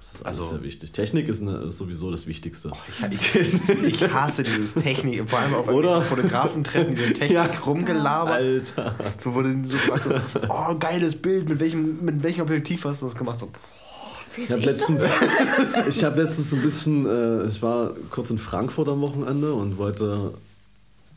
Das 0.01 0.15
ist 0.21 0.27
Also- 0.27 0.49
sehr 0.51 0.63
wichtig. 0.63 0.93
Technik 0.93 1.29
ist, 1.29 1.43
eine, 1.43 1.57
ist 1.65 1.79
sowieso 1.79 2.11
das 2.11 2.27
Wichtigste. 2.27 2.71
ich, 3.11 3.35
ich, 3.35 3.69
ich 3.85 4.03
hasse 4.13 4.43
dieses 4.45 4.75
Technik, 4.75 5.29
vor 5.29 5.39
allem 5.41 5.55
auf 5.55 5.69
Oder? 5.69 6.01
Fotografen-Treffen, 6.03 6.95
diese 6.95 7.13
Technik 7.15 7.67
rumgelabert. 7.67 8.35
Alter. 8.37 8.95
So 9.19 9.35
wurde 9.35 9.57
so, 9.65 9.93
also, 9.93 10.11
oh, 10.49 10.75
geiles 10.79 11.17
Bild, 11.17 11.49
mit 11.49 11.59
welchem, 11.61 12.05
mit 12.05 12.23
welchem 12.23 12.43
Objektiv 12.43 12.85
hast 12.85 13.03
du 13.03 13.07
das 13.07 13.17
gemacht? 13.17 13.39
So, 13.41 13.47
boah, 13.47 13.61
Ich 14.37 14.53
habe 14.53 14.63
letztens, 14.63 15.03
ich 15.89 16.05
hab 16.05 16.17
letztens 16.17 16.53
ein 16.53 16.63
bisschen, 16.63 17.07
äh, 17.07 17.47
ich 17.47 17.63
war 17.63 17.93
kurz 18.11 18.31
in 18.31 18.39
Frankfurt 18.39 18.89
am 18.89 19.01
Wochenende 19.01 19.55
und 19.55 19.79
wollte 19.79 20.35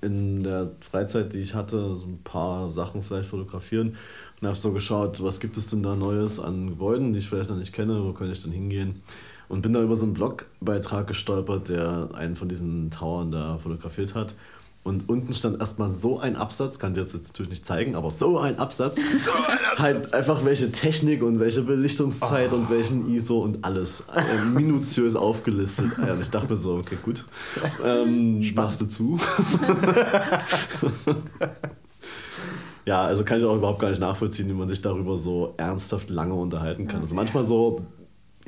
in 0.02 0.44
der 0.44 0.72
Freizeit, 0.80 1.34
die 1.34 1.40
ich 1.40 1.54
hatte, 1.54 1.96
so 1.96 2.06
ein 2.06 2.20
paar 2.24 2.72
Sachen 2.72 3.04
vielleicht 3.04 3.30
fotografieren 3.30 3.98
und 4.40 4.48
habe 4.48 4.58
so 4.58 4.72
geschaut, 4.72 5.22
was 5.22 5.40
gibt 5.40 5.58
es 5.58 5.68
denn 5.68 5.84
da 5.84 5.96
Neues 5.96 6.40
an 6.40 6.70
Gebäuden, 6.70 7.14
die 7.14 7.20
ich 7.20 7.28
vielleicht 7.28 7.50
noch 7.50 7.58
nicht 7.58 7.74
kenne, 7.74 8.04
wo 8.04 8.14
könnte 8.14 8.34
ich 8.34 8.42
dann 8.42 8.52
hingehen. 8.52 9.02
Und 9.50 9.62
bin 9.62 9.74
da 9.74 9.82
über 9.82 9.96
so 9.96 10.06
einen 10.06 10.14
Blogbeitrag 10.14 11.08
gestolpert, 11.08 11.70
der 11.70 12.10
einen 12.14 12.36
von 12.36 12.48
diesen 12.48 12.92
Towern 12.92 13.32
da 13.32 13.58
fotografiert 13.58 14.14
hat. 14.14 14.36
Und 14.82 15.10
unten 15.10 15.34
stand 15.34 15.60
erstmal 15.60 15.90
so 15.90 16.20
ein 16.20 16.38
Absatz, 16.38 16.80
kann 16.80 16.94
ich 16.94 16.98
jetzt 16.98 17.14
natürlich 17.14 17.50
nicht 17.50 17.66
zeigen, 17.66 17.96
aber 17.96 18.12
so 18.12 18.40
ein 18.40 18.58
Absatz. 18.58 18.96
So 18.96 19.32
ein 19.32 19.54
Absatz. 19.54 19.78
halt 19.78 20.14
einfach 20.14 20.46
welche 20.46 20.72
Technik 20.72 21.22
und 21.22 21.40
welche 21.40 21.64
Belichtungszeit 21.64 22.52
oh. 22.54 22.56
und 22.56 22.70
welchen 22.70 23.14
ISO 23.14 23.40
und 23.40 23.66
alles 23.66 24.06
äh, 24.16 24.46
minutiös 24.46 25.16
aufgelistet. 25.16 25.92
Also 26.02 26.22
ich 26.22 26.30
dachte 26.30 26.54
mir 26.54 26.58
so, 26.58 26.76
okay, 26.78 26.98
gut. 27.04 27.26
Ähm, 27.84 28.42
machst 28.56 28.80
du 28.82 28.86
zu. 28.86 29.20
ja, 32.86 33.02
also 33.04 33.26
kann 33.26 33.40
ich 33.40 33.44
auch 33.44 33.58
überhaupt 33.58 33.80
gar 33.80 33.90
nicht 33.90 34.00
nachvollziehen, 34.00 34.48
wie 34.48 34.54
man 34.54 34.70
sich 34.70 34.82
darüber 34.82 35.18
so 35.18 35.54
ernsthaft 35.58 36.10
lange 36.10 36.36
unterhalten 36.36 36.88
kann. 36.88 37.02
Also 37.02 37.16
manchmal 37.16 37.44
so 37.44 37.86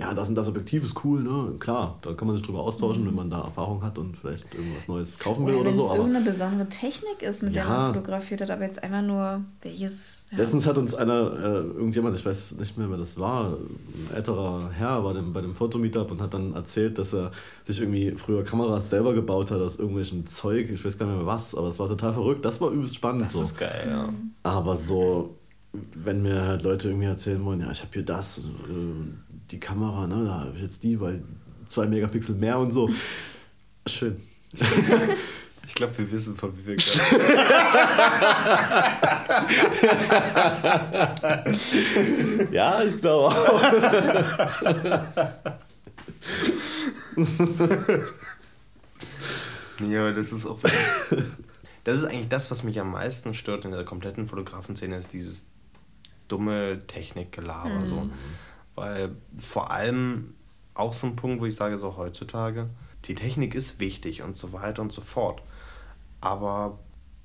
ja, 0.02 0.16
das 0.16 0.30
und 0.30 0.36
das 0.36 0.48
Objektiv 0.48 0.84
ist 0.84 1.06
cool, 1.06 1.22
ne? 1.22 1.54
Klar, 1.60 2.00
da 2.02 2.14
kann 2.14 2.28
man 2.28 2.36
sich 2.36 2.44
drüber 2.44 2.62
austauschen, 2.62 3.04
mhm. 3.04 3.10
wenn 3.10 3.16
man 3.16 3.30
da 3.30 3.42
Erfahrung 3.42 3.84
hat 3.84 4.00
und 4.00 4.18
vielleicht 4.18 4.54
irgendwas 4.56 4.88
Neues 4.88 5.20
kaufen 5.20 5.46
will 5.46 5.54
oder, 5.54 5.70
oder 5.70 5.74
so. 5.74 5.84
Wenn 5.84 5.92
es 5.92 5.98
irgendeine 5.98 6.26
besondere 6.26 6.70
Technik 6.70 7.22
ist, 7.22 7.44
mit 7.44 7.54
ja, 7.54 7.64
der 7.64 7.72
man 7.72 7.94
fotografiert 7.94 8.42
hat, 8.42 8.50
aber 8.50 8.64
jetzt 8.64 8.84
einfach 8.84 9.04
nur 9.04 9.42
welches. 9.62 10.26
Ja. 10.32 10.40
Letztens 10.40 10.66
hat 10.66 10.80
uns 10.80 10.96
einer, 10.96 11.34
äh, 11.34 11.58
irgendjemand, 11.78 12.16
ich 12.16 12.26
weiß 12.26 12.54
nicht 12.54 12.78
mehr, 12.80 12.90
wer 12.90 12.98
das 12.98 13.20
war, 13.20 13.52
ein 13.52 14.16
älterer 14.16 14.72
Herr 14.76 15.02
bei 15.02 15.14
dem, 15.14 15.34
bei 15.34 15.42
dem 15.42 15.54
Fotomeetup 15.54 16.10
und 16.10 16.20
hat 16.20 16.34
dann 16.34 16.56
erzählt, 16.56 16.98
dass 16.98 17.14
er 17.14 17.32
sich 17.66 17.80
irgendwie 17.80 18.12
früher 18.18 18.44
Kameras 18.44 18.90
selber 18.90 19.14
gebaut 19.14 19.52
hat 19.52 19.62
aus 19.62 19.78
irgendwelchem 19.78 20.26
Zeug, 20.26 20.72
ich 20.72 20.84
weiß 20.84 20.98
gar 20.98 21.06
nicht 21.06 21.18
mehr 21.18 21.28
was, 21.28 21.54
aber 21.54 21.68
es 21.68 21.78
war 21.78 21.88
total 21.88 22.14
verrückt. 22.14 22.44
Das 22.44 22.60
war 22.60 22.72
übelst 22.72 22.96
spannend. 22.96 23.22
Das 23.22 23.34
so. 23.34 23.44
ist 23.44 23.58
geil, 23.58 23.88
ja. 23.88 24.10
Aber 24.42 24.76
so 24.76 25.38
wenn 25.74 26.22
mir 26.22 26.42
halt 26.42 26.64
Leute 26.64 26.90
irgendwie 26.90 27.08
erzählen 27.08 27.44
wollen, 27.46 27.62
ja, 27.62 27.72
ich 27.72 27.82
habe 27.82 27.92
hier 27.94 28.04
das, 28.04 28.40
äh, 28.40 28.42
die 29.52 29.60
Kamera, 29.60 30.08
ne, 30.08 30.26
da 30.26 30.40
habe 30.42 30.54
ich 30.56 30.62
jetzt 30.62 30.84
die, 30.84 31.00
weil 31.00 31.24
zwei 31.68 31.86
Megapixel 31.88 32.36
mehr 32.36 32.58
und 32.58 32.72
so. 32.72 32.90
Schön. 33.88 34.16
Ich 35.68 35.76
glaube, 35.76 35.98
wir 36.00 36.12
wissen, 36.12 36.36
von 36.36 36.52
wie 36.58 36.66
wir 36.66 36.76
gerade. 36.76 37.02
ja, 42.52 42.84
ich 42.84 42.98
glaube 43.00 43.28
auch. 43.28 43.62
ja, 49.88 50.12
das 50.12 50.34
ist 50.34 50.46
auch. 50.46 50.60
Das 51.84 51.98
ist 51.98 52.04
eigentlich 52.06 52.30
das, 52.30 52.52
was 52.52 52.64
mich 52.64 52.80
am 52.80 52.92
meisten 52.92 53.34
stört 53.34 53.66
in 53.66 53.72
der 53.72 53.86
kompletten 53.86 54.28
Fotografenszene, 54.28 54.98
ist 54.98 55.14
dieses 55.14 55.48
dumme 56.28 56.80
Technikgelaber. 56.86 57.80
Mhm. 57.80 57.86
So. 57.86 58.10
Weil 58.76 59.16
vor 59.38 59.72
allem 59.72 60.34
auch 60.74 60.94
so 60.94 61.08
ein 61.08 61.16
Punkt, 61.16 61.42
wo 61.42 61.46
ich 61.46 61.56
sage, 61.56 61.78
so 61.78 61.98
heutzutage, 61.98 62.70
die 63.06 63.16
Technik 63.16 63.56
ist 63.56 63.80
wichtig 63.80 64.22
und 64.22 64.36
so 64.36 64.54
weiter 64.54 64.82
und 64.82 64.92
so 64.92 65.02
fort. 65.02 65.42
Aber 66.22 66.80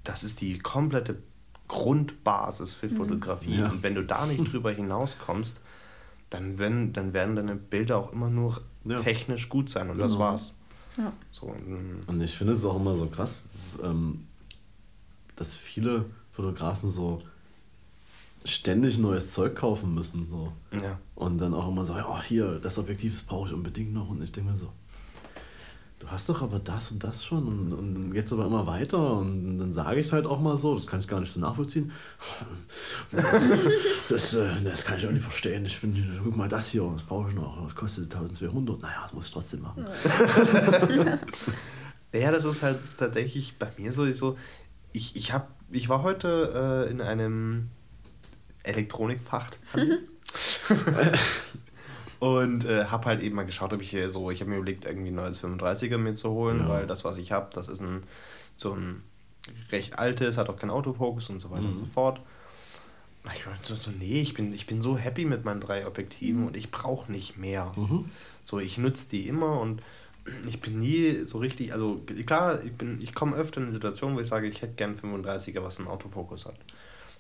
das 0.05 0.25
ist 0.25 0.41
die 0.41 0.59
komplette 0.59 1.23
Grundbasis 1.69 2.75
für 2.75 2.89
mhm. 2.89 2.97
Fotografie. 2.97 3.57
Ja. 3.57 3.69
Und 3.69 3.83
wenn 3.83 3.95
du 3.95 4.05
da 4.05 4.27
nicht 4.27 4.45
drüber 4.53 4.73
hinauskommst, 4.73 5.61
dann, 6.31 6.59
wenn, 6.59 6.93
dann 6.93 7.13
werden 7.13 7.37
deine 7.37 7.55
Bilder 7.55 7.99
auch 7.99 8.13
immer 8.13 8.31
nur 8.31 8.61
ja. 8.85 9.01
technisch 9.01 9.49
gut 9.49 9.69
sein 9.69 9.91
und 9.91 9.97
genau. 9.97 10.09
das 10.09 10.19
war's. 10.19 10.53
Ja. 10.97 11.13
So, 11.31 11.55
und 12.07 12.21
ich 12.23 12.37
finde 12.37 12.55
es 12.55 12.65
auch 12.65 12.77
immer 12.77 12.95
so 12.95 13.07
krass, 13.07 13.43
ähm, 13.83 14.27
dass 15.37 15.55
viele 15.55 16.07
Fotografen 16.33 16.89
so 16.89 17.23
ständig 18.47 18.99
neues 18.99 19.33
Zeug 19.33 19.55
kaufen 19.55 19.95
müssen. 19.95 20.27
So. 20.29 20.53
Ja. 20.73 20.99
Und 21.15 21.39
dann 21.39 21.55
auch 21.55 21.69
immer 21.69 21.85
so, 21.85 21.95
ja, 21.95 22.23
hier, 22.23 22.59
das 22.61 22.79
Objektiv 22.79 23.13
das 23.13 23.23
brauche 23.23 23.49
ich 23.49 23.55
unbedingt 23.55 23.93
noch. 23.93 24.09
Und 24.09 24.23
ich 24.23 24.33
denke 24.33 24.51
mir 24.51 24.57
so, 24.57 24.73
du 25.99 26.09
hast 26.09 26.29
doch 26.29 26.43
aber 26.43 26.59
das 26.59 26.91
und 26.91 27.03
das 27.03 27.25
schon 27.25 27.47
und, 27.47 27.73
und 27.73 28.15
jetzt 28.15 28.33
aber 28.33 28.47
immer 28.47 28.67
weiter. 28.67 29.19
Und 29.19 29.59
dann 29.59 29.73
sage 29.73 30.01
ich 30.01 30.13
halt 30.13 30.27
auch 30.27 30.41
mal 30.41 30.57
so, 30.57 30.75
das 30.75 30.87
kann 30.87 31.01
ich 31.01 31.09
gar 31.09 31.21
nicht 31.21 31.33
so 31.33 31.41
nachvollziehen. 31.41 31.93
Das, 34.09 34.35
äh, 34.35 34.49
das 34.63 34.85
kann 34.85 34.99
ich 34.99 35.07
auch 35.07 35.11
nicht 35.11 35.25
verstehen. 35.25 35.65
Ich 35.65 35.79
finde, 35.79 36.01
guck 36.23 36.37
mal, 36.37 36.49
das 36.49 36.69
hier, 36.69 36.89
das 36.93 37.03
brauche 37.03 37.31
ich 37.31 37.35
noch. 37.35 37.61
Das 37.65 37.75
kostet 37.75 38.05
1200. 38.05 38.81
Naja, 38.81 39.01
das 39.03 39.13
muss 39.13 39.27
ich 39.27 39.33
trotzdem 39.33 39.63
machen. 39.63 39.85
ja, 42.13 42.31
das 42.31 42.45
ist 42.45 42.63
halt 42.63 42.79
tatsächlich 42.97 43.59
bei 43.59 43.69
mir 43.77 43.93
so, 43.93 44.11
so 44.13 44.37
ich, 44.93 45.17
ich, 45.17 45.33
hab, 45.33 45.51
ich 45.71 45.89
war 45.89 46.05
heute 46.05 46.87
äh, 46.87 46.91
in 46.91 47.01
einem 47.01 47.71
Elektronikfach. 48.67 49.51
Mhm. 49.75 49.99
und 52.19 52.65
äh, 52.65 52.87
habe 52.87 53.07
halt 53.07 53.23
eben 53.23 53.37
mal 53.37 53.47
geschaut, 53.47 53.73
ob 53.73 53.83
ich 53.83 53.91
hier 53.91 54.11
so, 54.11 54.31
ich 54.31 54.41
habe 54.41 54.51
mir 54.51 54.57
überlegt, 54.57 54.85
irgendwie 54.85 55.11
ein 55.11 55.15
neues 55.15 55.43
35er 55.43 55.99
mir 55.99 56.15
zu 56.15 56.31
holen, 56.31 56.61
ja. 56.61 56.69
weil 56.69 56.87
das, 56.87 57.05
was 57.05 57.19
ich 57.19 57.33
habe, 57.33 57.49
das 57.53 57.69
ist 57.69 57.81
ein 57.81 58.03
so 58.57 58.73
ein 58.73 59.03
recht 59.71 59.99
altes, 59.99 60.39
hat 60.39 60.49
auch 60.49 60.57
keinen 60.57 60.71
Autofokus 60.71 61.31
und 61.31 61.39
so 61.39 61.51
weiter 61.51 61.63
mhm. 61.63 61.73
und 61.73 61.79
so 61.79 61.85
fort. 61.85 62.21
Ich 63.35 63.45
so, 63.67 63.75
so, 63.75 63.91
nee, 63.91 64.21
ich 64.21 64.35
bin, 64.35 64.53
ich 64.53 64.67
bin 64.67 64.81
so 64.81 64.97
happy 64.97 65.25
mit 65.25 65.45
meinen 65.45 65.61
drei 65.61 65.87
Objektiven 65.87 66.43
mhm. 66.43 66.47
und 66.49 66.57
ich 66.57 66.71
brauche 66.71 67.11
nicht 67.11 67.37
mehr. 67.37 67.73
Mhm. 67.77 68.09
So, 68.45 68.61
ich 68.61 68.79
nutze 68.79 69.09
die 69.09 69.27
immer 69.27 69.61
und 69.61 69.83
ich 70.47 70.61
bin 70.61 70.79
nie 70.79 71.25
so 71.25 71.39
richtig, 71.39 71.73
also 71.73 72.01
klar, 72.25 72.63
ich, 72.63 72.73
ich 73.01 73.15
komme 73.15 73.37
öfter 73.37 73.61
in 73.61 73.73
Situationen, 73.73 74.17
wo 74.17 74.21
ich 74.21 74.29
sage, 74.29 74.47
ich 74.47 74.63
hätte 74.63 74.75
gern 74.75 74.95
35er, 74.95 75.63
was 75.63 75.79
einen 75.79 75.89
Autofokus 75.89 76.47
hat. 76.47 76.57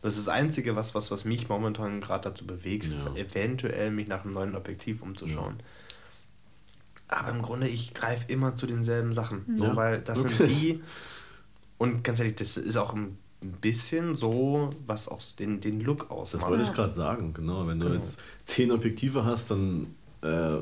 Das 0.06 0.16
ist 0.16 0.28
das 0.28 0.34
Einzige, 0.34 0.76
was, 0.76 0.94
was, 0.94 1.10
was 1.10 1.24
mich 1.24 1.48
momentan 1.48 2.00
gerade 2.00 2.30
dazu 2.30 2.46
bewegt, 2.46 2.86
ja. 2.86 3.20
eventuell 3.20 3.90
mich 3.90 4.06
nach 4.06 4.24
einem 4.24 4.34
neuen 4.34 4.54
Objektiv 4.54 5.02
umzuschauen. 5.02 5.56
Ja. 5.58 7.16
Aber 7.18 7.30
im 7.30 7.42
Grunde, 7.42 7.66
ich 7.66 7.92
greife 7.92 8.30
immer 8.32 8.54
zu 8.54 8.68
denselben 8.68 9.12
Sachen. 9.12 9.44
Ja, 9.48 9.56
so, 9.56 9.76
weil 9.76 10.00
das 10.02 10.22
wirklich? 10.22 10.58
sind 10.58 10.62
die. 10.62 10.82
Und 11.78 12.04
ganz 12.04 12.20
ehrlich, 12.20 12.36
das 12.36 12.56
ist 12.56 12.76
auch 12.76 12.94
ein 12.94 13.18
bisschen 13.60 14.14
so, 14.14 14.70
was 14.86 15.08
auch 15.08 15.20
den, 15.40 15.60
den 15.60 15.80
Look 15.80 16.08
ausmacht. 16.08 16.42
Das 16.44 16.50
wollte 16.50 16.62
ich 16.62 16.72
gerade 16.72 16.92
sagen, 16.92 17.34
genau. 17.34 17.66
Wenn 17.66 17.80
du 17.80 17.86
genau. 17.86 17.98
jetzt 17.98 18.20
zehn 18.44 18.70
Objektive 18.70 19.24
hast, 19.24 19.50
dann 19.50 19.94
äh, 20.22 20.58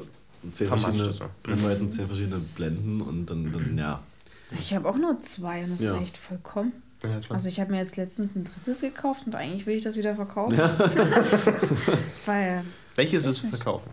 zehn 0.53 0.69
verschiedene 0.69 1.15
Brennweiten, 1.43 1.91
zehn 1.91 2.07
verschiedene 2.07 2.39
Blenden 2.39 3.03
und 3.03 3.27
dann, 3.27 3.53
dann 3.53 3.77
ja. 3.77 4.03
Ich 4.59 4.73
habe 4.73 4.89
auch 4.89 4.97
nur 4.97 5.19
zwei 5.19 5.65
und 5.65 5.73
das 5.73 5.83
ja. 5.83 5.95
reicht 5.95 6.17
vollkommen. 6.17 6.73
Ja, 7.05 7.21
also 7.29 7.49
ich 7.49 7.61
habe 7.61 7.71
mir 7.71 7.79
jetzt 7.79 7.97
letztens 7.97 8.35
ein 8.35 8.45
drittes 8.45 8.81
gekauft 8.81 9.23
und 9.27 9.35
eigentlich 9.35 9.67
will 9.67 9.77
ich 9.77 9.85
das 9.85 9.97
wieder 9.97 10.15
verkaufen. 10.15 10.57
Ja. 10.57 10.77
Weil. 12.27 12.65
Welches 12.95 13.25
willst 13.25 13.43
du 13.43 13.49
verkaufen? 13.49 13.91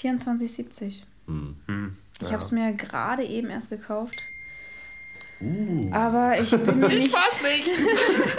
24,70. 0.00 1.02
Hm. 1.26 1.56
Hm. 1.66 1.96
Ich 2.20 2.26
ja. 2.28 2.32
habe 2.32 2.42
es 2.42 2.50
mir 2.50 2.72
gerade 2.72 3.24
eben 3.24 3.50
erst 3.50 3.70
gekauft. 3.70 4.28
Uh. 5.40 5.90
Aber 5.92 6.40
ich 6.40 6.50
bin 6.50 6.80
mir 6.80 6.88
nicht. 6.88 7.14
Ich 7.14 7.42
nicht. 7.42 8.38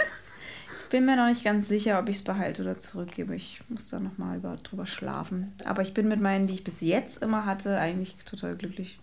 bin 0.90 1.06
mir 1.06 1.16
noch 1.16 1.28
nicht 1.28 1.44
ganz 1.44 1.68
sicher, 1.68 1.98
ob 1.98 2.08
ich 2.08 2.16
es 2.16 2.24
behalte 2.24 2.62
oder 2.62 2.76
zurückgebe. 2.76 3.34
Ich 3.34 3.62
muss 3.68 3.88
da 3.88 4.00
nochmal 4.00 4.40
drüber 4.62 4.86
schlafen. 4.86 5.52
Aber 5.64 5.82
ich 5.82 5.94
bin 5.94 6.08
mit 6.08 6.20
meinen, 6.20 6.46
die 6.46 6.54
ich 6.54 6.64
bis 6.64 6.80
jetzt 6.80 7.22
immer 7.22 7.46
hatte, 7.46 7.78
eigentlich 7.78 8.16
total 8.24 8.56
glücklich. 8.56 8.98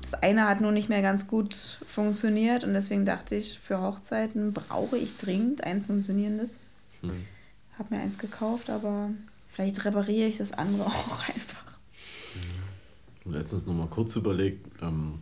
Das 0.00 0.14
eine 0.14 0.48
hat 0.48 0.60
nur 0.60 0.72
nicht 0.72 0.88
mehr 0.88 1.02
ganz 1.02 1.26
gut 1.26 1.54
funktioniert 1.86 2.64
und 2.64 2.74
deswegen 2.74 3.04
dachte 3.04 3.34
ich, 3.34 3.58
für 3.58 3.80
Hochzeiten 3.80 4.52
brauche 4.52 4.96
ich 4.96 5.16
dringend 5.16 5.64
ein 5.64 5.84
funktionierendes. 5.84 6.58
Hm. 7.02 7.26
Habe 7.78 7.94
mir 7.94 8.00
eins 8.00 8.18
gekauft, 8.18 8.70
aber 8.70 9.10
vielleicht 9.48 9.84
repariere 9.84 10.28
ich 10.28 10.38
das 10.38 10.52
andere 10.52 10.86
auch 10.86 11.28
einfach. 11.28 11.78
Hm. 13.24 13.32
Letztens 13.32 13.66
noch 13.66 13.74
mal 13.74 13.88
kurz 13.88 14.16
überlegt, 14.16 14.66
ähm, 14.82 15.18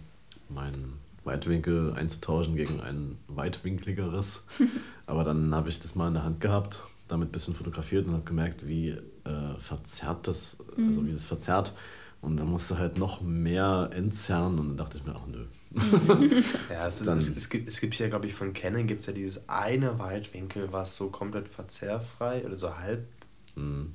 meinen 0.48 0.94
Weitwinkel 1.24 1.92
einzutauschen 1.94 2.57
gegen 2.57 2.81
ein 2.81 3.18
weitwinkligeres. 3.26 4.44
aber 5.07 5.24
dann 5.24 5.54
habe 5.54 5.68
ich 5.68 5.81
das 5.81 5.94
mal 5.94 6.09
in 6.09 6.14
der 6.14 6.24
Hand 6.24 6.40
gehabt, 6.40 6.83
damit 7.09 7.28
ein 7.31 7.33
bisschen 7.33 7.54
fotografiert 7.54 8.07
und 8.07 8.12
habe 8.12 8.24
gemerkt, 8.24 8.66
wie 8.66 8.90
äh, 8.90 9.59
verzerrt 9.59 10.26
das, 10.28 10.57
also 10.76 11.00
mhm. 11.00 11.09
wie 11.09 11.12
das 11.12 11.26
verzerrt 11.26 11.74
und 12.20 12.37
dann 12.37 12.48
musst 12.48 12.70
du 12.70 12.78
halt 12.78 12.98
noch 12.98 13.20
mehr 13.20 13.90
entzerren 13.92 14.59
und 14.59 14.68
dann 14.68 14.76
dachte 14.76 14.98
ich 14.98 15.04
mir, 15.04 15.14
ach 15.14 15.26
nö. 15.26 15.46
ja, 16.70 16.87
es, 16.87 17.00
ist, 17.00 17.09
es, 17.09 17.28
es, 17.28 17.48
gibt, 17.48 17.68
es 17.68 17.81
gibt 17.81 17.94
ja, 17.98 18.09
glaube 18.09 18.26
ich, 18.26 18.35
von 18.35 18.55
Canon 18.55 18.86
gibt 18.86 19.01
es 19.01 19.07
ja 19.07 19.12
dieses 19.12 19.49
eine 19.49 19.99
Weitwinkel, 19.99 20.72
was 20.72 20.97
so 20.97 21.11
komplett 21.11 21.49
verzerrfrei 21.49 22.45
oder 22.45 22.57
so 22.57 22.76
halb, 22.76 23.07
mhm. 23.55 23.95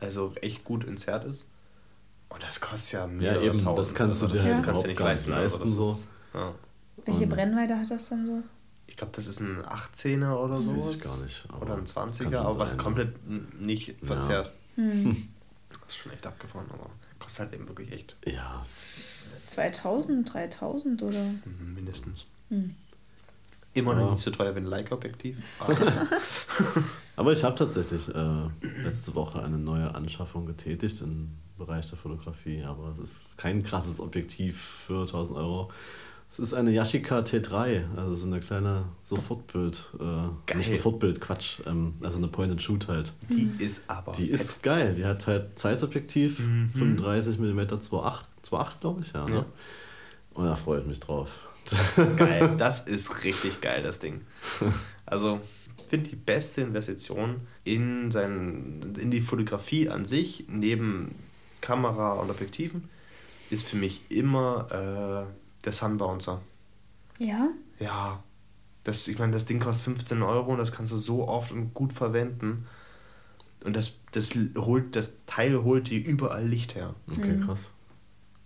also 0.00 0.32
echt 0.40 0.64
gut 0.64 0.86
entzerrt 0.86 1.24
ist. 1.24 1.46
Und 2.28 2.42
das 2.42 2.60
kostet 2.60 2.92
ja 2.92 3.06
mehr 3.06 3.34
Ja, 3.34 3.40
eben, 3.40 3.58
tausend, 3.58 3.78
das 3.78 3.94
kannst 3.94 4.22
du 4.22 4.26
dir 4.28 4.42
das, 4.42 4.62
kannst 4.62 4.84
du 4.84 4.88
nicht 4.88 5.00
leisten. 5.00 5.30
leisten 5.30 5.62
also 5.62 5.82
so. 5.82 5.92
Ist, 5.92 6.08
ja. 6.34 6.54
Welche 7.04 7.26
Brennweite 7.26 7.78
hat 7.78 7.90
das 7.90 8.08
dann 8.08 8.26
so? 8.26 8.42
Ich 8.86 8.96
glaube, 8.96 9.12
das 9.14 9.26
ist 9.26 9.40
ein 9.40 9.62
18er 9.62 10.36
oder 10.36 10.56
so. 10.56 10.74
Weiß 10.74 10.94
ich 10.94 11.00
gar 11.02 11.16
nicht. 11.18 11.46
Oder 11.60 11.76
ein 11.76 11.84
20er, 11.84 12.38
aber 12.38 12.58
was 12.58 12.76
komplett 12.76 13.14
nicht 13.60 13.94
verzerrt. 14.02 14.52
Ja. 14.76 14.84
Hm. 14.84 15.28
Das 15.68 15.78
ist 15.88 15.96
schon 15.96 16.12
echt 16.12 16.26
abgefahren, 16.26 16.66
aber 16.72 16.90
kostet 17.26 17.40
halt 17.46 17.54
eben 17.54 17.68
wirklich 17.68 17.90
echt. 17.90 18.16
Ja. 18.24 18.64
2000, 19.44 20.32
3000 20.32 21.02
oder? 21.02 21.22
Mhm, 21.24 21.74
Mindestens. 21.74 22.24
Hm. 22.50 22.74
Immer 23.74 23.92
Ja. 23.94 23.98
noch 24.00 24.12
nicht 24.12 24.22
so 24.22 24.30
teuer 24.30 24.54
wie 24.54 24.60
ein 24.60 24.64
Leica-Objektiv. 24.66 25.36
Aber 27.16 27.32
ich 27.32 27.42
habe 27.44 27.56
tatsächlich 27.56 28.08
äh, 28.14 28.48
letzte 28.84 29.14
Woche 29.14 29.42
eine 29.42 29.58
neue 29.58 29.92
Anschaffung 29.94 30.46
getätigt 30.46 31.00
im 31.00 31.32
Bereich 31.58 31.88
der 31.88 31.98
Fotografie. 31.98 32.62
Aber 32.62 32.88
es 32.90 32.98
ist 32.98 33.24
kein 33.36 33.62
krasses 33.62 34.00
Objektiv 34.00 34.60
für 34.86 35.02
1000 35.02 35.36
Euro. 35.38 35.70
Es 36.38 36.40
ist 36.40 36.52
eine 36.54 36.70
Yashica 36.70 37.20
T3, 37.20 37.96
also 37.96 38.14
so 38.14 38.26
eine 38.26 38.40
kleine 38.40 38.84
Sofortbild. 39.04 39.82
Äh, 39.94 40.02
Geil. 40.46 40.58
nicht 40.58 40.70
Sofortbild, 40.70 41.18
Quatsch. 41.18 41.60
Ähm, 41.66 41.94
also 42.02 42.18
eine 42.18 42.28
Point-and-Shoot 42.28 42.88
halt. 42.88 43.14
Die 43.30 43.50
ist 43.64 43.84
aber. 43.88 44.12
Die 44.12 44.26
fett. 44.26 44.34
ist 44.34 44.62
geil. 44.62 44.94
Die 44.94 45.06
hat 45.06 45.26
halt 45.26 45.58
Zeiss-Objektiv, 45.58 46.38
Mhm. 46.38 46.70
35 46.74 47.38
mm 47.38 47.58
2.8, 47.60 48.24
2.8 48.50 48.80
glaube 48.80 49.00
ich, 49.00 49.12
ja. 49.14 49.24
Ja. 49.26 49.34
Ne? 49.34 49.44
Und 50.34 50.44
da 50.44 50.54
freue 50.56 50.80
ich 50.82 50.86
mich 50.86 51.00
drauf. 51.00 51.38
Das 51.70 51.96
ist 52.10 52.16
geil. 52.18 52.54
Das 52.58 52.80
ist 52.86 53.24
richtig 53.24 53.62
geil, 53.62 53.82
das 53.82 53.98
Ding. 53.98 54.20
Also, 55.06 55.40
ich 55.78 55.84
finde 55.84 56.10
die 56.10 56.16
beste 56.16 56.60
Investition 56.60 57.36
in, 57.64 58.10
sein, 58.10 58.94
in 59.00 59.10
die 59.10 59.22
Fotografie 59.22 59.88
an 59.88 60.04
sich, 60.04 60.44
neben 60.48 61.14
Kamera 61.62 62.12
und 62.14 62.30
Objektiven, 62.30 62.90
ist 63.48 63.66
für 63.66 63.76
mich 63.76 64.02
immer 64.10 65.26
äh, 65.30 65.45
der 65.66 65.72
Sunbouncer. 65.72 66.40
Ja? 67.18 67.48
Ja, 67.78 68.22
das, 68.84 69.06
ich 69.08 69.18
meine, 69.18 69.32
das 69.32 69.44
Ding 69.44 69.60
kostet 69.60 69.84
15 69.84 70.22
Euro 70.22 70.52
und 70.52 70.58
das 70.58 70.72
kannst 70.72 70.92
du 70.92 70.96
so 70.96 71.28
oft 71.28 71.52
und 71.52 71.74
gut 71.74 71.92
verwenden. 71.92 72.66
Und 73.64 73.74
das, 73.76 73.96
das, 74.12 74.30
holt, 74.56 74.94
das 74.96 75.14
Teil 75.26 75.62
holt 75.64 75.90
dir 75.90 76.02
überall 76.04 76.46
Licht 76.46 76.74
her. 76.76 76.94
Okay, 77.10 77.32
Mhm. 77.34 77.40
krass. 77.46 77.64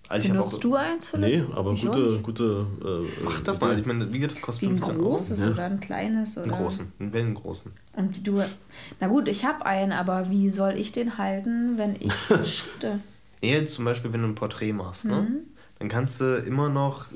Also 0.08 0.28
Benutzt 0.32 0.64
du 0.64 0.74
eins, 0.74 1.06
Philipp? 1.08 1.46
Nee, 1.48 1.54
aber 1.54 1.72
Ich 1.72 1.86
auch 1.86 1.92
gute, 1.94 2.18
gute. 2.18 2.66
Äh, 2.84 3.22
Mach 3.22 3.40
das 3.42 3.60
mal. 3.60 3.78
Ich 3.78 3.86
meine, 3.86 4.12
wie 4.12 4.18
geht 4.18 4.30
das? 4.32 4.38
Wie 4.38 4.42
Kostet 4.42 4.68
ein 4.68 4.78
15 4.78 4.96
Euro. 4.96 5.10
großes 5.10 5.40
Ja. 5.44 5.50
oder 5.50 5.64
ein 5.66 5.78
kleines? 5.78 6.36
Oder? 6.36 6.44
Einen 6.46 6.52
großen, 6.64 6.92
einen 6.98 7.12
wellengroßen. 7.12 7.70
Und 7.92 8.26
du. 8.26 8.42
Na 8.98 9.06
gut, 9.06 9.28
ich 9.28 9.44
habe 9.44 9.64
einen, 9.66 9.92
aber 9.92 10.28
wie 10.30 10.50
soll 10.50 10.72
ich 10.72 10.90
den 10.90 11.16
halten, 11.16 11.78
wenn 11.78 11.94
ich 11.94 12.12
shoote? 12.44 12.98
Nee, 13.40 13.64
zum 13.66 13.84
Beispiel, 13.84 14.12
wenn 14.12 14.22
du 14.22 14.28
ein 14.28 14.34
Porträt 14.34 14.72
machst, 14.72 15.04
ne? 15.04 15.28
Mhm. 15.80 15.88
dann 15.88 15.88
kannst 15.88 16.20
du 16.20 16.36
immer 16.36 16.68
noch, 16.68 17.06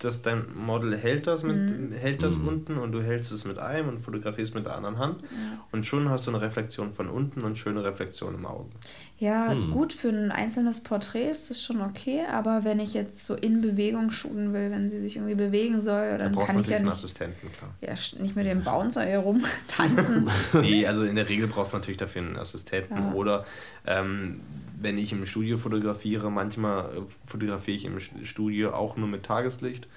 dass 0.00 0.22
dein 0.22 0.44
Model 0.54 0.96
hält 0.96 1.26
das, 1.26 1.42
mit, 1.42 1.56
Mhm. 1.76 1.90
hält 1.92 2.22
das 2.22 2.38
Mhm. 2.38 2.46
unten 2.48 2.76
und 2.78 2.92
du 2.92 3.02
hältst 3.02 3.32
es 3.32 3.44
mit 3.44 3.58
einem 3.58 3.88
und 3.88 3.98
fotografierst 3.98 4.54
mit 4.54 4.64
der 4.64 4.76
anderen 4.76 4.98
Hand. 4.98 5.24
Und 5.72 5.86
schon 5.86 6.08
hast 6.08 6.28
du 6.28 6.30
eine 6.30 6.40
Reflexion 6.40 6.92
von 6.92 7.08
unten 7.08 7.42
und 7.42 7.58
schöne 7.58 7.82
Reflexion 7.82 8.32
im 8.36 8.46
Auge. 8.46 8.70
Ja, 9.18 9.50
Hm. 9.50 9.72
gut, 9.72 9.92
für 9.92 10.10
ein 10.10 10.30
einzelnes 10.30 10.84
Porträt 10.84 11.28
ist 11.30 11.50
das 11.50 11.60
schon 11.60 11.80
okay, 11.80 12.20
aber 12.32 12.62
wenn 12.62 12.78
ich 12.78 12.94
jetzt 12.94 13.26
so 13.26 13.34
in 13.34 13.60
Bewegung 13.60 14.12
shooten 14.12 14.52
will, 14.52 14.70
wenn 14.70 14.88
sie 14.88 14.98
sich 15.00 15.16
irgendwie 15.16 15.34
bewegen 15.34 15.82
soll, 15.82 16.12
Da 16.12 16.18
dann 16.18 16.32
brauchst 16.32 16.50
du 16.50 16.52
kann 16.52 16.60
ich 16.62 16.68
natürlich 16.68 16.70
ja 16.70 16.76
einen 16.76 16.84
nicht, 16.86 16.94
Assistenten, 16.94 17.48
klar. 17.58 17.74
ja, 17.80 18.22
nicht 18.22 18.36
mit 18.36 18.46
dem 18.46 18.62
Bouncer 18.62 19.04
hier 19.04 19.18
rumtanzen. 19.18 20.30
nee, 20.62 20.86
also 20.86 21.02
in 21.02 21.16
der 21.16 21.28
Regel 21.28 21.48
brauchst 21.48 21.72
du 21.72 21.78
natürlich 21.78 21.96
dafür 21.98 22.22
einen 22.22 22.36
Assistenten. 22.36 23.02
Ja. 23.02 23.12
Oder 23.14 23.44
ähm, 23.84 24.38
wenn 24.80 24.98
ich 24.98 25.12
im 25.12 25.26
Studio 25.26 25.56
fotografiere, 25.56 26.30
manchmal 26.30 26.96
äh, 26.96 27.00
fotografiere 27.26 27.76
ich 27.76 27.84
im 27.84 27.98
Studio 28.24 28.74
auch 28.74 28.96
nur 28.96 29.08
mit 29.08 29.24
Tageslicht. 29.24 29.88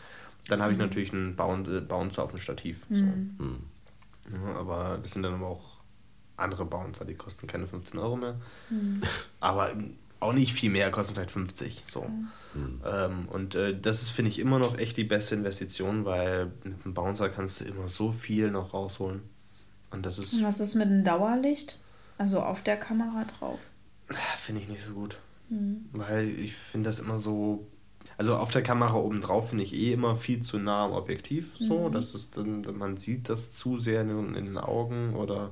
Dann 0.48 0.62
habe 0.62 0.74
ich 0.74 0.80
natürlich 0.80 1.14
einen 1.14 1.34
äh, 1.34 1.82
Bouncer 1.82 2.24
auf 2.24 2.32
dem 2.32 2.40
Stativ. 2.40 2.86
So. 2.90 3.04
Mhm. 3.04 3.36
Hm. 3.38 3.58
Ja, 4.34 4.56
aber 4.56 5.00
das 5.02 5.12
sind 5.12 5.24
dann 5.24 5.34
aber 5.34 5.48
auch 5.48 5.82
andere 6.38 6.66
Bouncer, 6.66 7.06
die 7.06 7.16
kosten 7.16 7.48
keine 7.48 7.68
15 7.68 8.00
Euro 8.00 8.16
mehr. 8.16 8.36
Mhm. 8.70 9.02
Aber 9.40 9.76
auch 10.20 10.34
nicht 10.34 10.54
viel 10.54 10.70
mehr, 10.70 10.92
kosten 10.92 11.16
vielleicht 11.16 11.32
50. 11.32 11.84
So. 11.86 12.04
Hm. 12.54 12.82
Ähm, 12.86 13.28
und 13.30 13.56
äh, 13.56 13.80
das 13.80 14.02
ist, 14.02 14.10
finde 14.10 14.30
ich, 14.30 14.40
immer 14.40 14.60
noch 14.60 14.78
echt 14.78 14.98
die 14.98 15.04
beste 15.04 15.36
Investition, 15.36 16.06
weil 16.06 16.52
mit 16.64 16.86
einem 16.86 16.94
Bouncer 16.94 17.30
kannst 17.30 17.60
du 17.60 17.66
immer 17.66 17.90
so 17.90 18.12
viel 18.12 18.52
noch 18.52 18.74
rausholen. 18.74 19.22
Und 19.92 20.06
das 20.06 20.20
ist, 20.20 20.34
Und 20.34 20.44
was 20.44 20.60
ist 20.60 20.76
mit 20.76 20.90
dem 20.90 21.04
Dauerlicht? 21.04 21.80
Also 22.18 22.40
auf 22.40 22.62
der 22.62 22.78
Kamera 22.78 23.26
drauf. 23.26 23.60
Finde 24.40 24.62
ich 24.62 24.68
nicht 24.70 24.82
so 24.84 24.94
gut. 24.94 25.18
Mhm. 25.50 25.86
Weil 25.94 26.28
ich 26.30 26.54
finde 26.54 26.90
das 26.90 27.00
immer 27.00 27.20
so. 27.20 27.68
Also 28.18 28.36
auf 28.36 28.52
der 28.52 28.62
Kamera 28.62 28.96
oben 28.96 29.22
drauf 29.22 29.50
finde 29.50 29.64
ich 29.64 29.74
eh 29.74 29.94
immer 29.94 30.16
viel 30.16 30.42
zu 30.42 30.60
nah 30.60 30.86
am 30.86 30.92
Objektiv, 30.92 31.52
so, 31.58 31.88
Mhm. 31.90 31.92
dass 31.94 32.14
es 32.14 32.30
dann, 32.30 32.66
man 32.78 32.98
sieht 32.98 33.30
das 33.30 33.54
zu 33.54 33.78
sehr 33.80 34.02
in, 34.02 34.08
den- 34.10 34.36
in 34.36 34.46
den 34.46 34.58
Augen 34.58 35.16
oder 35.16 35.50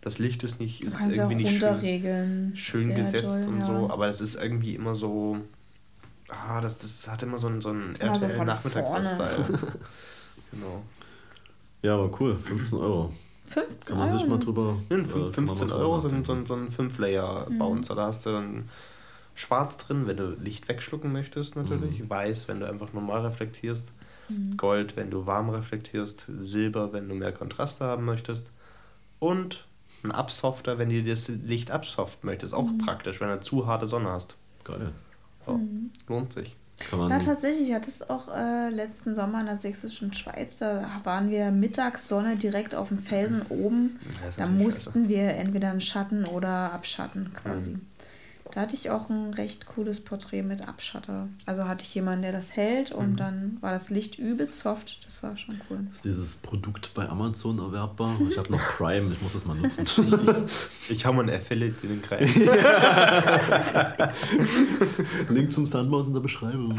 das 0.00 0.18
Licht 0.18 0.42
ist 0.42 0.60
nicht, 0.60 0.82
ist 0.82 0.96
auch 1.02 1.08
irgendwie 1.10 1.34
nicht 1.36 1.60
schön, 1.60 2.52
schön 2.56 2.94
gesetzt 2.94 3.44
doll, 3.46 3.48
und 3.54 3.60
ja. 3.60 3.66
so, 3.66 3.90
aber 3.90 4.08
es 4.08 4.20
ist 4.20 4.36
irgendwie 4.42 4.74
immer 4.74 4.94
so, 4.94 5.38
ah, 6.30 6.60
das, 6.60 6.78
das 6.78 7.06
hat 7.08 7.22
immer 7.22 7.38
so 7.38 7.48
einen, 7.48 7.60
so 7.60 7.68
einen 7.68 7.94
Immer 7.96 8.18
so 8.18 8.28
von 8.28 8.48
RTL-Nachmittags-Style. 8.48 9.44
genau. 10.50 10.82
Ja, 11.82 11.94
aber 11.94 12.10
cool, 12.20 12.38
15 12.38 12.78
Euro. 12.78 13.12
15 13.50 13.96
Kann 13.96 13.98
man 14.06 14.12
sich 14.12 14.22
Euro. 14.22 14.30
mal 14.30 14.38
drüber. 14.38 14.76
Ja, 14.90 14.96
fünf- 14.96 15.12
kann 15.12 15.20
man 15.22 15.32
15 15.56 15.68
mal 15.68 15.76
Euro 15.76 16.00
sind 16.00 16.26
so 16.26 16.32
ein, 16.32 16.46
so 16.46 16.54
ein 16.54 16.68
5-Layer-Bouncer. 16.68 17.94
Mhm. 17.94 17.96
Da 17.98 18.06
hast 18.06 18.26
du 18.26 18.30
dann 18.30 18.68
schwarz 19.34 19.76
drin, 19.76 20.06
wenn 20.06 20.16
du 20.16 20.30
Licht 20.40 20.68
wegschlucken 20.68 21.12
möchtest 21.12 21.56
natürlich. 21.56 22.00
Mhm. 22.00 22.10
Weiß, 22.10 22.48
wenn 22.48 22.60
du 22.60 22.68
einfach 22.68 22.92
normal 22.92 23.26
reflektierst. 23.26 23.92
Mhm. 24.28 24.56
Gold, 24.56 24.96
wenn 24.96 25.10
du 25.10 25.26
warm 25.26 25.50
reflektierst. 25.50 26.26
Silber, 26.40 26.92
wenn 26.92 27.08
du 27.08 27.14
mehr 27.14 27.32
Kontraste 27.32 27.84
haben 27.84 28.04
möchtest. 28.04 28.50
Und 29.18 29.66
ein 30.02 30.12
Absofter, 30.12 30.78
wenn 30.78 30.88
du 30.88 31.02
das 31.02 31.28
Licht 31.28 31.70
absoften 31.70 32.26
möchtest. 32.26 32.54
Auch 32.54 32.70
Mhm. 32.70 32.78
praktisch, 32.78 33.20
wenn 33.20 33.28
du 33.28 33.40
zu 33.40 33.66
harte 33.66 33.86
Sonne 33.88 34.10
hast. 34.10 34.36
Geil. 34.64 34.92
So, 35.44 35.54
Mhm. 35.58 35.90
Lohnt 36.08 36.32
sich. 36.32 36.56
Kann 36.88 36.98
man. 36.98 37.10
Ja, 37.10 37.18
tatsächlich. 37.18 37.68
Ich 37.68 37.74
hatte 37.74 37.88
es 37.88 38.08
auch 38.08 38.34
äh, 38.34 38.70
letzten 38.70 39.14
Sommer 39.14 39.40
in 39.40 39.46
der 39.46 39.58
sächsischen 39.58 40.12
Schweiz. 40.12 40.58
Da 40.58 41.00
waren 41.04 41.30
wir 41.30 41.50
Mittagssonne 41.50 42.36
direkt 42.36 42.74
auf 42.74 42.88
dem 42.88 42.98
Felsen 42.98 43.42
oben. 43.50 44.00
Da 44.36 44.46
mussten 44.46 45.08
wir 45.08 45.34
entweder 45.34 45.70
einen 45.70 45.80
Schatten 45.80 46.24
oder 46.24 46.72
abschatten 46.72 47.32
quasi. 47.34 47.72
Mhm. 47.72 47.89
Da 48.52 48.62
hatte 48.62 48.74
ich 48.74 48.90
auch 48.90 49.08
ein 49.10 49.32
recht 49.34 49.66
cooles 49.66 50.00
Porträt 50.00 50.42
mit 50.42 50.66
Abschatter. 50.66 51.28
Also 51.46 51.66
hatte 51.66 51.84
ich 51.84 51.94
jemanden, 51.94 52.22
der 52.22 52.32
das 52.32 52.56
hält 52.56 52.90
und 52.90 53.12
Mhm. 53.12 53.16
dann 53.16 53.58
war 53.60 53.70
das 53.70 53.90
Licht 53.90 54.18
übel 54.18 54.50
soft. 54.52 55.06
Das 55.06 55.22
war 55.22 55.36
schon 55.36 55.60
cool. 55.70 55.78
Ist 55.92 56.04
dieses 56.04 56.34
Produkt 56.36 56.92
bei 56.94 57.08
Amazon 57.08 57.60
erwerbbar? 57.60 58.18
Ich 58.28 58.36
habe 58.38 58.50
noch 58.50 58.60
Prime, 58.76 59.12
ich 59.12 59.22
muss 59.22 59.34
das 59.34 59.44
mal 59.46 59.54
nutzen. 59.56 59.86
scheiße. 59.86 60.46
Ich 60.88 61.06
hau 61.06 61.12
mal 61.12 61.22
einen 61.28 61.36
Affiliate 61.36 61.76
in 61.84 61.88
den 61.90 62.02
Kreis. 62.02 62.28
Link 65.28 65.52
zum 65.52 65.66
Sandbox 65.66 66.08
in 66.08 66.14
der 66.14 66.20
Beschreibung. 66.20 66.78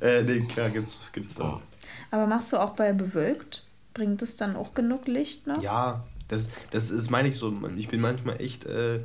äh, 0.00 0.22
nee, 0.22 0.40
klar, 0.46 0.70
gibt's, 0.70 1.00
gibt's 1.12 1.34
da. 1.34 1.60
Aber 2.10 2.26
machst 2.26 2.52
du 2.52 2.58
auch 2.58 2.70
bei 2.74 2.92
bewölkt? 2.92 3.64
Bringt 3.94 4.22
es 4.22 4.36
dann 4.36 4.56
auch 4.56 4.74
genug 4.74 5.06
Licht 5.08 5.46
noch? 5.46 5.62
Ja, 5.62 6.04
das, 6.28 6.50
das 6.70 6.90
ist, 6.90 7.10
meine 7.10 7.28
ich 7.28 7.36
so. 7.36 7.52
Ich 7.76 7.88
bin 7.88 8.00
manchmal 8.00 8.40
echt 8.40 8.64
äh, 8.66 8.98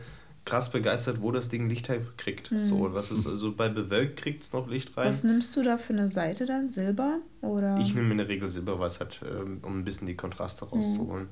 krass 0.46 0.70
begeistert, 0.72 1.22
wo 1.22 1.32
das 1.32 1.48
Ding 1.50 1.70
Licht 1.70 1.88
halt 1.90 2.18
kriegt. 2.18 2.52
So, 2.68 2.94
was 2.94 3.12
ist 3.12 3.26
also 3.28 3.54
bei 3.54 3.70
bewölkt 3.70 4.18
kriegt 4.20 4.44
es 4.44 4.52
noch 4.54 4.68
Licht 4.68 4.96
rein. 4.98 5.08
Was 5.08 5.24
nimmst 5.24 5.56
du 5.56 5.64
da 5.64 5.78
für 5.78 5.94
eine 5.94 6.08
Seite 6.10 6.46
dann? 6.46 6.70
Silber? 6.70 7.20
Oder? 7.42 7.78
Ich 7.80 7.96
nehme 7.96 8.12
in 8.12 8.18
der 8.18 8.28
Regel 8.28 8.48
Silber, 8.50 8.78
was 8.80 9.00
hat, 9.00 9.22
ähm, 9.26 9.60
um 9.62 9.80
ein 9.80 9.86
bisschen 9.86 10.06
die 10.08 10.16
Kontraste 10.16 10.66
Mhm. 10.66 10.72
rauszuholen. 10.72 11.28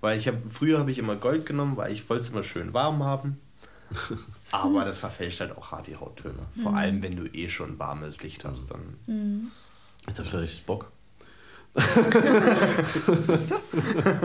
Weil 0.00 0.18
ich 0.18 0.26
habe 0.28 0.38
früher 0.48 0.78
habe 0.78 0.90
ich 0.90 0.98
immer 0.98 1.16
Gold 1.16 1.46
genommen, 1.46 1.76
weil 1.76 1.92
ich 1.92 2.08
wollte 2.10 2.22
es 2.24 2.30
immer 2.30 2.42
schön 2.42 2.72
warm 2.74 3.02
haben. 3.04 3.38
Aber 4.52 4.84
das 4.84 4.98
verfälscht 4.98 5.40
halt 5.40 5.56
auch 5.56 5.70
hart 5.70 5.86
die 5.86 5.96
Hauttöne. 5.96 6.34
Vor 6.62 6.76
allem, 6.76 7.02
wenn 7.02 7.16
du 7.16 7.24
eh 7.26 7.48
schon 7.48 7.78
warmes 7.78 8.22
Licht 8.22 8.44
hast, 8.44 8.70
dann. 8.70 8.98
Mhm. 9.06 9.50
Jetzt 10.06 10.18
habe 10.18 10.28
ich 10.28 10.34
richtig 10.34 10.66
Bock. 10.66 10.92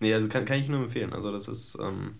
Nee, 0.00 0.12
also 0.12 0.28
kann, 0.28 0.44
kann 0.44 0.58
ich 0.58 0.68
nur 0.68 0.80
empfehlen. 0.82 1.12
Also 1.12 1.32
das 1.32 1.48
ist. 1.48 1.78
Ähm, 1.80 2.14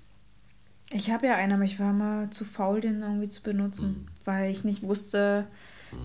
Ich 0.91 1.11
habe 1.11 1.27
ja 1.27 1.35
einen, 1.37 1.53
aber 1.53 1.65
ich 1.65 1.81
war 1.81 1.93
mal 1.93 2.31
zu 2.31 2.45
faul, 2.45 2.81
den 2.81 3.01
irgendwie 3.03 3.29
zu 3.29 3.43
benutzen, 3.43 4.09
weil 4.25 4.51
ich 4.51 4.65
nicht 4.65 4.83
wusste 4.83 5.47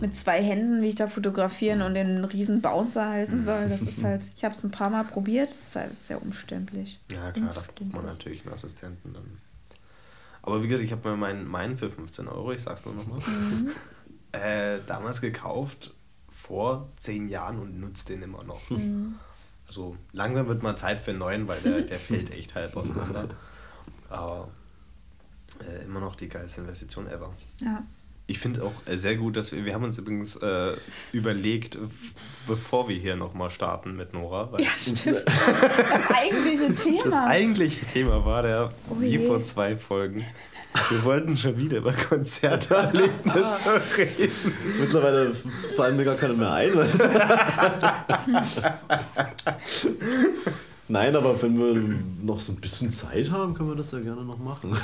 mit 0.01 0.15
zwei 0.15 0.41
Händen, 0.43 0.81
wie 0.83 0.89
ich 0.89 0.95
da 0.95 1.07
fotografieren 1.07 1.81
und 1.81 1.95
den 1.95 2.23
riesen 2.23 2.61
Bouncer 2.61 3.09
halten 3.09 3.41
soll. 3.41 3.67
Das 3.69 3.81
ist 3.81 4.03
halt, 4.03 4.23
ich 4.35 4.43
habe 4.45 4.53
es 4.53 4.63
ein 4.63 4.69
paar 4.71 4.89
Mal 4.91 5.03
probiert, 5.03 5.49
das 5.49 5.59
ist 5.59 5.75
halt 5.75 6.05
sehr 6.05 6.21
umständlich. 6.21 6.99
ja 7.11 7.31
klar, 7.31 7.53
da 7.53 7.61
braucht 7.61 7.93
man 7.93 8.05
natürlich 8.05 8.45
einen 8.45 8.53
Assistenten 8.53 9.13
dann. 9.13 9.37
Aber 10.43 10.61
wie 10.63 10.67
gesagt, 10.67 10.85
ich 10.85 10.91
habe 10.91 11.09
mir 11.09 11.17
meinen, 11.17 11.47
meinen 11.47 11.75
für 11.77 11.89
15 11.89 12.27
Euro, 12.27 12.51
ich 12.51 12.61
sag's 12.61 12.85
nur 12.85 12.93
nochmal, 12.93 13.19
Mhm. 13.19 13.71
äh, 14.31 14.77
damals 14.87 15.21
gekauft, 15.21 15.93
vor 16.31 16.87
10 16.97 17.27
Jahren 17.27 17.59
und 17.59 17.79
nutze 17.79 18.05
den 18.05 18.21
immer 18.21 18.43
noch. 18.43 18.69
Mhm. 18.69 19.15
Also 19.67 19.97
langsam 20.13 20.47
wird 20.47 20.63
mal 20.63 20.75
Zeit 20.77 20.99
für 21.01 21.11
einen 21.11 21.19
neuen, 21.19 21.47
weil 21.47 21.61
der, 21.61 21.81
der 21.81 21.97
fällt 21.99 22.29
echt 22.33 22.55
halb 22.55 22.75
auseinander. 22.77 23.29
Aber 24.09 24.49
äh, 25.61 25.85
immer 25.85 25.99
noch 25.99 26.15
die 26.15 26.29
geilste 26.29 26.61
Investition 26.61 27.07
ever. 27.07 27.33
Ja. 27.61 27.83
Ich 28.29 28.37
finde 28.37 28.63
auch 28.63 28.73
äh, 28.85 28.95
sehr 28.95 29.15
gut, 29.15 29.35
dass 29.37 29.51
wir, 29.51 29.65
wir 29.65 29.73
haben 29.73 29.83
uns 29.83 29.97
übrigens 29.97 30.35
äh, 30.35 30.73
überlegt, 31.11 31.79
bevor 32.47 32.87
wir 32.87 32.95
hier 32.95 33.15
nochmal 33.15 33.49
starten 33.49 33.95
mit 33.95 34.13
Nora. 34.13 34.51
ja, 34.59 34.67
stimmt. 34.77 35.23
Das 35.25 36.11
eigentliche 36.11 36.75
Thema. 36.75 37.03
Das 37.05 37.13
eigentliche 37.13 37.83
Thema 37.87 38.23
war 38.25 38.43
der, 38.43 38.71
oh 38.89 39.01
wie 39.01 39.17
vor 39.17 39.41
zwei 39.41 39.77
Folgen. 39.77 40.23
Wir 40.89 41.03
wollten 41.03 41.35
schon 41.35 41.57
wieder 41.57 41.79
über 41.79 41.93
Konzerterlebnisse 41.93 43.81
reden. 43.97 44.53
Mittlerweile 44.79 45.33
fallen 45.75 45.97
mir 45.97 46.05
gar 46.05 46.15
keine 46.15 46.35
mehr 46.35 46.53
ein. 46.53 46.71
Nein, 50.91 51.15
aber 51.15 51.39
wenn 51.41 51.57
wir 51.57 51.99
noch 52.23 52.39
so 52.39 52.51
ein 52.51 52.55
bisschen 52.55 52.91
Zeit 52.91 53.29
haben, 53.29 53.53
können 53.53 53.69
wir 53.69 53.75
das 53.75 53.91
ja 53.91 53.99
gerne 53.99 54.23
noch 54.23 54.39
machen. 54.39 54.75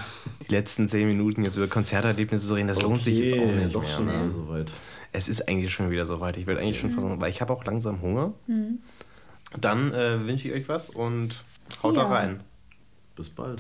Die 0.48 0.54
letzten 0.54 0.88
zehn 0.88 1.08
Minuten 1.08 1.44
jetzt 1.44 1.58
über 1.58 1.68
Konzerterlebnisse 1.68 2.48
zu 2.48 2.54
reden, 2.54 2.68
das 2.68 2.78
okay, 2.78 2.86
lohnt 2.88 3.04
sich 3.04 3.18
jetzt 3.18 3.34
auch 3.34 3.46
nicht 3.46 3.74
doch 3.76 3.82
mehr. 3.82 3.90
schon 3.90 4.08
wieder 4.08 4.30
soweit. 4.30 4.72
Es 5.12 5.28
ist 5.28 5.48
eigentlich 5.48 5.74
schon 5.74 5.90
wieder 5.90 6.06
soweit. 6.06 6.38
Ich 6.38 6.46
will 6.46 6.58
eigentlich 6.60 6.80
schon 6.80 6.92
versuchen, 6.92 7.20
weil 7.20 7.32
ich 7.32 7.42
habe 7.42 7.52
auch 7.52 7.66
langsam 7.66 8.02
Hunger. 8.02 8.34
Mhm. 8.46 8.80
Dann 9.60 9.94
äh, 9.94 10.26
wünsche 10.28 10.48
ich 10.48 10.54
euch 10.54 10.70
was 10.70 10.92
und 10.92 11.44
haut 11.82 11.98
da 11.98 12.08
rein. 12.08 12.42
Bis 13.16 13.30
bald. 13.30 13.54